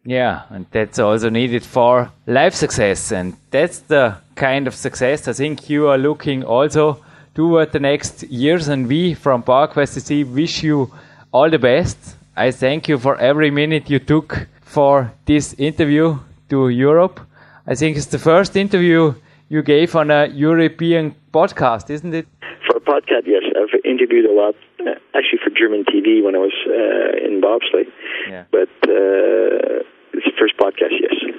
Yeah, 0.09 0.45
and 0.49 0.65
that's 0.71 0.99
also 0.99 1.29
needed 1.29 1.63
for 1.63 2.11
life 2.27 2.55
success. 2.55 3.13
And 3.13 3.37
that's 3.51 3.81
the 3.81 4.17
kind 4.37 4.67
of 4.67 4.75
success 4.75 5.29
I 5.29 5.35
think 5.35 5.69
you 5.69 5.89
are 5.89 5.99
looking 5.99 6.45
also 6.45 7.05
toward 7.35 7.73
the 7.73 7.81
next 7.81 8.23
years. 8.23 8.69
And 8.69 8.89
we 8.89 9.13
from 9.13 9.43
PowerQuest 9.43 9.99
CC 9.99 10.25
wish 10.25 10.63
you 10.63 10.91
all 11.31 11.51
the 11.51 11.59
best. 11.59 11.99
I 12.35 12.53
thank 12.53 12.89
you 12.89 12.97
for 12.99 13.19
every 13.19 13.51
minute 13.51 13.91
you 13.91 13.99
took 13.99 14.47
for 14.63 15.13
this 15.27 15.53
interview 15.59 16.19
to 16.49 16.71
Europe. 16.71 17.21
I 17.67 17.75
think 17.75 17.99
it's 17.99 18.07
the 18.07 18.19
first 18.19 18.57
interview 18.57 19.13
you 19.51 19.63
gave 19.63 19.95
on 19.95 20.11
a 20.11 20.29
European 20.29 21.15
podcast, 21.35 21.91
isn't 21.91 22.15
it? 22.15 22.27
For 22.67 22.79
a 22.79 22.81
podcast, 22.81 23.27
yes. 23.27 23.43
I've 23.55 23.79
interviewed 23.85 24.25
a 24.25 24.33
lot, 24.33 24.55
uh, 24.81 24.95
actually 25.15 25.41
for 25.45 25.51
German 25.51 25.85
TV 25.85 26.25
when 26.25 26.35
I 26.35 26.39
was 26.39 26.57
uh, 26.67 27.27
in 27.27 27.43
bobsleigh. 27.43 27.93
Yeah. 28.31 28.45
But 28.51 28.71
uh, 28.89 29.85
the 30.25 30.33
first 30.39 30.57
podcast, 30.57 30.93
yes. 31.01 31.35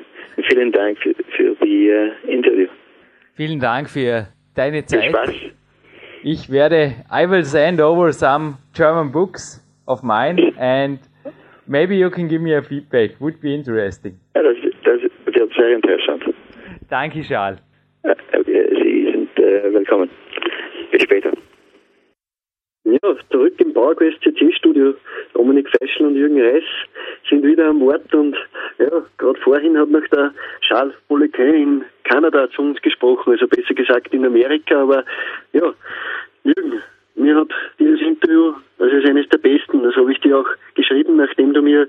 Vielen 0.48 0.72
Dank 0.72 0.98
für, 1.00 1.14
für 1.36 1.56
die 1.64 1.90
uh, 1.90 2.30
Interview. 2.30 2.68
Vielen 3.36 3.60
Dank 3.60 3.90
für 3.90 4.28
deine 4.56 4.86
Zeit. 4.86 5.10
Spaß. 5.10 5.32
Ich 6.24 6.50
werde, 6.52 6.96
I 7.12 7.30
will 7.30 7.44
send 7.44 7.80
over 7.80 8.12
some 8.12 8.58
German 8.74 9.12
books 9.12 9.64
of 9.88 10.04
mine 10.04 10.54
and 10.58 11.00
maybe 11.66 11.96
you 11.96 12.10
can 12.10 12.28
give 12.28 12.42
me 12.42 12.54
a 12.56 12.62
feedback. 12.62 13.12
Would 13.20 13.40
be 13.42 13.54
interesting. 13.54 14.20
Ja, 14.36 14.44
das, 14.44 14.58
das 14.84 15.02
wird 15.26 15.54
sehr 15.54 15.76
interessant. 15.76 16.24
Danke, 16.90 17.22
Charles. 17.22 17.60
Sie 18.46 19.12
sind 19.12 19.40
äh, 19.40 19.74
willkommen. 19.74 20.10
Bis 20.92 21.04
später. 21.04 21.32
Ja, 22.90 23.16
zurück 23.30 23.54
im 23.60 23.74
PowerQuest 23.74 24.20
CC 24.24 24.52
Studio. 24.54 24.96
Dominik 25.34 25.70
Feischl 25.70 26.06
und 26.06 26.16
Jürgen 26.16 26.42
Reis 26.42 26.64
sind 27.30 27.44
wieder 27.44 27.68
am 27.68 27.84
Ort 27.84 28.12
und 28.16 28.36
ja, 28.80 28.90
gerade 29.18 29.40
vorhin 29.42 29.78
hat 29.78 29.90
noch 29.90 30.08
der 30.08 30.34
Charles 30.62 30.96
Boulequin 31.08 31.54
in 31.54 31.86
Kanada 32.04 32.50
zu 32.50 32.64
uns 32.64 32.82
gesprochen, 32.82 33.34
also 33.34 33.48
besser 33.48 33.76
gesagt 33.76 34.12
in 34.12 34.26
Amerika, 34.26 34.82
aber 34.82 35.04
ja, 35.54 35.72
Jürgen, 36.44 36.82
mir 37.14 37.36
hat 37.36 37.50
dieses 37.78 38.02
Interview, 38.02 38.54
das 38.80 38.92
ist 38.92 39.08
eines 39.08 39.30
der 39.30 39.38
besten, 39.38 39.84
das 39.84 39.96
habe 39.96 40.12
ich 40.12 40.20
dir 40.22 40.40
auch 40.40 40.50
geschrieben, 40.74 41.18
nachdem 41.18 41.54
du 41.54 41.62
mir, 41.62 41.88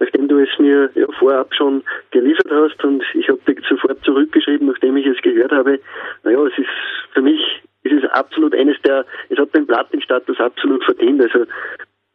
nachdem 0.00 0.28
du 0.28 0.38
es 0.38 0.58
mir 0.58 0.90
ja, 0.94 1.06
vorab 1.18 1.54
schon 1.54 1.82
geliefert 2.10 2.50
hast 2.50 2.84
und 2.84 3.02
ich 3.14 3.26
habe 3.28 3.40
dir 3.46 3.56
sofort 3.66 4.04
zurückgeschrieben, 4.04 4.66
nachdem 4.66 4.98
ich 4.98 5.06
es 5.06 5.22
gehört 5.22 5.52
habe. 5.52 5.78
Naja, 6.24 6.44
es 6.44 6.58
ist 6.58 6.68
für 7.14 7.22
mich 7.22 7.40
ist 7.84 8.04
es 8.04 8.10
absolut 8.10 8.54
eines 8.54 8.80
der, 8.82 9.04
es 9.28 9.38
hat 9.38 9.54
den 9.54 9.66
Plattenstatus 9.66 10.38
absolut 10.40 10.84
verdient. 10.84 11.20
Also 11.22 11.46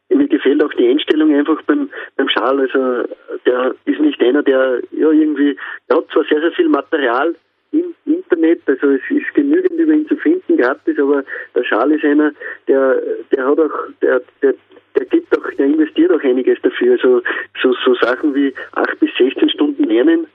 mir 0.08 0.28
gefällt 0.28 0.62
auch 0.64 0.72
die 0.74 0.88
Einstellung 0.88 1.34
einfach 1.34 1.60
beim, 1.62 1.90
beim 2.16 2.28
Charles. 2.28 2.70
Also 2.74 3.14
der 3.46 3.74
ist 3.84 4.00
nicht 4.00 4.20
einer, 4.22 4.42
der 4.42 4.80
ja 4.92 5.10
irgendwie, 5.10 5.56
er 5.88 5.96
hat 5.96 6.10
zwar 6.10 6.24
sehr, 6.24 6.40
sehr 6.40 6.52
viel 6.52 6.68
Material, 6.68 7.34
im 7.72 7.94
Internet, 8.06 8.62
also 8.66 8.88
es 8.88 9.02
ist 9.10 9.34
genügend 9.34 9.78
über 9.78 9.92
ihn 9.92 10.08
zu 10.08 10.16
finden, 10.16 10.56
gratis, 10.56 10.98
aber 10.98 11.22
der 11.54 11.64
Schal 11.64 11.92
ist 11.92 12.04
einer, 12.04 12.32
der, 12.66 13.00
der 13.30 13.46
hat 13.46 13.58
auch, 13.58 13.86
der, 14.00 14.22
der, 14.42 14.54
der 14.96 15.04
gibt 15.06 15.36
auch, 15.36 15.50
der 15.58 15.66
investiert 15.66 16.10
auch 16.10 16.22
einiges 16.22 16.58
dafür. 16.62 16.92
Also 16.92 17.22
so, 17.62 17.74
so 17.84 17.94
Sachen 17.96 18.34
wie 18.34 18.54
acht 18.72 18.98
bis 19.00 19.10
16 19.18 19.50
Stunden 19.50 19.84
lernen. 19.84 20.26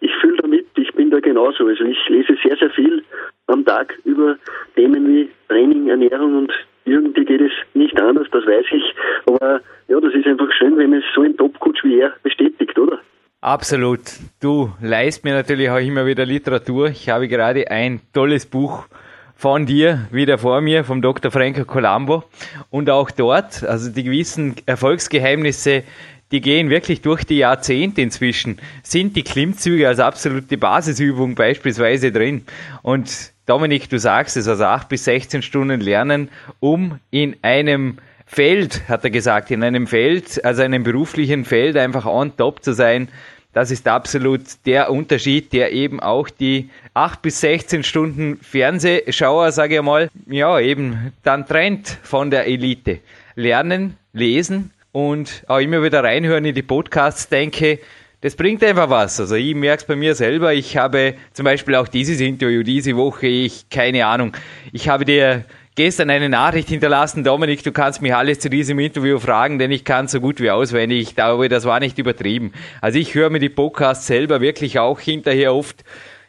Ich 0.00 0.10
fühle 0.20 0.36
damit, 0.38 0.66
ich 0.76 0.92
bin 0.94 1.10
da 1.10 1.20
genauso. 1.20 1.66
Also 1.66 1.84
ich 1.84 1.98
lese 2.08 2.36
sehr, 2.42 2.56
sehr 2.56 2.70
viel 2.70 3.04
am 3.46 3.64
Tag 3.64 3.98
über 4.04 4.36
Themen 4.74 5.06
wie 5.08 5.30
Training, 5.48 5.88
Ernährung 5.88 6.38
und 6.38 6.52
irgendwie 6.84 7.24
geht 7.24 7.40
es 7.40 7.52
nicht 7.74 8.00
anders, 8.00 8.26
das 8.32 8.44
weiß 8.46 8.66
ich. 8.72 8.94
Aber 9.26 9.60
ja, 9.88 10.00
das 10.00 10.14
ist 10.14 10.26
einfach 10.26 10.50
schön, 10.58 10.76
wenn 10.78 10.94
es 10.94 11.04
so 11.14 11.22
ein 11.22 11.36
Top-Coach 11.36 11.84
wie 11.84 12.00
er 12.00 12.12
bestätigt, 12.22 12.78
oder? 12.78 12.98
Absolut. 13.42 14.00
Du 14.40 14.70
leist 14.82 15.24
mir 15.24 15.34
natürlich 15.34 15.70
auch 15.70 15.78
immer 15.78 16.04
wieder 16.06 16.26
Literatur. 16.26 16.88
Ich 16.88 17.08
habe 17.08 17.26
gerade 17.28 17.70
ein 17.70 18.00
tolles 18.12 18.44
Buch 18.46 18.86
von 19.34 19.64
dir, 19.64 20.06
wieder 20.10 20.36
vor 20.36 20.60
mir, 20.60 20.84
vom 20.84 21.00
Dr. 21.00 21.30
Franco 21.30 21.64
Colombo. 21.64 22.24
Und 22.68 22.90
auch 22.90 23.10
dort, 23.10 23.64
also 23.64 23.90
die 23.90 24.04
gewissen 24.04 24.56
Erfolgsgeheimnisse, 24.66 25.84
die 26.32 26.40
gehen 26.40 26.70
wirklich 26.70 27.00
durch 27.02 27.24
die 27.24 27.38
Jahrzehnte 27.38 28.02
inzwischen, 28.02 28.58
sind 28.82 29.16
die 29.16 29.22
Klimmzüge 29.22 29.88
als 29.88 29.98
absolute 29.98 30.56
Basisübung 30.56 31.34
beispielsweise 31.34 32.12
drin. 32.12 32.44
Und 32.82 33.32
Dominik, 33.46 33.88
du 33.88 33.98
sagst 33.98 34.36
es, 34.36 34.46
also 34.46 34.64
acht 34.64 34.88
bis 34.88 35.04
16 35.04 35.42
Stunden 35.42 35.80
lernen, 35.80 36.28
um 36.60 37.00
in 37.10 37.36
einem 37.42 37.98
Feld, 38.26 38.88
hat 38.88 39.02
er 39.02 39.10
gesagt, 39.10 39.50
in 39.50 39.64
einem 39.64 39.88
Feld, 39.88 40.44
also 40.44 40.62
einem 40.62 40.84
beruflichen 40.84 41.44
Feld 41.44 41.76
einfach 41.76 42.06
on 42.06 42.36
top 42.36 42.62
zu 42.62 42.72
sein, 42.72 43.08
das 43.52 43.72
ist 43.72 43.88
absolut 43.88 44.42
der 44.64 44.92
Unterschied, 44.92 45.52
der 45.52 45.72
eben 45.72 45.98
auch 45.98 46.28
die 46.28 46.70
8 46.94 47.20
bis 47.20 47.40
16 47.40 47.82
Stunden 47.82 48.38
Fernsehschauer, 48.40 49.50
sage 49.50 49.76
ich 49.76 49.82
mal, 49.82 50.08
ja, 50.28 50.60
eben 50.60 51.12
dann 51.24 51.46
trennt 51.46 51.98
von 52.04 52.30
der 52.30 52.46
Elite. 52.46 53.00
Lernen, 53.34 53.96
lesen 54.12 54.70
und 54.92 55.44
auch 55.46 55.58
immer 55.58 55.82
wieder 55.82 56.02
reinhören 56.02 56.44
in 56.44 56.54
die 56.54 56.62
Podcasts, 56.62 57.28
denke, 57.28 57.78
das 58.22 58.36
bringt 58.36 58.62
einfach 58.62 58.90
was. 58.90 59.18
Also 59.18 59.34
ich 59.34 59.54
merke 59.54 59.82
es 59.82 59.86
bei 59.86 59.96
mir 59.96 60.14
selber. 60.14 60.52
Ich 60.52 60.76
habe 60.76 61.14
zum 61.32 61.44
Beispiel 61.44 61.74
auch 61.74 61.88
dieses 61.88 62.20
Interview 62.20 62.62
diese 62.62 62.96
Woche, 62.96 63.26
ich, 63.26 63.70
keine 63.70 64.06
Ahnung, 64.06 64.32
ich 64.72 64.88
habe 64.88 65.04
dir 65.04 65.44
gestern 65.74 66.10
eine 66.10 66.28
Nachricht 66.28 66.68
hinterlassen, 66.68 67.24
Dominik, 67.24 67.62
du 67.62 67.72
kannst 67.72 68.02
mich 68.02 68.14
alles 68.14 68.40
zu 68.40 68.50
diesem 68.50 68.78
Interview 68.78 69.18
fragen, 69.18 69.58
denn 69.58 69.70
ich 69.70 69.84
kann 69.84 70.08
so 70.08 70.20
gut 70.20 70.38
wie 70.40 70.50
auswendig. 70.50 71.00
Ich 71.00 71.14
glaube, 71.14 71.48
das 71.48 71.64
war 71.64 71.80
nicht 71.80 71.98
übertrieben. 71.98 72.52
Also 72.82 72.98
ich 72.98 73.14
höre 73.14 73.30
mir 73.30 73.38
die 73.38 73.48
Podcasts 73.48 74.06
selber 74.06 74.42
wirklich 74.42 74.78
auch 74.78 75.00
hinterher 75.00 75.54
oft 75.54 75.82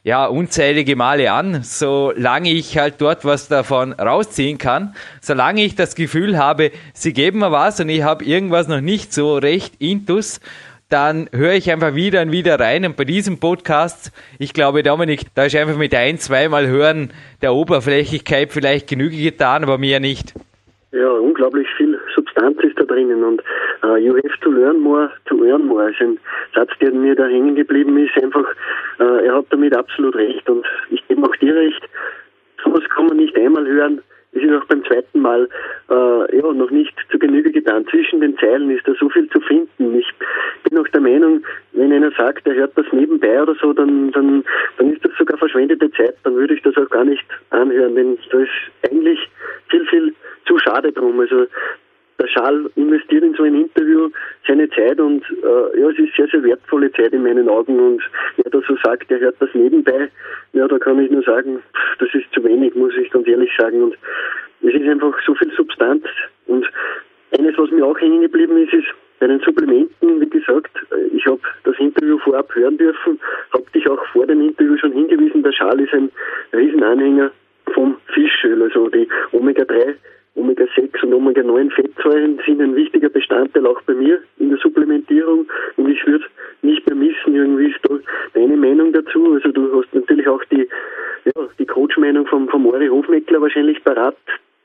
ja, 0.03 0.25
unzählige 0.25 0.95
Male 0.95 1.31
an, 1.31 1.59
solange 1.61 2.51
ich 2.51 2.77
halt 2.77 2.95
dort 2.99 3.23
was 3.23 3.47
davon 3.47 3.93
rausziehen 3.93 4.57
kann, 4.57 4.95
solange 5.21 5.63
ich 5.63 5.75
das 5.75 5.95
Gefühl 5.95 6.37
habe, 6.37 6.71
sie 6.93 7.13
geben 7.13 7.39
mir 7.39 7.51
was 7.51 7.79
und 7.79 7.89
ich 7.89 8.01
habe 8.01 8.23
irgendwas 8.23 8.67
noch 8.67 8.81
nicht 8.81 9.13
so 9.13 9.37
recht 9.37 9.75
intus, 9.79 10.39
dann 10.89 11.29
höre 11.31 11.53
ich 11.53 11.71
einfach 11.71 11.95
wieder 11.95 12.21
und 12.21 12.31
wieder 12.31 12.59
rein. 12.59 12.83
Und 12.85 12.97
bei 12.97 13.05
diesem 13.05 13.39
Podcast, 13.39 14.11
ich 14.39 14.53
glaube, 14.53 14.83
Dominik, 14.83 15.21
da 15.35 15.45
ist 15.45 15.55
einfach 15.55 15.77
mit 15.77 15.95
ein, 15.95 16.17
zweimal 16.17 16.67
hören 16.67 17.11
der 17.41 17.53
Oberflächlichkeit 17.53 18.51
vielleicht 18.51 18.89
Genüge 18.89 19.17
getan, 19.17 19.63
aber 19.63 19.77
mir 19.77 19.99
nicht. 19.99 20.33
Ja, 20.91 21.09
unglaublich 21.09 21.67
viel 21.77 21.97
Substanz 22.13 22.57
ist 22.63 22.77
da 22.77 22.83
drinnen 22.83 23.23
und 23.23 23.41
uh, 23.83 23.95
you 23.95 24.15
have 24.15 24.39
to 24.41 24.49
learn 24.49 24.79
more 24.79 25.11
to 25.25 25.43
earn 25.45 25.65
more. 25.65 25.83
Also 25.83 26.03
ein 26.03 26.19
Satz, 26.55 26.71
der 26.79 26.91
mir 26.91 27.15
da 27.15 27.27
hängen 27.27 27.55
geblieben 27.55 27.97
ist, 27.97 28.15
einfach, 28.21 28.45
uh, 28.99 29.19
er 29.25 29.35
hat 29.35 29.45
damit 29.49 29.75
absolut 29.75 30.15
recht 30.15 30.49
und 30.49 30.65
ich 30.89 31.05
gebe 31.07 31.23
auch 31.23 31.35
dir 31.37 31.55
recht, 31.55 31.81
sowas 32.63 32.83
kann 32.95 33.07
man 33.07 33.17
nicht 33.17 33.35
einmal 33.37 33.67
hören, 33.67 34.01
es 34.33 34.43
ist 34.43 34.53
auch 34.53 34.65
beim 34.65 34.83
zweiten 34.85 35.19
Mal 35.19 35.49
äh, 35.89 36.37
ja, 36.37 36.53
noch 36.53 36.71
nicht 36.71 36.93
zu 37.11 37.19
Genüge 37.19 37.51
getan. 37.51 37.85
Zwischen 37.87 38.21
den 38.21 38.37
Zeilen 38.37 38.69
ist 38.71 38.87
da 38.87 38.93
so 38.97 39.09
viel 39.09 39.29
zu 39.29 39.41
finden. 39.41 39.95
Ich 39.95 40.07
bin 40.63 40.77
auch 40.79 40.87
der 40.87 41.01
Meinung, 41.01 41.43
wenn 41.73 41.91
einer 41.91 42.11
sagt, 42.11 42.47
er 42.47 42.55
hört 42.55 42.77
das 42.77 42.85
nebenbei 42.93 43.41
oder 43.41 43.55
so, 43.55 43.73
dann, 43.73 44.11
dann, 44.13 44.45
dann 44.77 44.93
ist 44.93 45.03
das 45.03 45.11
sogar 45.17 45.37
verschwendete 45.37 45.91
Zeit. 45.91 46.15
Dann 46.23 46.35
würde 46.35 46.53
ich 46.53 46.61
das 46.61 46.77
auch 46.77 46.89
gar 46.89 47.03
nicht 47.03 47.25
anhören, 47.49 47.95
denn 47.95 48.17
da 48.29 48.39
ist 48.39 48.49
eigentlich 48.89 49.19
viel, 49.67 49.85
viel 49.87 50.15
zu 50.45 50.57
schade 50.59 50.93
drum. 50.93 51.19
Also 51.19 51.47
der 52.21 52.27
Schal 52.27 52.69
investiert 52.75 53.23
in 53.23 53.33
so 53.33 53.43
ein 53.43 53.55
Interview 53.55 54.09
seine 54.47 54.69
Zeit 54.69 54.99
und 54.99 55.23
äh, 55.43 55.79
ja, 55.79 55.89
es 55.89 55.97
ist 55.97 56.15
sehr, 56.15 56.27
sehr 56.27 56.43
wertvolle 56.43 56.91
Zeit 56.93 57.13
in 57.13 57.23
meinen 57.23 57.49
Augen 57.49 57.79
und 57.79 58.01
wer 58.37 58.51
da 58.51 58.59
so 58.67 58.77
sagt, 58.83 59.09
er 59.11 59.19
hört 59.19 59.35
das 59.39 59.49
nebenbei, 59.53 60.09
ja, 60.53 60.67
da 60.67 60.77
kann 60.77 60.99
ich 60.99 61.09
nur 61.09 61.23
sagen, 61.23 61.61
das 61.99 62.09
ist 62.13 62.31
zu 62.33 62.43
wenig, 62.43 62.75
muss 62.75 62.93
ich 62.95 63.09
ganz 63.09 63.27
ehrlich 63.27 63.51
sagen 63.57 63.83
und 63.83 63.97
es 64.61 64.73
ist 64.73 64.87
einfach 64.87 65.17
so 65.25 65.33
viel 65.35 65.51
Substanz 65.53 66.05
und 66.45 66.65
eines, 67.37 67.57
was 67.57 67.71
mir 67.71 67.85
auch 67.85 67.99
hängen 67.99 68.21
geblieben 68.21 68.57
ist, 68.57 68.73
ist 68.73 68.87
bei 69.19 69.27
den 69.27 69.39
Supplementen, 69.39 70.21
wie 70.21 70.29
gesagt, 70.29 70.71
ich 71.13 71.25
habe 71.25 71.39
das 71.63 71.77
Interview 71.79 72.19
vorab 72.19 72.53
hören 72.53 72.77
dürfen, 72.77 73.19
habe 73.53 73.65
dich 73.73 73.87
auch 73.89 74.03
vor 74.07 74.27
dem 74.27 74.41
Interview 74.41 74.77
schon 74.77 74.91
hingewiesen, 74.91 75.43
der 75.43 75.53
Schal 75.53 75.79
ist 75.79 75.93
ein 75.93 76.11
Riesenanhänger 76.53 77.31
vom 77.73 77.97
Fischöl, 78.13 78.61
also 78.61 78.89
die 78.89 79.07
Omega-3 79.31 79.95
Omega-6 80.35 81.03
und 81.03 81.13
Omega-9-Fettsäuren 81.13 82.39
sind 82.45 82.61
ein 82.61 82.75
wichtiger 82.75 83.09
Bestandteil 83.09 83.65
auch 83.67 83.81
bei 83.81 83.93
mir 83.93 84.19
in 84.37 84.49
der 84.49 84.57
Supplementierung 84.59 85.45
und 85.75 85.89
ich 85.89 86.05
würde 86.05 86.25
nicht 86.61 86.85
mehr 86.87 86.95
missen, 86.95 87.35
irgendwie 87.35 87.67
ist 87.67 87.79
da 87.83 87.95
deine 88.33 88.55
Meinung 88.55 88.93
dazu. 88.93 89.33
Also 89.33 89.51
du 89.51 89.81
hast 89.81 89.93
natürlich 89.93 90.27
auch 90.27 90.43
die, 90.45 90.67
ja, 91.25 91.47
die 91.59 91.65
Coach-Meinung 91.65 92.25
vom, 92.27 92.47
vom 92.47 92.63
Mori 92.63 92.87
Hofmeckler 92.87 93.41
wahrscheinlich 93.41 93.83
parat. 93.83 94.15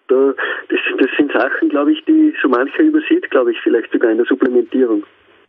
Da, 0.09 0.35
das, 0.69 0.79
das 0.99 1.09
sind 1.17 1.33
Sachen, 1.33 1.69
glaube 1.69 1.93
ich, 1.93 2.05
die 2.05 2.33
so 2.41 2.49
mancher 2.49 2.83
übersieht, 2.83 3.29
glaube 3.31 3.51
ich, 3.51 3.59
vielleicht 3.63 3.91
sogar 3.91 4.11
in 4.11 4.19
der 4.19 4.27
Supplementierung. 4.27 5.03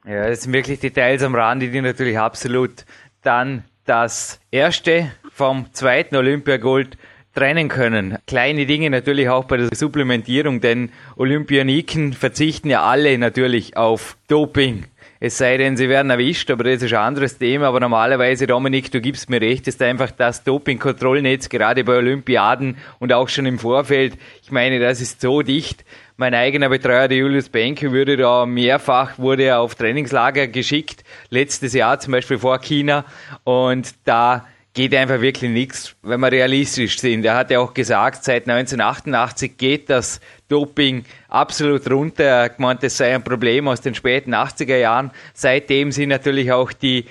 Ja, 0.05 0.27
das 0.27 0.43
sind 0.43 0.53
wirklich 0.53 0.79
Details 0.79 1.23
am 1.23 1.35
Rande, 1.35 1.67
die 1.67 1.81
natürlich 1.81 2.17
absolut 2.17 2.85
dann 3.23 3.65
das 3.85 4.39
erste 4.51 5.11
vom 5.31 5.65
zweiten 5.73 6.15
Olympiagold 6.15 6.97
trennen 7.37 7.67
können. 7.67 8.17
Kleine 8.25 8.65
Dinge 8.65 8.89
natürlich 8.89 9.29
auch 9.29 9.45
bei 9.45 9.57
der 9.57 9.69
Supplementierung, 9.71 10.59
denn 10.59 10.89
Olympioniken 11.17 12.13
verzichten 12.13 12.71
ja 12.71 12.81
alle 12.81 13.15
natürlich 13.19 13.77
auf 13.77 14.17
Doping. 14.27 14.85
Es 15.19 15.37
sei 15.37 15.57
denn, 15.57 15.77
sie 15.77 15.87
werden 15.87 16.09
erwischt, 16.09 16.49
aber 16.49 16.63
das 16.63 16.81
ist 16.81 16.93
ein 16.93 16.99
anderes 16.99 17.37
Thema. 17.37 17.67
Aber 17.67 17.79
normalerweise, 17.79 18.47
Dominik, 18.47 18.91
du 18.91 19.01
gibst 19.01 19.29
mir 19.29 19.39
recht, 19.39 19.67
ist 19.67 19.81
einfach 19.83 20.09
das 20.09 20.43
Dopingkontrollnetz, 20.43 21.49
gerade 21.49 21.83
bei 21.83 21.97
Olympiaden 21.97 22.77
und 22.97 23.13
auch 23.13 23.29
schon 23.29 23.45
im 23.45 23.59
Vorfeld. 23.59 24.17
Ich 24.41 24.51
meine, 24.51 24.79
das 24.79 24.99
ist 24.99 25.21
so 25.21 25.43
dicht. 25.43 25.85
Mein 26.17 26.33
eigener 26.33 26.69
Betreuer, 26.69 27.07
der 27.07 27.19
Julius 27.19 27.49
Benke, 27.49 27.91
würde 27.91 28.17
da 28.17 28.47
mehrfach, 28.47 29.19
wurde 29.19 29.43
er 29.43 29.59
auf 29.59 29.75
Trainingslager 29.75 30.47
geschickt. 30.47 31.03
Letztes 31.29 31.73
Jahr 31.73 31.99
zum 31.99 32.13
Beispiel 32.13 32.39
vor 32.39 32.59
China. 32.59 33.05
Und 33.43 33.93
da 34.05 34.45
geht 34.77 34.93
einfach 34.93 35.21
wirklich 35.21 35.49
nichts, 35.49 35.95
wenn 36.03 36.19
wir 36.19 36.31
realistisch 36.31 36.99
sind. 36.99 37.25
Er 37.25 37.33
hat 37.33 37.49
ja 37.49 37.59
auch 37.59 37.73
gesagt, 37.73 38.23
seit 38.23 38.47
1988 38.47 39.57
geht 39.57 39.89
das 39.89 40.21
Doping 40.49 41.03
absolut 41.29 41.89
runter. 41.89 42.23
Er 42.23 42.49
gemeint, 42.49 42.83
das 42.83 42.95
sei 42.95 43.15
ein 43.15 43.23
Problem 43.23 43.67
aus 43.67 43.81
den 43.81 43.95
späten 43.95 44.35
80er 44.35 44.77
Jahren. 44.77 45.09
Seitdem 45.33 45.91
sind 45.91 46.09
natürlich 46.09 46.51
auch 46.51 46.71
die 46.71 47.05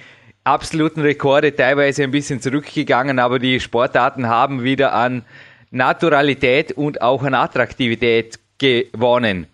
absoluten 0.44 1.00
Rekorde 1.00 1.56
teilweise 1.56 2.04
ein 2.04 2.12
bisschen 2.12 2.40
zurückgegangen, 2.40 3.18
aber 3.18 3.40
die 3.40 3.58
Sportarten 3.58 4.28
haben 4.28 4.62
wieder 4.62 4.92
an 4.92 5.24
Naturalität 5.72 6.70
und 6.70 7.02
auch 7.02 7.24
an 7.24 7.34
Attraktivität 7.34 8.38
gewonnen. 8.58 9.48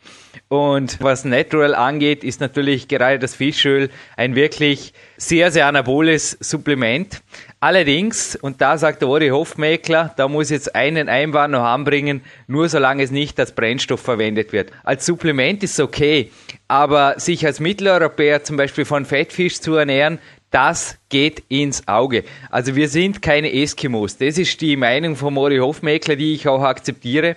Und 0.49 0.99
was 1.01 1.25
Natural 1.25 1.75
angeht, 1.75 2.25
ist 2.25 2.43
natürlich 2.43 2.87
gerade 2.89 3.19
das 3.19 3.35
Fischöl 3.35 3.89
ein 4.19 4.35
wirklich 4.35 4.93
sehr, 5.17 5.51
sehr 5.51 5.67
anaboles 5.67 6.37
Supplement. 6.41 7.23
Allerdings, 7.63 8.35
und 8.35 8.61
da 8.61 8.77
sagt 8.77 9.03
der 9.03 9.09
Ori 9.09 9.29
Hofmäkler, 9.29 10.13
da 10.17 10.27
muss 10.27 10.51
jetzt 10.51 10.75
einen 10.75 11.09
Einwand 11.09 11.53
noch 11.53 11.63
anbringen, 11.63 12.23
nur 12.49 12.69
solange 12.69 13.05
es 13.05 13.13
nicht 13.13 13.39
als 13.39 13.53
Brennstoff 13.53 14.01
verwendet 14.01 14.53
wird. 14.53 14.73
Als 14.83 15.07
Supplement 15.07 15.63
ist 15.63 15.79
okay, 15.79 16.33
aber 16.67 17.21
sich 17.21 17.47
als 17.47 17.61
Mitteleuropäer 17.61 18.43
zum 18.43 18.57
Beispiel 18.57 18.85
von 18.85 19.05
Fettfisch 19.05 19.61
zu 19.61 19.77
ernähren, 19.77 20.19
das 20.53 20.99
geht 21.09 21.43
ins 21.49 21.89
Auge. 21.89 22.25
Also 22.51 22.77
wir 22.77 22.89
sind 22.89 23.23
keine 23.23 23.53
Eskimos. 23.53 24.17
Das 24.17 24.39
ist 24.39 24.61
die 24.61 24.77
Meinung 24.77 25.17
von 25.17 25.35
Mori 25.35 25.59
Hofmäkler, 25.59 26.15
die 26.15 26.35
ich 26.35 26.47
auch 26.47 26.63
akzeptiere. 26.63 27.37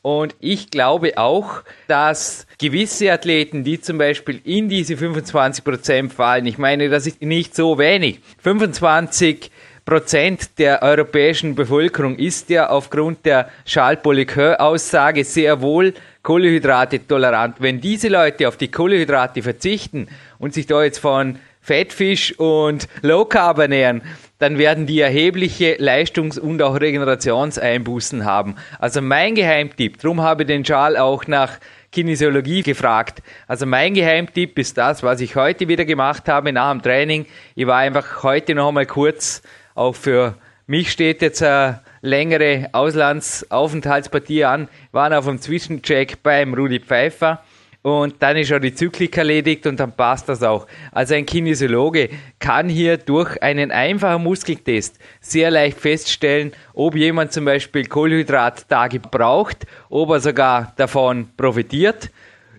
Und 0.00 0.34
ich 0.40 0.70
glaube 0.70 1.18
auch, 1.18 1.62
dass 1.86 2.46
gewisse 2.58 3.12
Athleten, 3.12 3.62
die 3.62 3.80
zum 3.80 3.98
Beispiel 3.98 4.40
in 4.44 4.68
diese 4.68 4.94
25% 4.94 6.10
fallen, 6.10 6.46
ich 6.46 6.58
meine, 6.58 6.88
das 6.88 7.06
ist 7.06 7.22
nicht 7.22 7.54
so 7.54 7.78
wenig. 7.78 8.20
25 8.38 9.50
Prozent 9.84 10.58
der 10.58 10.82
europäischen 10.82 11.56
Bevölkerung 11.56 12.16
ist 12.16 12.50
ja 12.50 12.68
aufgrund 12.68 13.26
der 13.26 13.50
Charles-Poliqueur-Aussage 13.64 15.24
sehr 15.24 15.60
wohl 15.60 15.94
Kohlehydrate 16.22 17.04
tolerant. 17.06 17.56
Wenn 17.58 17.80
diese 17.80 18.08
Leute 18.08 18.46
auf 18.46 18.56
die 18.56 18.70
Kohlehydrate 18.70 19.42
verzichten 19.42 20.06
und 20.38 20.54
sich 20.54 20.66
da 20.66 20.84
jetzt 20.84 20.98
von 20.98 21.38
Fettfisch 21.62 22.38
und 22.38 22.88
Low 23.02 23.24
Carb 23.24 23.58
ernähren, 23.58 24.02
dann 24.38 24.58
werden 24.58 24.86
die 24.86 25.00
erhebliche 25.00 25.76
Leistungs- 25.78 26.38
und 26.38 26.60
auch 26.60 26.80
Regenerationseinbußen 26.80 28.24
haben. 28.24 28.56
Also 28.80 29.00
mein 29.00 29.36
Geheimtipp, 29.36 30.00
darum 30.00 30.20
habe 30.20 30.42
ich 30.42 30.48
den 30.48 30.64
Charles 30.64 30.98
auch 30.98 31.26
nach 31.28 31.60
Kinesiologie 31.92 32.62
gefragt. 32.62 33.22
Also 33.46 33.66
mein 33.66 33.94
Geheimtipp 33.94 34.58
ist 34.58 34.76
das, 34.76 35.02
was 35.02 35.20
ich 35.20 35.36
heute 35.36 35.68
wieder 35.68 35.84
gemacht 35.84 36.28
habe 36.28 36.52
nach 36.52 36.72
dem 36.72 36.82
Training. 36.82 37.26
Ich 37.54 37.66
war 37.66 37.78
einfach 37.78 38.24
heute 38.24 38.54
noch 38.54 38.68
einmal 38.68 38.86
kurz 38.86 39.42
auch 39.74 39.94
für 39.94 40.34
mich 40.66 40.92
steht 40.92 41.22
jetzt 41.22 41.42
eine 41.42 41.80
längere 42.02 42.68
Auslandsaufenthaltspartie 42.72 44.44
an, 44.44 44.68
waren 44.92 45.12
auf 45.12 45.28
einem 45.28 45.40
Zwischencheck 45.40 46.22
beim 46.22 46.54
Rudi 46.54 46.80
Pfeiffer 46.80 47.42
und 47.82 48.14
dann 48.20 48.36
ist 48.36 48.52
auch 48.52 48.60
die 48.60 48.74
Zyklik 48.74 49.16
erledigt 49.18 49.66
und 49.66 49.78
dann 49.80 49.92
passt 49.92 50.28
das 50.28 50.42
auch. 50.42 50.66
Also 50.92 51.14
ein 51.14 51.26
Kinesiologe 51.26 52.10
kann 52.38 52.68
hier 52.68 52.96
durch 52.96 53.42
einen 53.42 53.72
einfachen 53.72 54.22
Muskeltest 54.22 54.98
sehr 55.20 55.50
leicht 55.50 55.78
feststellen, 55.78 56.52
ob 56.74 56.94
jemand 56.94 57.32
zum 57.32 57.44
Beispiel 57.44 57.86
Kohlenhydrattage 57.86 59.00
braucht, 59.00 59.66
ob 59.88 60.10
er 60.10 60.20
sogar 60.20 60.72
davon 60.76 61.28
profitiert. 61.36 62.10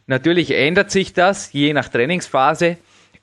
Natürlich 0.08 0.52
ändert 0.52 0.92
sich 0.92 1.14
das 1.14 1.54
je 1.54 1.72
nach 1.72 1.88
Trainingsphase 1.88 2.78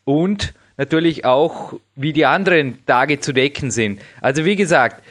und 0.05 0.55
natürlich 0.79 1.27
auch, 1.27 1.75
wie 1.95 2.15
die 2.15 2.25
anderen 2.25 2.85
Tage 2.87 3.21
zu 3.21 3.35
decken 3.35 3.71
sind. 3.71 4.01
Also 4.23 4.47
wie 4.47 4.57
gesagt, 4.57 5.03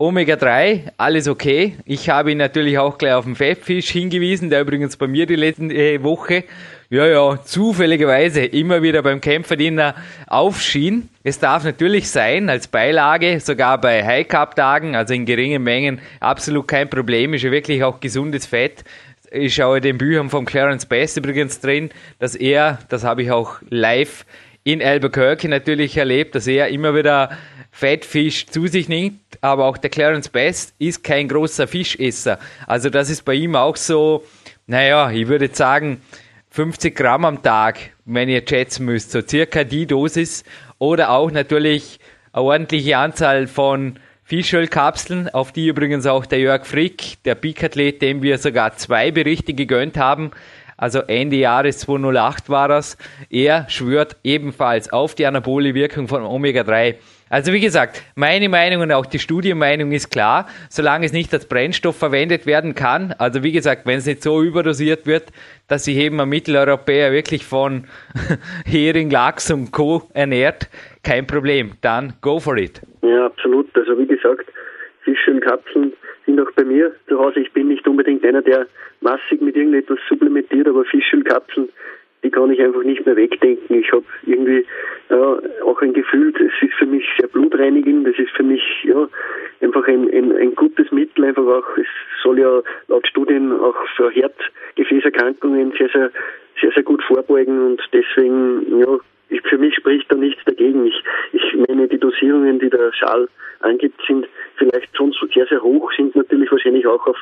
Omega-3, 0.00 0.92
alles 0.96 1.26
okay. 1.26 1.74
Ich 1.84 2.08
habe 2.08 2.30
ihn 2.30 2.38
natürlich 2.38 2.78
auch 2.78 2.98
gleich 2.98 3.14
auf 3.14 3.24
den 3.24 3.34
Fettfisch 3.34 3.90
hingewiesen, 3.90 4.48
der 4.48 4.60
übrigens 4.60 4.96
bei 4.96 5.08
mir 5.08 5.26
die 5.26 5.34
letzte 5.34 5.64
äh, 5.64 6.00
Woche, 6.04 6.44
ja, 6.88 7.04
ja, 7.04 7.42
zufälligerweise 7.42 8.44
immer 8.44 8.80
wieder 8.80 9.02
beim 9.02 9.20
Kämpferdiener 9.20 9.96
aufschien. 10.28 11.08
Es 11.24 11.40
darf 11.40 11.64
natürlich 11.64 12.10
sein, 12.10 12.48
als 12.48 12.68
Beilage, 12.68 13.40
sogar 13.40 13.80
bei 13.80 14.04
High-Carb-Tagen, 14.06 14.94
also 14.94 15.14
in 15.14 15.26
geringen 15.26 15.64
Mengen, 15.64 16.00
absolut 16.20 16.68
kein 16.68 16.88
Problem, 16.88 17.34
ist 17.34 17.42
ja 17.42 17.50
wirklich 17.50 17.82
auch 17.82 17.98
gesundes 17.98 18.46
Fett. 18.46 18.84
Ich 19.32 19.56
schaue 19.56 19.80
den 19.80 19.98
Büchern 19.98 20.30
von 20.30 20.44
Clarence 20.44 20.86
Bass 20.86 21.16
übrigens 21.16 21.58
drin, 21.58 21.90
dass 22.20 22.36
er, 22.36 22.78
das 22.88 23.02
habe 23.02 23.24
ich 23.24 23.32
auch 23.32 23.56
live 23.68 24.24
in 24.62 24.80
Albuquerque 24.80 25.48
natürlich 25.48 25.96
erlebt, 25.96 26.34
dass 26.36 26.46
er 26.46 26.68
immer 26.68 26.94
wieder 26.94 27.30
Fettfisch 27.70 28.46
zu 28.46 28.66
sich 28.66 28.88
nimmt, 28.88 29.20
aber 29.40 29.66
auch 29.66 29.76
der 29.76 29.90
Clarence 29.90 30.28
Best 30.28 30.74
ist 30.78 31.04
kein 31.04 31.28
großer 31.28 31.68
Fischesser. 31.68 32.38
Also 32.66 32.90
das 32.90 33.10
ist 33.10 33.24
bei 33.24 33.34
ihm 33.34 33.54
auch 33.54 33.76
so, 33.76 34.24
naja, 34.66 35.10
ich 35.10 35.28
würde 35.28 35.48
sagen 35.52 36.00
50 36.50 36.96
Gramm 36.96 37.24
am 37.24 37.42
Tag, 37.42 37.78
wenn 38.04 38.28
ihr 38.28 38.42
schätzen 38.46 38.84
müsst, 38.84 39.12
so 39.12 39.20
circa 39.20 39.64
die 39.64 39.86
Dosis 39.86 40.44
oder 40.78 41.10
auch 41.10 41.30
natürlich 41.30 42.00
eine 42.32 42.42
ordentliche 42.42 42.96
Anzahl 42.96 43.46
von 43.46 43.98
Fischölkapseln, 44.24 45.28
auf 45.28 45.52
die 45.52 45.68
übrigens 45.68 46.06
auch 46.06 46.26
der 46.26 46.40
Jörg 46.40 46.66
Frick, 46.66 47.22
der 47.24 47.34
Peak-Athlet, 47.34 48.02
dem 48.02 48.22
wir 48.22 48.38
sogar 48.38 48.76
zwei 48.76 49.10
Berichte 49.10 49.54
gegönnt 49.54 49.96
haben, 49.96 50.32
also 50.76 51.00
Ende 51.00 51.36
Jahres 51.36 51.78
2008 51.78 52.48
war 52.50 52.68
das, 52.68 52.96
er 53.30 53.68
schwört 53.68 54.16
ebenfalls 54.22 54.92
auf 54.92 55.14
die 55.14 55.26
anabole 55.26 55.74
Wirkung 55.74 56.06
von 56.06 56.22
Omega-3. 56.22 56.94
Also 57.30 57.52
wie 57.52 57.60
gesagt, 57.60 58.02
meine 58.16 58.48
Meinung 58.48 58.82
und 58.82 58.92
auch 58.92 59.06
die 59.06 59.18
Studienmeinung 59.18 59.92
ist 59.92 60.10
klar, 60.10 60.46
solange 60.70 61.04
es 61.06 61.12
nicht 61.12 61.32
als 61.34 61.46
Brennstoff 61.46 61.98
verwendet 61.98 62.46
werden 62.46 62.74
kann, 62.74 63.14
also 63.18 63.42
wie 63.42 63.52
gesagt, 63.52 63.82
wenn 63.86 63.98
es 63.98 64.06
nicht 64.06 64.22
so 64.22 64.42
überdosiert 64.42 65.06
wird, 65.06 65.24
dass 65.68 65.84
sich 65.84 65.96
eben 65.96 66.20
ein 66.20 66.28
Mitteleuropäer 66.28 67.12
wirklich 67.12 67.44
von 67.44 67.84
Hering, 68.64 69.10
Lachs 69.10 69.50
und 69.50 69.70
Co. 69.72 70.08
ernährt, 70.14 70.68
kein 71.04 71.26
Problem, 71.26 71.72
dann 71.82 72.14
go 72.22 72.40
for 72.40 72.56
it. 72.56 72.80
Ja, 73.02 73.26
absolut. 73.26 73.68
Also 73.76 73.98
wie 73.98 74.06
gesagt, 74.06 74.46
Fischölkapseln 75.04 75.92
sind 76.24 76.40
auch 76.40 76.50
bei 76.52 76.64
mir 76.64 76.92
zu 77.08 77.18
Hause. 77.18 77.40
Ich 77.40 77.52
bin 77.52 77.68
nicht 77.68 77.86
unbedingt 77.86 78.24
einer, 78.24 78.42
der 78.42 78.66
massig 79.00 79.40
mit 79.40 79.56
irgendetwas 79.56 79.98
supplementiert, 80.08 80.66
aber 80.66 80.84
Fischölkapseln 80.84 81.68
die 82.22 82.30
kann 82.30 82.50
ich 82.50 82.60
einfach 82.60 82.82
nicht 82.82 83.04
mehr 83.06 83.16
wegdenken. 83.16 83.80
Ich 83.80 83.92
habe 83.92 84.04
irgendwie 84.26 84.64
ja, 85.10 85.38
auch 85.64 85.80
ein 85.80 85.92
Gefühl, 85.92 86.32
es 86.34 86.62
ist 86.62 86.74
für 86.74 86.86
mich 86.86 87.04
sehr 87.18 87.28
blutreinigend, 87.28 88.06
das 88.06 88.18
ist 88.18 88.30
für 88.30 88.42
mich 88.42 88.62
ja 88.84 89.08
einfach 89.60 89.86
ein, 89.86 90.10
ein, 90.12 90.36
ein 90.36 90.54
gutes 90.54 90.90
Mittel, 90.92 91.24
einfach 91.24 91.46
auch, 91.46 91.76
es 91.76 91.86
soll 92.22 92.38
ja 92.38 92.62
laut 92.88 93.06
Studien 93.06 93.52
auch 93.52 93.76
für 93.96 94.10
Herzgefäßerkrankungen 94.10 95.72
sehr, 95.78 95.88
sehr, 95.90 96.10
sehr, 96.60 96.72
sehr 96.72 96.82
gut 96.82 97.02
vorbeugen 97.04 97.66
und 97.66 97.82
deswegen, 97.92 98.78
ja, 98.78 98.98
ich, 99.30 99.42
für 99.42 99.58
mich 99.58 99.74
spricht 99.74 100.10
da 100.10 100.16
nichts 100.16 100.42
dagegen. 100.44 100.86
Ich, 100.86 101.02
ich 101.32 101.56
meine, 101.68 101.86
die 101.86 101.98
Dosierungen, 101.98 102.58
die 102.58 102.70
der 102.70 102.92
Schal 102.94 103.28
angibt, 103.60 104.00
sind 104.06 104.26
vielleicht 104.56 104.88
sonst 104.96 105.18
sehr, 105.34 105.46
sehr 105.46 105.62
hoch, 105.62 105.92
sind 105.96 106.16
natürlich 106.16 106.50
wahrscheinlich 106.50 106.86
auch 106.86 107.06
auf 107.06 107.16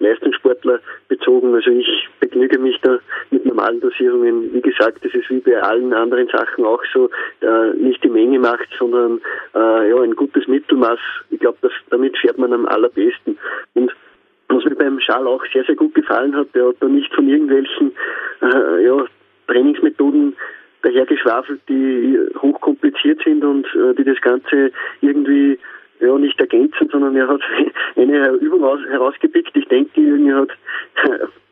Leistungssportler 0.00 0.80
bezogen. 1.08 1.54
Also 1.54 1.70
ich 1.70 2.08
begnüge 2.20 2.58
mich 2.58 2.78
da 2.82 2.98
mit 3.30 3.41
normalen 3.62 3.80
Dosierungen. 3.80 4.52
Wie 4.52 4.60
gesagt, 4.60 5.04
das 5.04 5.14
ist 5.14 5.30
wie 5.30 5.40
bei 5.40 5.60
allen 5.62 5.92
anderen 5.92 6.28
Sachen 6.28 6.64
auch 6.64 6.82
so, 6.92 7.10
äh, 7.40 7.74
nicht 7.76 8.02
die 8.02 8.08
Menge 8.08 8.38
macht, 8.38 8.68
sondern 8.78 9.20
äh, 9.54 9.90
ja, 9.90 10.00
ein 10.00 10.16
gutes 10.16 10.46
Mittelmaß. 10.48 10.98
Ich 11.30 11.40
glaube, 11.40 11.70
damit 11.90 12.16
fährt 12.18 12.38
man 12.38 12.52
am 12.52 12.66
allerbesten. 12.66 13.38
Und 13.74 13.92
was 14.48 14.64
mir 14.64 14.74
beim 14.74 15.00
Schal 15.00 15.26
auch 15.26 15.44
sehr, 15.52 15.64
sehr 15.64 15.76
gut 15.76 15.94
gefallen 15.94 16.34
hat, 16.34 16.48
der 16.54 16.68
hat 16.68 16.76
da 16.80 16.88
nicht 16.88 17.14
von 17.14 17.28
irgendwelchen 17.28 17.92
äh, 18.42 18.84
ja, 18.84 19.04
Trainingsmethoden 19.46 20.36
dahergeschwafelt, 20.82 21.60
die 21.68 22.18
hochkompliziert 22.40 23.20
sind 23.24 23.44
und 23.44 23.66
äh, 23.74 23.94
die 23.94 24.04
das 24.04 24.20
Ganze 24.20 24.72
irgendwie 25.00 25.58
ja, 26.00 26.18
nicht 26.18 26.38
ergänzen, 26.40 26.88
sondern 26.90 27.14
er 27.14 27.28
hat 27.28 27.40
eine 27.96 28.30
Übung 28.40 28.64
aus, 28.64 28.80
herausgepickt. 28.88 29.56
Ich 29.56 29.68
denke, 29.68 30.00
Jürgen 30.00 30.34
hat, 30.34 30.50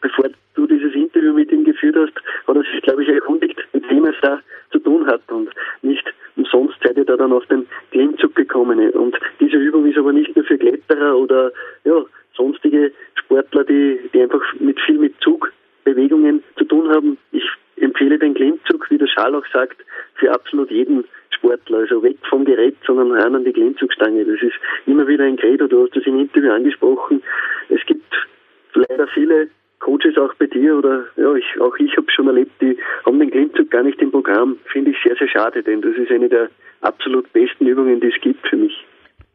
bevor 0.01 0.27
dieses 0.71 0.95
Interview 0.95 1.33
mit 1.33 1.51
ihm 1.53 1.65
geführt 1.65 1.97
hast, 1.97 2.15
hat 2.47 2.57
er 2.57 2.63
sich, 2.63 2.81
glaube 2.83 3.03
ich, 3.03 3.09
erkundigt, 3.09 3.59
mit 3.73 3.89
wem 3.91 4.05
es 4.07 4.17
da 4.23 4.41
zu 4.73 4.79
tun 4.79 5.07
hat 5.07 5.23
und 5.31 5.51
nicht 5.83 6.05
umsonst 6.37 6.77
seid 6.83 6.97
ihr 6.97 7.05
da 7.05 7.17
dann 7.17 7.33
auf 7.33 7.47
den 7.47 7.67
Klimmzug 7.91 8.35
gekommen. 8.35 8.79
Und 8.91 9.17
diese 9.41 9.57
Übung 9.57 9.87
ist 9.87 9.99
aber 9.99 10.13
nicht 10.13 10.35
nur 10.35 10.45
für 10.45 10.59
Kletterer 10.59 11.17
oder 11.17 11.53
ja, 11.85 12.03
sonstige 12.35 12.93
Sportler, 13.17 13.65
die, 13.65 13.99
die 14.15 14.23
einfach 14.23 14.43
mit 14.59 14.81
viel 14.81 14.99
mit 14.99 15.15
Zugbewegungen 15.21 16.43
zu 16.57 16.65
tun 16.65 16.89
haben. 16.91 17.19
Ich 17.33 17.45
empfehle 17.77 18.19
den 18.19 18.35
Klimmzug, 18.35 18.91
wie 18.91 18.99
der 18.99 19.07
Schal 19.07 19.35
auch 19.35 19.47
sagt, 19.53 19.79
für 20.15 20.33
absolut 20.33 20.71
jeden 20.71 21.05
Sportler, 21.31 21.79
also 21.79 22.03
weg 22.03 22.17
vom 22.29 22.45
Gerät, 22.45 22.77
sondern 22.87 23.13
rein 23.13 23.35
an 23.35 23.45
die 23.45 23.53
Klimmzugstange. 23.53 24.25
Das 24.25 24.43
ist 24.43 24.57
immer 24.87 25.07
wieder 25.07 25.25
ein 25.25 25.37
Credo, 25.37 25.67
du 25.67 25.85
hast 25.85 25.97
das 25.97 26.05
im 26.07 26.21
Interview 26.21 26.53
angesprochen. 26.53 27.23
Es 27.69 27.85
gibt 27.87 28.15
leider 28.75 29.07
viele 29.09 29.49
Coaches 29.81 30.17
auch 30.19 30.35
bei 30.35 30.47
dir 30.47 30.77
oder 30.77 31.05
ja, 31.17 31.35
ich, 31.35 31.61
auch 31.61 31.77
ich 31.79 31.97
habe 31.97 32.07
schon 32.11 32.29
erlebt, 32.29 32.53
die 32.61 32.77
haben 33.05 33.19
den 33.19 33.31
Klimmzug 33.31 33.71
gar 33.71 33.83
nicht 33.83 34.01
im 34.01 34.11
Programm. 34.11 34.59
Finde 34.71 34.93
ich 34.93 34.97
sehr, 35.03 35.17
sehr 35.17 35.29
schade, 35.29 35.63
denn 35.63 35.83
das 35.83 35.97
ist 35.97 36.11
eine 36.11 36.29
der 36.29 36.49
absolut 36.83 37.33
besten 37.33 37.67
Übungen, 37.67 38.01
die 38.01 38.09
es 38.09 38.21
gibt 38.21 38.47
für 38.47 38.57
mich. 38.57 38.85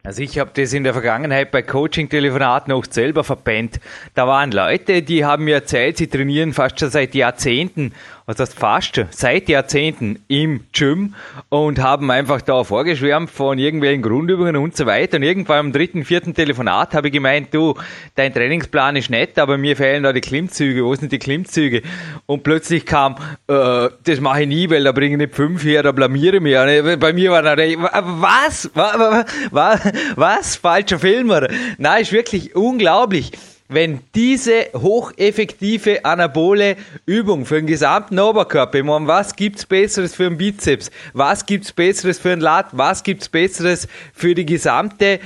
Also 0.06 0.22
ich 0.22 0.38
habe 0.38 0.52
das 0.54 0.72
in 0.72 0.84
der 0.84 0.92
Vergangenheit 0.92 1.50
bei 1.50 1.62
Coaching-Telefonaten 1.62 2.72
auch 2.72 2.84
selber 2.84 3.24
verpennt. 3.24 3.80
Da 4.14 4.28
waren 4.28 4.52
Leute, 4.52 5.02
die 5.02 5.24
haben 5.24 5.46
mir 5.46 5.56
erzählt, 5.56 5.96
sie 5.96 6.06
trainieren 6.06 6.52
fast 6.52 6.78
schon 6.78 6.90
seit 6.90 7.16
Jahrzehnten 7.16 7.92
was 8.26 8.40
heißt 8.40 8.58
fast 8.58 9.00
seit 9.10 9.48
Jahrzehnten 9.48 10.18
im 10.26 10.64
Gym 10.72 11.14
und 11.48 11.78
haben 11.78 12.10
einfach 12.10 12.42
da 12.42 12.64
vorgeschwärmt 12.64 13.30
von 13.30 13.56
irgendwelchen 13.56 14.02
Grundübungen 14.02 14.56
und 14.56 14.76
so 14.76 14.84
weiter. 14.84 15.18
Und 15.18 15.22
irgendwann 15.22 15.58
am 15.58 15.72
dritten, 15.72 16.04
vierten 16.04 16.34
Telefonat 16.34 16.94
habe 16.94 17.06
ich 17.06 17.12
gemeint, 17.12 17.54
du, 17.54 17.74
dein 18.16 18.34
Trainingsplan 18.34 18.96
ist 18.96 19.10
nett, 19.10 19.38
aber 19.38 19.58
mir 19.58 19.76
fehlen 19.76 20.02
da 20.02 20.12
die 20.12 20.20
Klimmzüge. 20.20 20.84
Wo 20.84 20.92
sind 20.96 21.12
die 21.12 21.20
Klimmzüge? 21.20 21.82
Und 22.26 22.42
plötzlich 22.42 22.84
kam, 22.84 23.14
äh, 23.46 23.88
das 24.02 24.20
mache 24.20 24.42
ich 24.42 24.48
nie, 24.48 24.68
weil 24.70 24.82
da 24.82 24.90
bringe 24.90 25.14
ich 25.14 25.18
nicht 25.18 25.34
fünf 25.36 25.62
her, 25.62 25.84
da 25.84 25.92
blamiere 25.92 26.36
ich 26.36 26.42
mich. 26.42 26.98
Bei 26.98 27.12
mir 27.12 27.30
war 27.30 27.42
da, 27.42 27.56
was? 27.56 28.70
Was? 28.74 29.26
Was? 29.52 29.92
was? 30.16 30.56
Falscher 30.56 30.98
Filmer. 30.98 31.46
Nein, 31.78 32.02
ist 32.02 32.10
wirklich 32.10 32.56
unglaublich 32.56 33.30
wenn 33.68 34.00
diese 34.14 34.66
hocheffektive 34.74 36.04
anabole 36.04 36.76
Übung 37.04 37.46
für 37.46 37.56
den 37.56 37.66
gesamten 37.66 38.18
Oberkörper, 38.18 38.78
ich 38.78 38.84
meine, 38.84 39.06
was 39.06 39.34
gibt's 39.34 39.66
Besseres 39.66 40.14
für 40.14 40.24
den 40.24 40.38
Bizeps? 40.38 40.90
Was 41.12 41.46
gibt's 41.46 41.72
Besseres 41.72 42.18
für 42.18 42.30
den 42.30 42.40
Lat? 42.40 42.66
Was 42.72 43.02
gibt's 43.02 43.28
Besseres 43.28 43.88
für 44.12 44.34
die 44.34 44.46
gesamte 44.46 45.20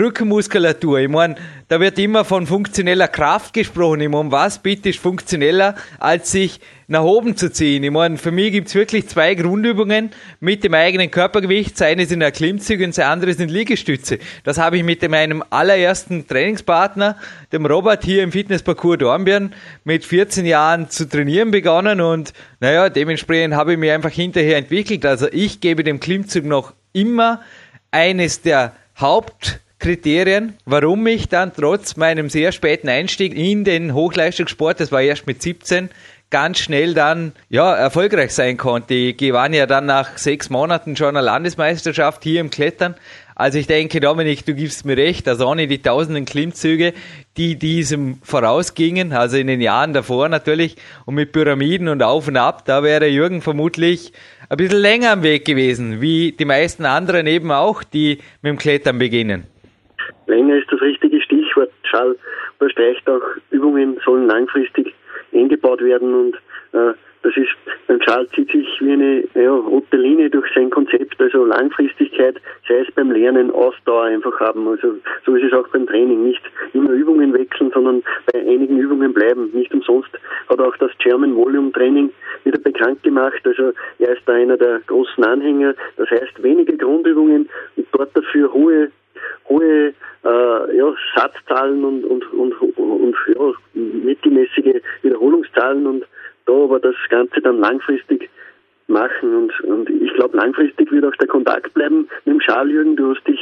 Rückenmuskulatur. 0.00 1.00
Ich 1.00 1.08
meine, 1.08 1.36
da 1.68 1.80
wird 1.80 1.98
immer 1.98 2.24
von 2.24 2.46
funktioneller 2.46 3.08
Kraft 3.08 3.52
gesprochen. 3.52 4.00
Ich 4.00 4.08
meine, 4.08 4.30
was 4.30 4.58
bitte 4.58 4.88
ist 4.88 4.98
funktioneller, 4.98 5.74
als 5.98 6.30
sich 6.30 6.60
nach 6.88 7.02
oben 7.02 7.36
zu 7.36 7.50
ziehen? 7.50 7.82
Ich 7.82 7.90
meine, 7.90 8.16
für 8.16 8.30
mich 8.30 8.52
gibt's 8.52 8.74
wirklich 8.74 9.08
zwei 9.08 9.34
Grundübungen 9.34 10.10
mit 10.40 10.62
dem 10.62 10.74
eigenen 10.74 11.10
Körpergewicht. 11.10 11.74
Das 11.74 11.82
eine 11.82 12.06
sind 12.06 12.22
Klimmzüge 12.32 12.84
und 12.84 12.96
das 12.96 13.04
andere 13.04 13.32
sind 13.34 13.50
Liegestütze. 13.50 14.18
Das 14.44 14.58
habe 14.58 14.76
ich 14.78 14.84
mit 14.84 15.08
meinem 15.10 15.42
allerersten 15.50 16.26
Trainingspartner, 16.26 17.16
dem 17.52 17.66
Robert 17.66 18.04
hier 18.04 18.22
im 18.22 18.32
Fitnessparcours 18.32 18.98
Dornbirn, 18.98 19.52
mit 19.84 20.04
14 20.04 20.46
Jahren 20.46 20.88
zu 20.88 21.08
trainieren 21.08 21.50
begonnen 21.50 22.00
und 22.00 22.32
naja, 22.60 22.88
dementsprechend 22.88 23.54
habe 23.54 23.72
ich 23.72 23.78
mich 23.78 23.90
einfach 23.90 24.10
hinterher 24.10 24.56
entwickelt. 24.56 25.04
Also 25.04 25.26
ich 25.32 25.60
gebe 25.60 25.82
dem 25.82 26.00
Klimmzug 26.00 26.44
noch 26.44 26.72
immer 26.92 27.40
eines 27.90 28.42
der 28.42 28.72
Haupt 28.98 29.60
Kriterien, 29.78 30.54
warum 30.64 31.06
ich 31.06 31.28
dann 31.28 31.52
trotz 31.54 31.96
meinem 31.96 32.30
sehr 32.30 32.52
späten 32.52 32.88
Einstieg 32.88 33.36
in 33.36 33.64
den 33.64 33.92
Hochleistungssport, 33.92 34.80
das 34.80 34.90
war 34.90 35.02
erst 35.02 35.26
mit 35.26 35.42
17, 35.42 35.90
ganz 36.30 36.58
schnell 36.58 36.94
dann 36.94 37.32
ja 37.48 37.74
erfolgreich 37.74 38.32
sein 38.32 38.56
konnte. 38.56 38.94
Ich 38.94 39.16
gewann 39.16 39.52
ja 39.52 39.66
dann 39.66 39.86
nach 39.86 40.18
sechs 40.18 40.50
Monaten 40.50 40.96
schon 40.96 41.16
eine 41.16 41.20
Landesmeisterschaft 41.20 42.24
hier 42.24 42.40
im 42.40 42.50
Klettern. 42.50 42.96
Also 43.34 43.58
ich 43.58 43.66
denke, 43.66 44.00
Dominik, 44.00 44.46
du 44.46 44.54
gibst 44.54 44.86
mir 44.86 44.96
recht, 44.96 45.28
also 45.28 45.46
ohne 45.46 45.68
die 45.68 45.82
tausenden 45.82 46.24
Klimmzüge, 46.24 46.94
die 47.36 47.56
diesem 47.56 48.18
vorausgingen, 48.22 49.12
also 49.12 49.36
in 49.36 49.46
den 49.46 49.60
Jahren 49.60 49.92
davor 49.92 50.30
natürlich, 50.30 50.76
und 51.04 51.16
mit 51.16 51.32
Pyramiden 51.32 51.88
und 51.88 52.02
auf 52.02 52.28
und 52.28 52.38
ab, 52.38 52.64
da 52.64 52.82
wäre 52.82 53.06
Jürgen 53.06 53.42
vermutlich 53.42 54.12
ein 54.48 54.56
bisschen 54.56 54.78
länger 54.78 55.12
am 55.12 55.22
Weg 55.22 55.44
gewesen, 55.44 56.00
wie 56.00 56.32
die 56.32 56.46
meisten 56.46 56.86
anderen 56.86 57.26
eben 57.26 57.52
auch, 57.52 57.82
die 57.82 58.20
mit 58.40 58.50
dem 58.50 58.58
Klettern 58.58 58.98
beginnen. 58.98 59.44
Länger 60.26 60.56
ist 60.56 60.70
das 60.70 60.80
richtige 60.80 61.20
Stichwort. 61.20 61.70
Schall 61.84 62.16
unterstreicht 62.58 63.08
auch, 63.08 63.22
Übungen 63.50 63.98
sollen 64.04 64.26
langfristig 64.26 64.94
eingebaut 65.32 65.82
werden 65.82 66.14
und 66.14 66.36
äh, 66.72 66.94
das 67.26 67.36
ist, 67.36 67.50
ein 67.88 68.00
Schal 68.02 68.28
zieht 68.28 68.52
sich 68.52 68.68
wie 68.78 68.92
eine 68.92 69.24
ja, 69.34 69.50
rote 69.50 69.96
Linie 69.96 70.30
durch 70.30 70.46
sein 70.54 70.70
Konzept, 70.70 71.20
also 71.20 71.44
Langfristigkeit, 71.44 72.36
sei 72.68 72.78
es 72.86 72.94
beim 72.94 73.10
Lernen, 73.10 73.50
Ausdauer 73.50 74.04
einfach 74.04 74.38
haben. 74.38 74.68
Also 74.68 74.94
so 75.24 75.34
ist 75.34 75.42
es 75.42 75.52
auch 75.52 75.66
beim 75.68 75.88
Training. 75.88 76.22
Nicht 76.22 76.42
immer 76.72 76.90
Übungen 76.90 77.32
wechseln, 77.34 77.72
sondern 77.74 78.04
bei 78.32 78.38
einigen 78.38 78.78
Übungen 78.78 79.12
bleiben. 79.12 79.50
Nicht 79.52 79.74
umsonst 79.74 80.10
hat 80.48 80.60
auch 80.60 80.76
das 80.76 80.92
German 80.98 81.34
Volume 81.34 81.72
Training 81.72 82.12
wieder 82.44 82.60
bekannt 82.60 83.02
gemacht. 83.02 83.40
Also 83.44 83.72
er 83.98 84.12
ist 84.16 84.22
da 84.26 84.34
einer 84.34 84.56
der 84.56 84.80
großen 84.86 85.24
Anhänger. 85.24 85.74
Das 85.96 86.08
heißt 86.08 86.40
wenige 86.44 86.76
Grundübungen 86.76 87.48
und 87.74 87.86
dort 87.90 88.16
dafür 88.16 88.52
hohe 88.52 88.92
hohe 89.48 89.92
äh, 90.24 90.76
ja, 90.76 90.94
Satzzahlen 91.14 91.84
und, 91.84 92.04
und, 92.04 92.32
und, 92.32 92.52
und 92.78 93.16
ja, 93.28 93.52
mittelmäßige 93.74 94.82
Wiederholungszahlen 95.02 95.86
und 95.86 96.06
da 96.46 96.52
aber 96.52 96.80
das 96.80 96.94
Ganze 97.08 97.40
dann 97.40 97.58
langfristig 97.58 98.30
machen 98.88 99.34
und, 99.34 99.60
und 99.62 99.90
ich 99.90 100.12
glaube 100.14 100.36
langfristig 100.36 100.90
wird 100.92 101.04
auch 101.04 101.16
der 101.16 101.28
Kontakt 101.28 101.74
bleiben 101.74 102.08
mit 102.24 102.34
dem 102.34 102.40
Schaljürgen. 102.40 102.96
Du 102.96 103.14
hast 103.14 103.26
dich 103.26 103.40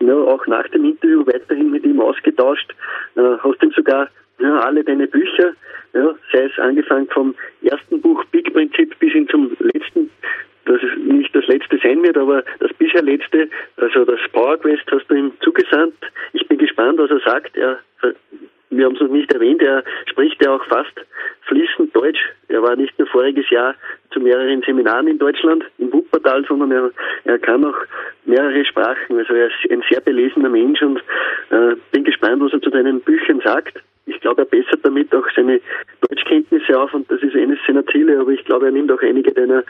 ja, 0.00 0.14
auch 0.14 0.46
nach 0.46 0.68
dem 0.68 0.84
Interview 0.84 1.24
weiterhin 1.26 1.70
mit 1.70 1.84
ihm 1.84 2.00
ausgetauscht, 2.00 2.74
äh, 3.16 3.38
hast 3.38 3.62
ihm 3.62 3.72
sogar 3.72 4.08
ja, 4.38 4.58
alle 4.60 4.82
deine 4.84 5.06
Bücher, 5.06 5.52
ja, 5.94 6.14
sei 6.32 6.44
es 6.44 6.58
angefangen 6.58 7.08
vom 7.08 7.34
ersten 7.62 8.00
Buch 8.00 8.24
Big 8.26 8.52
Prinzip 8.52 8.98
bis 8.98 9.12
hin 9.12 9.28
zum 9.28 9.56
letzten, 9.60 10.10
das 10.64 10.80
nicht 10.96 11.34
das 11.34 11.46
letzte 11.46 11.78
sein 11.82 12.02
wird, 12.02 12.16
aber 12.16 12.44
das 12.60 12.72
bisher 12.74 13.02
letzte, 13.02 13.48
also 13.76 14.04
das 14.04 14.20
Power 14.32 14.58
Quest 14.58 14.84
hast 14.90 15.08
du 15.08 15.14
ihm 15.14 15.32
zugesandt. 15.40 15.94
Ich 16.32 16.46
bin 16.48 16.58
gespannt, 16.58 16.98
was 16.98 17.10
er 17.10 17.20
sagt. 17.20 17.56
Er 17.56 17.78
wir 18.72 18.86
haben 18.86 18.94
es 18.94 19.00
noch 19.00 19.08
nicht 19.08 19.32
erwähnt, 19.32 19.62
er 19.62 19.84
spricht 20.06 20.42
ja 20.42 20.54
auch 20.54 20.64
fast 20.64 20.92
fließend 21.42 21.94
Deutsch. 21.94 22.20
Er 22.48 22.62
war 22.62 22.74
nicht 22.74 22.98
nur 22.98 23.06
voriges 23.08 23.48
Jahr 23.50 23.74
zu 24.10 24.20
mehreren 24.20 24.62
Seminaren 24.62 25.08
in 25.08 25.18
Deutschland, 25.18 25.64
im 25.78 25.92
Wuppertal, 25.92 26.44
sondern 26.46 26.72
er, 26.72 26.90
er 27.24 27.38
kann 27.38 27.64
auch 27.64 27.76
mehrere 28.24 28.64
Sprachen. 28.64 29.18
Also 29.18 29.34
er 29.34 29.48
ist 29.48 29.70
ein 29.70 29.82
sehr 29.90 30.00
belesener 30.00 30.48
Mensch 30.48 30.80
und 30.82 30.98
äh, 31.50 31.76
bin 31.92 32.04
gespannt, 32.04 32.42
was 32.42 32.52
er 32.52 32.62
zu 32.62 32.70
deinen 32.70 33.00
Büchern 33.00 33.40
sagt. 33.44 33.78
Ich 34.06 34.18
glaube, 34.20 34.42
er 34.42 34.46
bessert 34.46 34.80
damit 34.82 35.14
auch 35.14 35.26
seine 35.36 35.60
Deutschkenntnisse 36.08 36.78
auf 36.78 36.92
und 36.94 37.10
das 37.10 37.22
ist 37.22 37.36
eines 37.36 37.58
seiner 37.66 37.86
Ziele, 37.86 38.18
aber 38.18 38.30
ich 38.30 38.44
glaube, 38.44 38.66
er 38.66 38.72
nimmt 38.72 38.90
auch 38.90 39.02
einige 39.02 39.32
deiner 39.32 39.64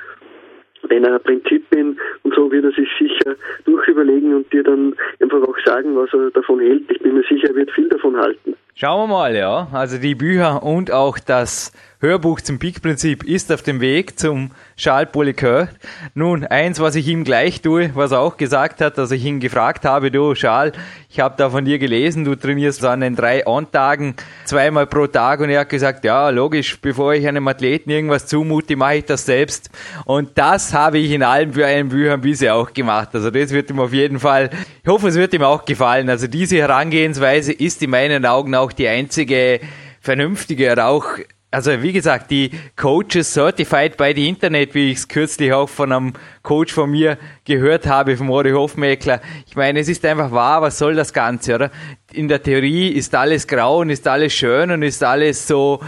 deiner 0.92 1.18
Prinzipien 1.18 1.98
und 2.22 2.34
so 2.34 2.50
wird 2.50 2.64
er 2.64 2.72
sich 2.72 2.88
sicher 2.98 3.36
durchüberlegen 3.64 4.34
und 4.34 4.52
dir 4.52 4.62
dann 4.62 4.94
einfach 5.20 5.42
auch 5.42 5.56
sagen, 5.64 5.96
was 5.96 6.12
er 6.12 6.30
davon 6.30 6.60
hält. 6.60 6.90
Ich 6.90 7.00
bin 7.00 7.14
mir 7.14 7.24
sicher, 7.28 7.48
er 7.48 7.54
wird 7.54 7.70
viel 7.70 7.88
davon 7.88 8.16
halten. 8.16 8.54
Schauen 8.74 9.02
wir 9.08 9.14
mal, 9.14 9.36
ja. 9.36 9.68
Also 9.70 9.98
die 9.98 10.14
Bücher 10.14 10.62
und 10.62 10.90
auch 10.90 11.18
das 11.18 11.72
Hörbuch 12.00 12.40
zum 12.40 12.58
Peak-Prinzip 12.58 13.22
ist 13.22 13.52
auf 13.52 13.62
dem 13.62 13.80
Weg 13.80 14.18
zum 14.18 14.50
Charles 14.76 15.10
Polycœur. 15.12 15.68
Nun, 16.14 16.44
eins, 16.44 16.80
was 16.80 16.96
ich 16.96 17.06
ihm 17.06 17.22
gleich 17.22 17.60
tue, 17.60 17.92
was 17.94 18.10
er 18.10 18.18
auch 18.18 18.36
gesagt 18.36 18.80
hat, 18.80 18.98
dass 18.98 19.12
ich 19.12 19.24
ihn 19.24 19.38
gefragt 19.38 19.84
habe, 19.84 20.10
du 20.10 20.34
Charles, 20.34 20.74
ich 21.08 21.20
habe 21.20 21.36
da 21.38 21.50
von 21.50 21.64
dir 21.64 21.78
gelesen, 21.78 22.24
du 22.24 22.34
trainierst 22.34 22.84
an 22.84 23.02
den 23.02 23.14
drei 23.14 23.46
On-Tagen 23.46 24.16
zweimal 24.46 24.88
pro 24.88 25.06
Tag 25.06 25.38
und 25.40 25.50
er 25.50 25.60
hat 25.60 25.68
gesagt, 25.68 26.04
ja, 26.04 26.30
logisch, 26.30 26.80
bevor 26.80 27.14
ich 27.14 27.28
einem 27.28 27.46
Athleten 27.46 27.90
irgendwas 27.90 28.26
zumute, 28.26 28.74
mache 28.74 28.96
ich 28.96 29.04
das 29.04 29.24
selbst. 29.24 29.70
Und 30.04 30.30
das 30.36 30.74
habe 30.74 30.98
ich 30.98 31.12
in 31.12 31.22
allen 31.22 31.52
Büchern 31.52 32.20
bisher 32.20 32.56
auch 32.56 32.72
gemacht. 32.72 33.10
Also 33.12 33.30
das 33.30 33.50
wird 33.50 33.70
ihm 33.70 33.78
auf 33.78 33.92
jeden 33.92 34.18
Fall, 34.18 34.50
ich 34.82 34.88
hoffe, 34.88 35.06
es 35.06 35.14
wird 35.14 35.34
ihm 35.34 35.42
auch 35.42 35.64
gefallen. 35.64 36.08
Also 36.10 36.26
diese 36.26 36.56
Herangehensweise 36.56 37.52
ist 37.52 37.80
in 37.82 37.90
meinen 37.90 38.26
Augen 38.26 38.56
auch 38.56 38.61
die 38.70 38.86
einzige 38.86 39.58
vernünftige 40.00 40.70
oder 40.70 40.86
auch 40.86 41.18
also 41.52 41.82
wie 41.82 41.92
gesagt, 41.92 42.30
die 42.30 42.50
Coaches 42.76 43.34
Certified 43.34 43.98
by 43.98 44.12
the 44.16 44.26
Internet, 44.26 44.74
wie 44.74 44.90
ich 44.90 44.98
es 44.98 45.08
kürzlich 45.08 45.52
auch 45.52 45.68
von 45.68 45.92
einem 45.92 46.14
Coach 46.42 46.72
von 46.72 46.90
mir 46.90 47.18
gehört 47.44 47.86
habe, 47.86 48.16
von 48.16 48.28
Mori 48.28 48.52
Hofmeckler. 48.52 49.20
Ich 49.46 49.54
meine, 49.54 49.80
es 49.80 49.88
ist 49.88 50.02
einfach 50.06 50.32
wahr, 50.32 50.62
was 50.62 50.78
soll 50.78 50.94
das 50.94 51.12
Ganze, 51.12 51.54
oder? 51.54 51.70
In 52.10 52.26
der 52.26 52.42
Theorie 52.42 52.88
ist 52.88 53.14
alles 53.14 53.46
grau 53.46 53.80
und 53.80 53.90
ist 53.90 54.08
alles 54.08 54.32
schön 54.32 54.70
und 54.70 54.82
ist 54.82 55.04
alles 55.04 55.46
so 55.46 55.80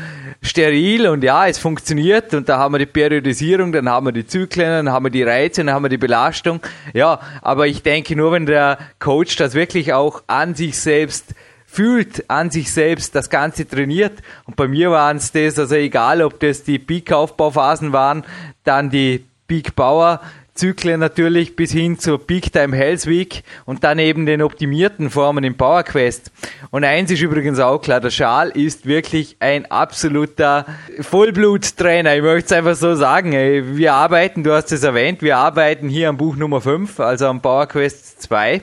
steril 0.42 1.08
und 1.08 1.24
ja, 1.24 1.46
es 1.46 1.58
funktioniert 1.58 2.34
und 2.34 2.46
da 2.50 2.58
haben 2.58 2.74
wir 2.74 2.78
die 2.78 2.86
Periodisierung, 2.86 3.72
dann 3.72 3.88
haben 3.88 4.06
wir 4.06 4.12
die 4.12 4.26
Zyklen, 4.26 4.68
dann 4.84 4.92
haben 4.92 5.06
wir 5.06 5.10
die 5.10 5.22
Reize, 5.22 5.64
dann 5.64 5.74
haben 5.74 5.84
wir 5.84 5.88
die 5.88 5.96
Belastung. 5.96 6.60
Ja, 6.92 7.20
aber 7.40 7.66
ich 7.66 7.82
denke 7.82 8.14
nur, 8.16 8.32
wenn 8.32 8.44
der 8.44 8.76
Coach 8.98 9.36
das 9.36 9.54
wirklich 9.54 9.94
auch 9.94 10.22
an 10.26 10.54
sich 10.54 10.78
selbst 10.78 11.34
fühlt 11.74 12.30
an 12.30 12.50
sich 12.50 12.72
selbst, 12.72 13.16
das 13.16 13.28
Ganze 13.28 13.66
trainiert. 13.66 14.22
Und 14.44 14.54
bei 14.54 14.68
mir 14.68 14.92
waren 14.92 15.16
es 15.16 15.32
das, 15.32 15.58
also 15.58 15.74
egal, 15.74 16.22
ob 16.22 16.38
das 16.38 16.62
die 16.62 16.78
Peak-Aufbauphasen 16.78 17.92
waren, 17.92 18.24
dann 18.62 18.90
die 18.90 19.24
Peak-Power, 19.48 20.20
Zyklen 20.54 21.00
natürlich 21.00 21.56
bis 21.56 21.72
hin 21.72 21.98
zur 21.98 22.24
Peak 22.24 22.52
Time 22.52 22.76
Health 22.76 23.06
Week 23.06 23.42
und 23.64 23.82
dann 23.82 23.98
eben 23.98 24.24
den 24.24 24.40
optimierten 24.40 25.10
Formen 25.10 25.42
im 25.42 25.56
Power 25.56 25.82
Quest. 25.82 26.30
Und 26.70 26.84
eins 26.84 27.10
ist 27.10 27.22
übrigens 27.22 27.58
auch 27.58 27.80
klar, 27.80 28.00
der 28.00 28.10
Schal 28.10 28.50
ist 28.50 28.86
wirklich 28.86 29.36
ein 29.40 29.68
absoluter 29.70 30.66
Vollbluttrainer. 31.00 32.14
Ich 32.14 32.22
möchte 32.22 32.46
es 32.46 32.52
einfach 32.52 32.76
so 32.76 32.94
sagen. 32.94 33.32
Wir 33.32 33.94
arbeiten, 33.94 34.44
du 34.44 34.52
hast 34.52 34.70
es 34.70 34.84
erwähnt, 34.84 35.22
wir 35.22 35.38
arbeiten 35.38 35.88
hier 35.88 36.08
am 36.08 36.16
Buch 36.16 36.36
Nummer 36.36 36.60
5, 36.60 37.00
also 37.00 37.26
am 37.26 37.42
Power 37.42 37.66
Quest 37.66 38.22
2. 38.22 38.62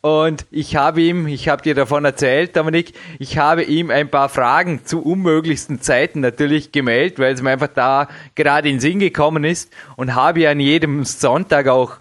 Und 0.00 0.46
ich 0.52 0.76
habe 0.76 1.02
ihm, 1.02 1.26
ich 1.26 1.48
habe 1.48 1.62
dir 1.62 1.74
davon 1.74 2.04
erzählt, 2.04 2.56
Dominik, 2.56 2.92
ich 3.18 3.38
habe 3.38 3.64
ihm 3.64 3.90
ein 3.90 4.08
paar 4.08 4.28
Fragen 4.28 4.84
zu 4.84 5.02
unmöglichsten 5.02 5.80
Zeiten 5.80 6.20
natürlich 6.20 6.70
gemeldet, 6.70 7.18
weil 7.18 7.34
es 7.34 7.42
mir 7.42 7.50
einfach 7.50 7.68
da 7.68 8.08
gerade 8.36 8.68
in 8.68 8.76
den 8.76 8.80
Sinn 8.80 8.98
gekommen 9.00 9.42
ist 9.42 9.72
und 9.96 10.14
habe 10.14 10.48
an 10.48 10.60
jedem 10.60 11.04
Sonntag 11.32 11.66
auch, 11.68 11.96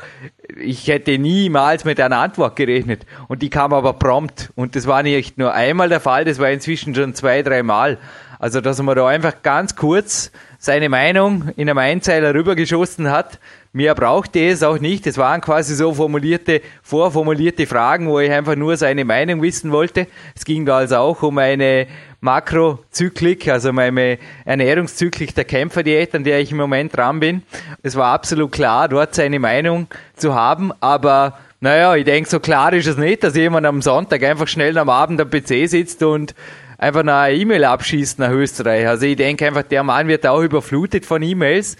ich 0.57 0.87
hätte 0.87 1.17
niemals 1.17 1.85
mit 1.85 2.01
einer 2.01 2.17
Antwort 2.17 2.57
gerechnet. 2.57 3.05
Und 3.29 3.41
die 3.41 3.49
kam 3.49 3.71
aber 3.71 3.93
prompt. 3.93 4.51
Und 4.55 4.75
das 4.75 4.87
war 4.87 5.03
nicht 5.03 5.37
nur 5.37 5.53
einmal 5.53 5.87
der 5.87 6.01
Fall, 6.01 6.25
das 6.25 6.37
war 6.37 6.49
inzwischen 6.49 6.93
schon 6.93 7.13
zwei, 7.13 7.41
dreimal. 7.41 7.97
Also, 8.39 8.59
dass 8.59 8.81
man 8.81 8.95
da 8.95 9.07
einfach 9.07 9.41
ganz 9.41 9.77
kurz 9.77 10.31
seine 10.63 10.89
Meinung 10.89 11.49
in 11.57 11.67
einem 11.67 11.79
Einzeiler 11.79 12.35
rübergeschossen 12.35 13.09
hat. 13.09 13.39
Mehr 13.73 13.95
brauchte 13.95 14.39
es 14.47 14.61
auch 14.61 14.77
nicht. 14.77 15.07
Es 15.07 15.17
waren 15.17 15.41
quasi 15.41 15.73
so 15.73 15.91
formulierte, 15.95 16.61
vorformulierte 16.83 17.65
Fragen, 17.65 18.07
wo 18.07 18.19
ich 18.19 18.31
einfach 18.31 18.55
nur 18.55 18.77
seine 18.77 19.03
Meinung 19.03 19.41
wissen 19.41 19.71
wollte. 19.71 20.05
Es 20.35 20.45
ging 20.45 20.67
da 20.67 20.77
also 20.77 20.97
auch 20.97 21.23
um 21.23 21.39
eine 21.39 21.87
Makrozyklik, 22.19 23.47
also 23.47 23.73
meine 23.73 24.19
Ernährungszyklik 24.45 25.33
der 25.33 25.45
Kämpferdiät, 25.45 26.13
an 26.13 26.23
der 26.23 26.39
ich 26.39 26.51
im 26.51 26.57
Moment 26.57 26.95
dran 26.95 27.19
bin. 27.19 27.41
Es 27.81 27.95
war 27.95 28.13
absolut 28.13 28.51
klar, 28.51 28.87
dort 28.87 29.15
seine 29.15 29.39
Meinung 29.39 29.87
zu 30.15 30.35
haben, 30.35 30.71
aber 30.79 31.39
naja, 31.59 31.95
ich 31.95 32.05
denke, 32.05 32.29
so 32.29 32.39
klar 32.39 32.71
ist 32.73 32.87
es 32.87 32.97
nicht, 32.97 33.23
dass 33.23 33.35
jemand 33.35 33.65
am 33.65 33.81
Sonntag 33.81 34.23
einfach 34.23 34.47
schnell 34.47 34.77
am 34.77 34.89
Abend 34.89 35.19
am 35.21 35.29
PC 35.29 35.67
sitzt 35.67 36.03
und 36.03 36.35
einfach 36.81 37.01
eine 37.01 37.33
E-Mail 37.33 37.63
abschießt 37.63 38.19
nach 38.19 38.31
Österreich. 38.31 38.87
Also 38.87 39.05
ich 39.05 39.15
denke 39.15 39.45
einfach, 39.45 39.63
der 39.63 39.83
Mann 39.83 40.07
wird 40.07 40.25
auch 40.27 40.41
überflutet 40.41 41.05
von 41.05 41.21
E-Mails, 41.21 41.77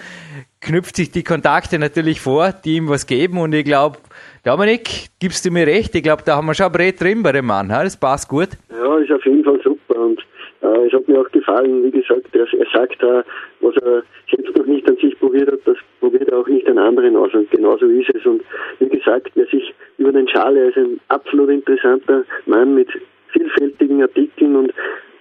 knüpft 0.62 0.96
sich 0.96 1.12
die 1.12 1.24
Kontakte 1.24 1.80
natürlich 1.80 2.22
vor, 2.22 2.54
die 2.64 2.78
ihm 2.78 2.88
was 2.88 3.08
geben 3.08 3.40
und 3.40 3.54
ich 3.54 3.66
glaube, 3.66 3.98
Dominik, 4.46 5.10
gibst 5.20 5.44
du 5.46 5.52
mir 5.52 5.68
recht? 5.68 5.94
Ich 5.96 6.04
glaube, 6.04 6.24
da 6.26 6.38
haben 6.38 6.46
wir 6.46 6.54
schon 6.54 6.68
ein 6.68 6.72
Brett 6.72 7.02
drin 7.02 7.24
bei 7.24 7.32
dem 7.32 7.46
Mann. 7.46 7.70
Das 7.70 7.98
passt 7.98 8.30
gut. 8.30 8.50
Ja, 8.70 8.98
ist 8.98 9.12
auf 9.12 9.26
jeden 9.26 9.44
Fall 9.44 9.60
super 9.64 10.00
und 10.00 10.20
äh, 10.62 10.88
es 10.88 10.94
hat 10.94 11.08
mir 11.08 11.20
auch 11.20 11.32
gefallen, 11.32 11.84
wie 11.84 11.92
gesagt, 11.92 12.28
er, 12.34 12.46
er 12.54 12.68
sagt 12.72 13.02
da, 13.02 13.24
was 13.62 13.76
er 13.78 14.04
selbst 14.30 14.56
noch 14.56 14.66
nicht 14.68 14.88
an 14.88 14.98
sich 14.98 15.20
probiert 15.20 15.52
hat, 15.52 15.60
das 15.66 15.78
probiert 16.00 16.30
er 16.30 16.38
auch 16.38 16.48
nicht 16.48 16.68
an 16.68 16.78
anderen 16.78 17.16
aus. 17.16 17.34
Und 17.34 17.50
genauso 17.50 17.88
ist 17.88 18.14
es. 18.14 18.24
Und 18.26 18.42
wie 18.80 18.90
gesagt, 18.90 19.32
wer 19.34 19.46
sich 19.48 19.74
über 19.98 20.12
den 20.12 20.28
Schale 20.28 20.70
ist 20.70 20.78
ein 20.78 21.00
absolut 21.10 21.50
interessanter 21.50 22.24
Mann 22.46 22.76
mit 22.76 22.90
vielfältigen 23.32 24.02
Artikeln 24.02 24.56
und 24.56 24.74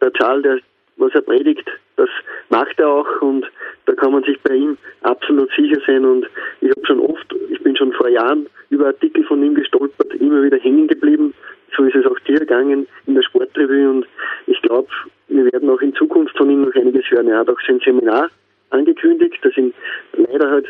Der 0.00 0.12
Charles, 0.12 0.44
der, 0.44 0.60
was 0.98 1.12
er 1.14 1.22
predigt, 1.22 1.68
das 1.96 2.08
macht 2.50 2.78
er 2.78 2.88
auch 2.88 3.22
und 3.22 3.46
da 3.86 3.94
kann 3.94 4.12
man 4.12 4.22
sich 4.24 4.38
bei 4.42 4.54
ihm 4.54 4.76
absolut 5.02 5.50
sicher 5.56 5.80
sein 5.86 6.04
und 6.04 6.26
ich 6.60 6.70
habe 6.70 6.86
schon 6.86 7.00
oft, 7.00 7.34
ich 7.50 7.60
bin 7.62 7.76
schon 7.76 7.92
vor 7.92 8.08
Jahren 8.08 8.46
über 8.70 8.86
Artikel 8.86 9.24
von 9.24 9.42
ihm 9.42 9.54
gestolpert, 9.54 10.14
immer 10.14 10.42
wieder 10.42 10.58
hängen 10.58 10.86
geblieben. 10.86 11.34
So 11.76 11.84
ist 11.84 11.96
es 11.96 12.06
auch 12.06 12.18
dir 12.20 12.38
gegangen 12.38 12.86
in 13.06 13.14
der 13.14 13.22
Sportrevue 13.22 13.88
und 13.88 14.06
ich 14.46 14.60
glaube, 14.62 14.88
wir 15.28 15.44
werden 15.52 15.70
auch 15.70 15.80
in 15.80 15.94
Zukunft 15.94 16.36
von 16.36 16.50
ihm 16.50 16.62
noch 16.62 16.74
einiges 16.74 17.10
hören. 17.10 17.28
Er 17.28 17.40
hat 17.40 17.48
auch 17.48 17.60
sein 17.66 17.80
Seminar 17.84 18.30
angekündigt, 18.70 19.38
das 19.42 19.54
sind 19.54 19.74
leider 20.12 20.50
halt 20.50 20.66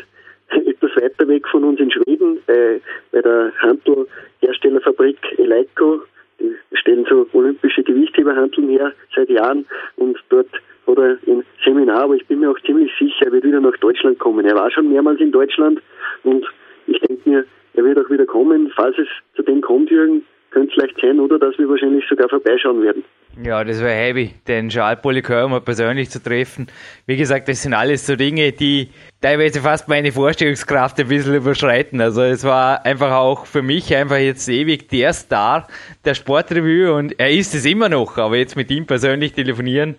etwas 0.49 0.95
weiter 0.95 1.27
weg 1.27 1.47
von 1.47 1.63
uns 1.63 1.79
in 1.79 1.91
Schweden, 1.91 2.39
bei, 2.47 2.79
bei 3.11 3.21
der 3.21 3.51
Handelherstellerfabrik 3.59 5.17
Eleiko. 5.37 6.01
Die 6.39 6.55
stellen 6.73 7.05
so 7.09 7.27
olympische 7.33 7.83
Gewichtheberhandeln 7.83 8.69
her 8.69 8.93
seit 9.15 9.29
Jahren 9.29 9.65
und 9.95 10.17
dort 10.29 10.49
hat 10.87 10.97
er 10.97 11.17
ein 11.27 11.43
Seminar, 11.63 12.03
aber 12.03 12.15
ich 12.15 12.25
bin 12.27 12.39
mir 12.39 12.49
auch 12.49 12.59
ziemlich 12.65 12.91
sicher, 12.97 13.25
er 13.25 13.31
wird 13.33 13.43
wieder 13.43 13.59
nach 13.59 13.77
Deutschland 13.77 14.19
kommen. 14.19 14.45
Er 14.45 14.55
war 14.55 14.71
schon 14.71 14.91
mehrmals 14.91 15.19
in 15.19 15.31
Deutschland 15.31 15.81
und 16.23 16.45
ich 16.87 16.99
denke 17.01 17.29
mir, 17.29 17.45
er 17.73 17.83
wird 17.83 17.99
auch 17.99 18.09
wieder 18.09 18.25
kommen. 18.25 18.71
Falls 18.75 18.97
es 18.97 19.07
zu 19.35 19.43
dem 19.43 19.61
kommt, 19.61 19.91
Jürgen, 19.91 20.23
könnte 20.51 20.69
es 20.69 20.73
vielleicht 20.75 21.01
sein, 21.01 21.19
oder 21.19 21.37
dass 21.37 21.57
wir 21.57 21.69
wahrscheinlich 21.69 22.05
sogar 22.07 22.29
vorbeischauen 22.29 22.81
werden. 22.81 23.03
Ja, 23.43 23.56
das 23.67 23.79
wäre 23.79 23.93
heavy, 23.93 24.33
den 24.47 24.69
Charles 24.69 25.01
Polycœur 25.01 25.47
mal 25.47 25.61
persönlich 25.61 26.09
zu 26.09 26.21
treffen. 26.21 26.67
Wie 27.05 27.17
gesagt, 27.17 27.47
das 27.47 27.61
sind 27.61 27.73
alles 27.73 28.05
so 28.05 28.15
Dinge, 28.15 28.51
die 28.51 28.89
teilweise 29.21 29.61
fast 29.61 29.87
meine 29.87 30.11
Vorstellungskraft 30.11 30.99
ein 30.99 31.07
bisschen 31.07 31.35
überschreiten. 31.35 32.01
Also 32.01 32.23
es 32.23 32.43
war 32.43 32.85
einfach 32.85 33.11
auch 33.11 33.45
für 33.45 33.61
mich 33.61 33.95
einfach 33.95 34.17
jetzt 34.17 34.47
ewig 34.49 34.89
der 34.89 35.13
Star 35.13 35.67
der 36.05 36.15
Sportrevue 36.15 36.93
und 36.93 37.19
er 37.19 37.29
ist 37.29 37.53
es 37.53 37.65
immer 37.65 37.89
noch, 37.89 38.17
aber 38.17 38.37
jetzt 38.37 38.55
mit 38.55 38.71
ihm 38.71 38.85
persönlich 38.85 39.33
telefonieren 39.33 39.95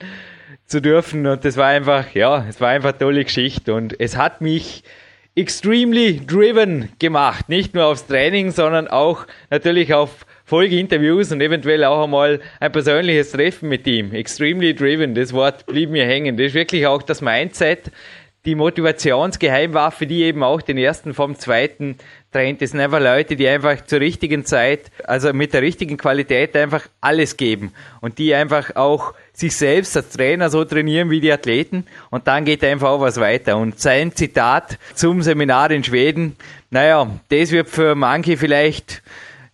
zu 0.66 0.80
dürfen 0.80 1.26
und 1.26 1.44
das 1.44 1.56
war 1.56 1.66
einfach, 1.66 2.14
ja, 2.14 2.44
es 2.48 2.60
war 2.60 2.68
einfach 2.68 2.90
eine 2.90 2.98
tolle 2.98 3.24
Geschichte 3.24 3.74
und 3.74 3.98
es 4.00 4.16
hat 4.16 4.40
mich 4.40 4.82
extremely 5.38 6.20
driven 6.26 6.90
gemacht. 6.98 7.48
Nicht 7.48 7.74
nur 7.74 7.86
aufs 7.86 8.06
Training, 8.06 8.50
sondern 8.50 8.88
auch 8.88 9.26
natürlich 9.50 9.94
auf 9.94 10.26
Folgeinterviews 10.48 11.30
und 11.30 11.42
eventuell 11.42 11.84
auch 11.84 12.04
einmal 12.04 12.40
ein 12.58 12.72
persönliches 12.72 13.32
Treffen 13.32 13.68
mit 13.68 13.86
ihm. 13.86 14.14
Extremely 14.14 14.74
driven, 14.74 15.14
das 15.14 15.34
Wort 15.34 15.66
blieb 15.66 15.90
mir 15.90 16.06
hängen. 16.06 16.38
Das 16.38 16.46
ist 16.46 16.54
wirklich 16.54 16.86
auch 16.86 17.02
das 17.02 17.20
Mindset, 17.20 17.90
die 18.46 18.54
Motivationsgeheimwaffe, 18.54 20.06
die 20.06 20.22
eben 20.22 20.42
auch 20.42 20.62
den 20.62 20.78
ersten 20.78 21.12
vom 21.12 21.38
zweiten 21.38 21.98
trennt. 22.32 22.62
Das 22.62 22.70
sind 22.70 22.80
einfach 22.80 22.98
Leute, 22.98 23.36
die 23.36 23.46
einfach 23.46 23.84
zur 23.84 24.00
richtigen 24.00 24.46
Zeit, 24.46 24.90
also 25.04 25.34
mit 25.34 25.52
der 25.52 25.60
richtigen 25.60 25.98
Qualität 25.98 26.56
einfach 26.56 26.88
alles 27.02 27.36
geben 27.36 27.74
und 28.00 28.16
die 28.16 28.34
einfach 28.34 28.74
auch 28.74 29.12
sich 29.34 29.54
selbst 29.54 29.94
als 29.98 30.08
Trainer 30.08 30.48
so 30.48 30.64
trainieren 30.64 31.10
wie 31.10 31.20
die 31.20 31.30
Athleten 31.30 31.84
und 32.08 32.26
dann 32.26 32.46
geht 32.46 32.64
einfach 32.64 32.88
auch 32.88 33.00
was 33.02 33.20
weiter. 33.20 33.58
Und 33.58 33.78
sein 33.80 34.14
Zitat 34.14 34.78
zum 34.94 35.20
Seminar 35.20 35.70
in 35.72 35.84
Schweden, 35.84 36.36
naja, 36.70 37.06
das 37.28 37.52
wird 37.52 37.68
für 37.68 37.94
manche 37.94 38.38
vielleicht 38.38 39.02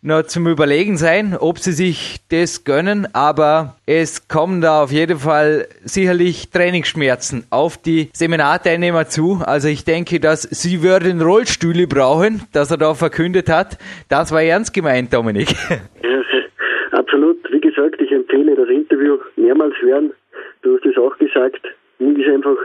noch 0.05 0.23
zum 0.25 0.47
Überlegen 0.47 0.99
sein, 0.99 1.35
ob 1.39 1.59
sie 1.59 1.73
sich 1.73 2.19
das 2.31 2.65
gönnen, 2.65 3.09
aber 3.15 3.77
es 3.87 4.29
kommen 4.29 4.61
da 4.61 4.83
auf 4.83 4.93
jeden 4.93 5.17
Fall 5.17 5.67
sicherlich 5.83 6.51
Trainingsschmerzen 6.51 7.47
auf 7.51 7.79
die 7.79 8.11
Seminarteilnehmer 8.13 9.07
zu. 9.07 9.39
Also 9.47 9.69
ich 9.69 9.85
denke, 9.85 10.21
dass 10.21 10.43
sie 10.43 10.83
würden 10.83 11.23
Rollstühle 11.23 11.87
brauchen, 11.87 12.43
dass 12.53 12.71
er 12.71 12.77
da 12.77 12.93
verkündet 12.93 13.49
hat. 13.49 13.79
Das 14.11 14.31
war 14.31 14.43
ernst 14.43 14.75
gemeint, 14.75 15.13
Dominik. 15.13 15.49
Ja, 16.03 16.21
absolut. 16.99 17.39
Wie 17.51 17.61
gesagt, 17.61 17.99
ich 17.99 18.13
empfehle 18.13 18.55
das 18.55 18.69
Interview 18.69 19.17
mehrmals 19.37 19.75
hören. 19.81 20.13
Du 20.61 20.77
hast 20.77 20.85
es 20.85 20.99
auch 20.99 21.17
gesagt. 21.17 21.61
Mir 21.99 22.19
ist 22.19 22.29
einfach 22.29 22.57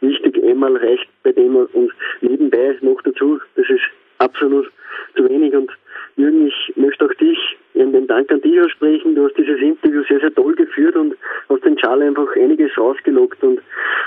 wichtig, 0.00 0.42
einmal 0.42 0.74
reicht 0.76 1.08
bei 1.22 1.32
dem 1.32 1.56
und 1.56 1.92
nebenbei 2.22 2.76
noch 2.80 3.02
dazu. 3.02 3.38
Das 3.54 3.68
ist 3.68 3.82
absolut 4.18 4.70
zu 5.14 5.28
wenig 5.28 5.54
und 5.54 5.70
Jürgen, 6.16 6.46
ich 6.46 6.76
möchte 6.76 7.04
auch 7.04 7.14
dich, 7.14 7.38
den 7.74 8.06
Dank 8.06 8.30
an 8.32 8.40
dich 8.40 8.58
aussprechen. 8.60 9.14
Du 9.14 9.26
hast 9.26 9.36
dieses 9.36 9.60
Interview 9.82 10.02
sehr, 10.08 10.20
sehr 10.20 10.34
toll 10.34 10.54
geführt 10.54 10.96
und 10.96 11.14
hast 11.48 11.64
den 11.64 11.76
Charles 11.76 12.08
einfach 12.08 12.34
einiges 12.36 12.76
rausgelockt 12.76 13.42
und 13.42 13.58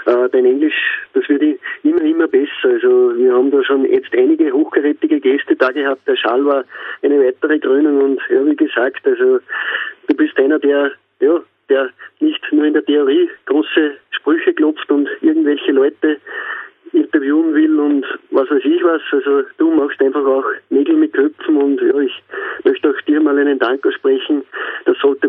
äh, 0.05 0.29
dein 0.31 0.45
Englisch, 0.45 0.75
das 1.13 1.27
wird 1.29 1.59
immer, 1.83 2.01
immer 2.01 2.27
besser. 2.27 2.69
Also 2.69 3.17
wir 3.17 3.33
haben 3.33 3.51
da 3.51 3.63
schon 3.63 3.85
jetzt 3.85 4.13
einige 4.13 4.51
hochkarätige 4.51 5.19
Gäste 5.19 5.55
da 5.55 5.71
gehabt. 5.71 6.07
Der 6.07 6.15
Charles 6.15 6.45
war 6.45 6.63
eine 7.03 7.23
weitere 7.23 7.59
Krönung 7.59 8.01
und 8.01 8.21
ja, 8.29 8.45
wie 8.45 8.55
gesagt, 8.55 9.05
also 9.05 9.39
du 10.07 10.15
bist 10.15 10.37
einer, 10.37 10.59
der, 10.59 10.91
ja, 11.19 11.39
der 11.69 11.89
nicht 12.19 12.41
nur 12.51 12.65
in 12.65 12.73
der 12.73 12.85
Theorie 12.85 13.29
große 13.45 13.93
Sprüche 14.11 14.53
klopft 14.53 14.89
und 14.91 15.07
irgendwelche 15.21 15.71
Leute 15.71 16.17
interviewen 16.91 17.53
will 17.53 17.79
und 17.79 18.05
was 18.31 18.49
weiß 18.49 18.63
ich 18.63 18.83
was. 18.83 19.01
Also 19.11 19.43
du 19.57 19.71
machst 19.71 20.01
einfach 20.01 20.25
auch 20.25 20.45
Nägel 20.69 20.95
mit 20.95 21.13
Köpfen 21.13 21.57
und 21.57 21.81
ja, 21.81 21.99
ich 21.99 22.23
möchte 22.63 22.89
auch 22.89 23.01
dir 23.01 23.21
mal 23.21 23.37
einen 23.37 23.59
Dank 23.59 23.85
aussprechen. 23.85 24.43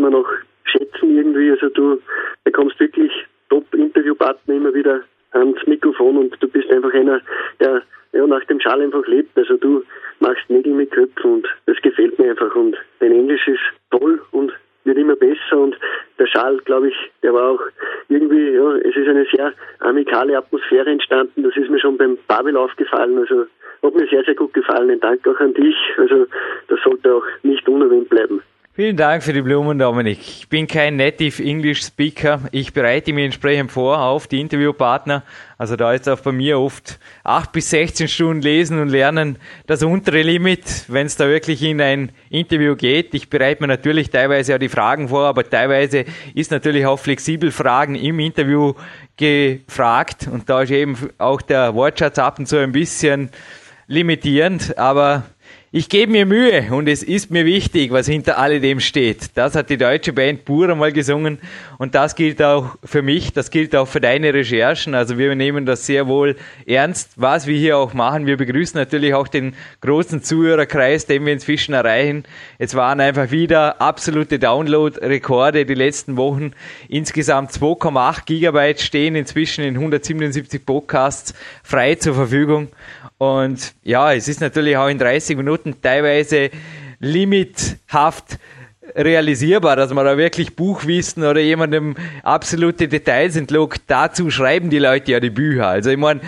Man 0.01 0.15
auch 0.15 0.29
schätzen 0.65 1.17
irgendwie. 1.17 1.51
Also 1.51 1.69
du 1.69 2.01
bekommst 2.45 2.79
wirklich 2.81 3.13
Top-Interviewpartner 3.49 4.55
immer 4.55 4.75
wieder 4.75 5.01
ans 5.33 5.67
Mikrofon 5.67 6.17
und 6.17 6.37
du 6.41 6.49
bist 6.49 6.71
einfach 6.71 6.93
einer, 6.93 7.21
der 7.61 7.83
ja, 8.13 8.27
nach 8.27 8.45
dem 8.45 8.61
Schal 8.61 8.81
einfach 8.81 9.07
lebt. 9.07 9.37
Also 9.37 9.57
du 9.57 9.85
machst 10.21 10.49
Nägel 10.49 10.75
mit 10.75 10.91
Köpfen 10.91 11.35
und 11.35 11.49
das 11.67 11.77
gefällt 11.83 12.19
mir 12.19 12.31
einfach 12.31 12.55
und 12.55 12.77
dein 12.99 13.13
Englisch 13.13 13.47
ist 13.47 13.61
toll 13.91 14.21
und 14.33 14.53
wird 14.85 14.99
immer 14.99 15.17
besser 15.17 15.59
und 15.59 15.77
der 16.19 16.27
Schal, 16.27 16.57
glaube 16.65 16.89
ich, 16.89 16.97
der 17.23 17.35
war 17.35 17.51
auch 17.51 17.61
irgendwie, 18.09 18.55
ja, 18.55 18.77
es 18.77 18.97
ist 18.97 19.09
eine 19.09 19.27
sehr 19.27 19.53
amikale 19.81 20.37
Atmosphäre 20.37 20.91
entstanden. 20.91 21.43
Das 21.43 21.57
ist 21.57 21.71
mir 21.71 21.81
schon 21.81 21.99
beim 21.99 22.19
Babel 22.27 22.57
aufgefallen. 22.57 23.19
Also 23.19 23.47
hat 23.83 23.95
mir 23.95 24.07
sehr, 24.09 24.25
sehr 24.25 24.35
gut 24.35 24.53
gefallen. 24.55 24.91
Ein 24.91 25.01
Dank 25.01 25.27
auch 25.29 25.39
an 25.39 25.55
dich. 25.55 25.77
Also 25.99 26.27
das 26.69 26.81
sollte 26.83 27.15
auch 27.15 27.25
nicht 27.43 27.69
unerwähnt 27.69 28.09
bleiben. 28.09 28.43
Vielen 28.81 28.97
Dank 28.97 29.23
für 29.23 29.35
die 29.35 29.43
Blumen, 29.43 29.79
Dominik. 29.79 30.21
Ich 30.21 30.49
bin 30.49 30.67
kein 30.67 30.97
Native 30.97 31.45
English 31.45 31.83
Speaker. 31.83 32.41
Ich 32.51 32.73
bereite 32.73 33.13
mich 33.13 33.27
entsprechend 33.27 33.71
vor 33.71 33.99
auf 34.01 34.27
die 34.27 34.41
Interviewpartner. 34.41 35.23
Also 35.59 35.77
da 35.77 35.93
ist 35.93 36.09
auch 36.09 36.21
bei 36.21 36.33
mir 36.33 36.59
oft 36.59 36.99
acht 37.23 37.53
bis 37.53 37.69
16 37.69 38.09
Stunden 38.09 38.41
lesen 38.41 38.81
und 38.81 38.89
lernen 38.89 39.37
das 39.67 39.83
untere 39.83 40.23
Limit, 40.23 40.87
wenn 40.89 41.05
es 41.05 41.19
da 41.19 41.29
wirklich 41.29 41.63
in 41.63 41.79
ein 41.83 42.13
Interview 42.31 42.75
geht. 42.75 43.13
Ich 43.13 43.29
bereite 43.29 43.63
mir 43.63 43.67
natürlich 43.67 44.09
teilweise 44.09 44.55
auch 44.55 44.59
die 44.59 44.71
Fragen 44.71 45.11
vor, 45.11 45.27
aber 45.27 45.45
teilweise 45.45 46.07
ist 46.35 46.51
natürlich 46.51 46.87
auch 46.87 46.99
flexibel 46.99 47.51
Fragen 47.51 47.97
im 47.97 48.19
Interview 48.19 48.73
gefragt 49.19 50.27
und 50.33 50.49
da 50.49 50.63
ist 50.63 50.71
eben 50.71 50.97
auch 51.19 51.43
der 51.43 51.75
Wortschatz 51.75 52.19
ab 52.19 52.39
und 52.39 52.47
zu 52.47 52.57
ein 52.57 52.73
bisschen 52.73 53.29
limitierend, 53.89 54.79
aber 54.79 55.25
ich 55.73 55.89
gebe 55.89 56.11
mir 56.11 56.27
Mühe 56.27 56.73
und 56.73 56.89
es 56.89 57.05
ist 57.05 57.31
mir 57.31 57.45
wichtig, 57.45 57.93
was 57.93 58.09
hinter 58.09 58.39
alledem 58.39 58.81
steht. 58.81 59.37
Das 59.37 59.55
hat 59.55 59.71
die 59.71 59.77
deutsche 59.77 60.13
Band 60.13 60.45
Pur 60.45 60.69
einmal 60.69 60.91
gesungen 60.91 61.39
und 61.79 61.95
das 61.95 62.17
gilt 62.17 62.43
auch 62.43 62.77
für 62.83 63.03
mich, 63.03 63.33
das 63.33 63.53
gilt 63.53 63.77
auch 63.77 63.87
für 63.87 64.01
deine 64.01 64.35
Recherchen. 64.35 64.97
Also 64.97 65.17
wir 65.17 65.33
nehmen 65.37 65.67
das 65.67 65.87
sehr 65.87 66.09
wohl 66.09 66.35
ernst, 66.67 67.13
was 67.15 67.47
wir 67.47 67.57
hier 67.57 67.79
auch 67.79 67.95
machen. 67.95 68.27
Wir 68.27 68.37
begrüßen 68.37 68.81
natürlich 68.81 69.15
auch 69.15 69.29
den 69.29 69.55
großen 69.81 70.25
Zuhörerkreis, 70.25 71.07
den 71.07 71.25
wir 71.25 71.33
inzwischen 71.33 71.73
erreichen. 71.73 72.25
Es 72.59 72.75
waren 72.75 72.99
einfach 72.99 73.31
wieder 73.31 73.81
absolute 73.81 74.41
Download-Rekorde 74.41 75.67
die 75.67 75.75
letzten 75.75 76.17
Wochen. 76.17 76.51
Insgesamt 76.89 77.53
2,8 77.53 78.25
Gigabyte 78.27 78.81
stehen 78.81 79.15
inzwischen 79.15 79.63
in 79.63 79.77
177 79.77 80.67
Podcasts 80.67 81.33
frei 81.63 81.95
zur 81.95 82.17
Verfügung. 82.17 82.71
Und 83.21 83.75
ja, 83.83 84.15
es 84.15 84.29
ist 84.29 84.41
natürlich 84.41 84.79
auch 84.79 84.89
in 84.89 84.97
30 84.97 85.37
Minuten 85.37 85.75
teilweise 85.83 86.49
limithaft 87.01 88.39
realisierbar, 88.97 89.77
dass 89.77 89.93
man 89.93 90.07
da 90.07 90.17
wirklich 90.17 90.57
Buchwissen 90.57 91.25
oder 91.25 91.39
jemandem 91.39 91.97
absolute 92.23 92.89
Details 92.89 93.37
entlockt. 93.37 93.83
Dazu 93.89 94.31
schreiben 94.31 94.71
die 94.71 94.79
Leute 94.79 95.13
ja 95.13 95.21
die 95.21 95.29
Bücher. 95.29 95.69
Also 95.69 95.91
ich 95.91 95.99
meine, 95.99 96.23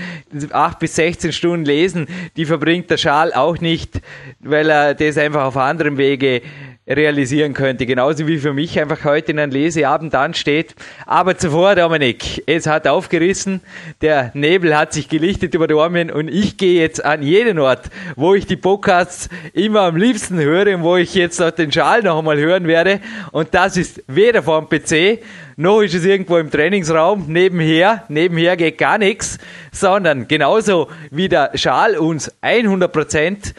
8 0.51 0.78
bis 0.80 0.95
16 0.97 1.32
Stunden 1.32 1.64
lesen, 1.64 2.09
die 2.36 2.45
verbringt 2.45 2.90
der 2.90 2.99
Schal 2.99 3.32
auch 3.32 3.59
nicht, 3.59 4.03
weil 4.40 4.68
er 4.68 4.95
das 4.95 5.16
einfach 5.16 5.45
auf 5.45 5.57
anderem 5.57 5.97
Wege 5.97 6.43
realisieren 6.86 7.54
könnte. 7.54 7.86
Genauso 7.86 8.26
wie 8.26 8.38
für 8.38 8.52
mich 8.52 8.78
einfach 8.80 9.04
heute 9.04 9.32
in 9.32 9.38
einem 9.38 9.52
Leseabend 9.52 10.14
ansteht. 10.14 10.74
Aber 11.06 11.36
zuvor, 11.36 11.76
Dominik, 11.76 12.42
es 12.46 12.66
hat 12.66 12.88
aufgerissen, 12.88 13.60
der 14.00 14.32
Nebel 14.34 14.76
hat 14.76 14.92
sich 14.92 15.08
gelichtet 15.08 15.54
über 15.54 15.68
Dormien 15.68 16.10
und 16.10 16.28
ich 16.28 16.56
gehe 16.56 16.80
jetzt 16.80 17.04
an 17.04 17.22
jeden 17.22 17.58
Ort, 17.60 17.90
wo 18.16 18.34
ich 18.34 18.46
die 18.46 18.56
Podcasts 18.56 19.28
immer 19.52 19.82
am 19.82 19.96
liebsten 19.96 20.38
höre 20.40 20.74
und 20.74 20.82
wo 20.82 20.96
ich 20.96 21.14
jetzt 21.14 21.40
auch 21.40 21.52
den 21.52 21.70
Schal 21.70 22.02
noch 22.02 22.18
einmal 22.18 22.38
hören 22.38 22.66
werde. 22.66 23.00
Und 23.30 23.54
das 23.54 23.76
ist 23.76 24.02
weder 24.08 24.42
vom 24.42 24.68
PC, 24.68 25.20
noch 25.56 25.82
ist 25.82 25.94
es 25.94 26.04
irgendwo 26.04 26.38
im 26.38 26.50
Trainingsraum 26.50 27.26
nebenher. 27.28 28.04
Nebenher 28.08 28.56
geht 28.56 28.78
gar 28.78 28.98
nichts, 28.98 29.38
sondern 29.70 30.26
genauso 30.26 30.88
wie 31.10 31.28
der 31.28 31.52
Schal 31.54 31.96
uns 31.96 32.32
100 32.40 32.92
Prozent 32.92 33.54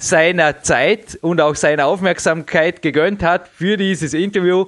seiner 0.00 0.62
Zeit 0.62 1.18
und 1.20 1.40
auch 1.40 1.54
seiner 1.54 1.86
Aufmerksamkeit 1.86 2.80
gegönnt 2.80 3.22
hat 3.22 3.48
für 3.48 3.76
dieses 3.76 4.14
Interview. 4.14 4.66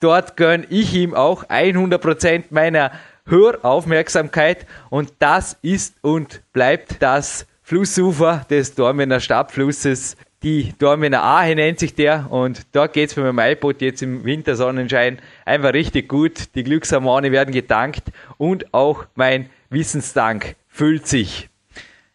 Dort 0.00 0.36
gönne 0.36 0.66
ich 0.68 0.94
ihm 0.94 1.14
auch 1.14 1.44
100% 1.44 2.44
meiner 2.50 2.92
Höraufmerksamkeit 3.26 4.66
und 4.90 5.14
das 5.18 5.56
ist 5.62 5.96
und 6.02 6.42
bleibt 6.52 6.96
das 7.02 7.46
Flussufer 7.62 8.46
des 8.50 8.74
Dormener 8.74 9.18
Stabflusses. 9.18 10.16
Die 10.42 10.74
Dormener 10.78 11.24
Ahe 11.24 11.54
nennt 11.56 11.78
sich 11.78 11.94
der 11.94 12.30
und 12.30 12.66
dort 12.72 12.92
geht 12.92 13.10
es 13.10 13.16
mit 13.16 13.24
meinem 13.24 13.52
iPod 13.52 13.80
jetzt 13.80 14.02
im 14.02 14.24
Wintersonnenschein 14.24 15.18
einfach 15.46 15.72
richtig 15.72 16.08
gut. 16.08 16.54
Die 16.54 16.62
Glückshormone 16.62 17.32
werden 17.32 17.52
gedankt 17.52 18.12
und 18.36 18.72
auch 18.74 19.06
mein 19.14 19.48
Wissensdank 19.70 20.54
füllt 20.68 21.06
sich. 21.06 21.48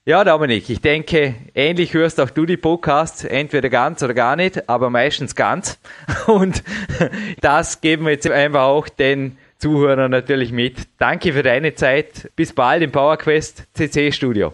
Ja, 0.04 0.24
Dominik, 0.24 0.68
ich 0.68 0.82
denke, 0.82 1.36
ähnlich 1.54 1.94
hörst 1.94 2.20
auch 2.20 2.32
du 2.32 2.48
die 2.48 2.58
Podcasts, 2.58 3.24
entweder 3.24 3.70
ganz 3.70 4.02
oder 4.02 4.16
gar 4.16 4.36
nicht, 4.36 4.68
aber 4.68 4.90
meistens 4.90 5.36
ganz. 5.36 5.80
Und 6.26 6.64
das 7.40 7.82
geben 7.82 8.06
wir 8.06 8.14
jetzt 8.14 8.28
einfach 8.28 8.64
auch 8.64 8.90
den 8.90 9.38
Zuhörern 9.60 10.10
natürlich 10.10 10.52
mit. 10.52 10.88
Danke 10.98 11.34
für 11.34 11.44
deine 11.44 11.76
Zeit. 11.76 12.32
Bis 12.36 12.52
bald 12.52 12.82
im 12.82 12.92
PowerQuest 12.92 13.66
CC 13.76 14.12
Studio. 14.12 14.54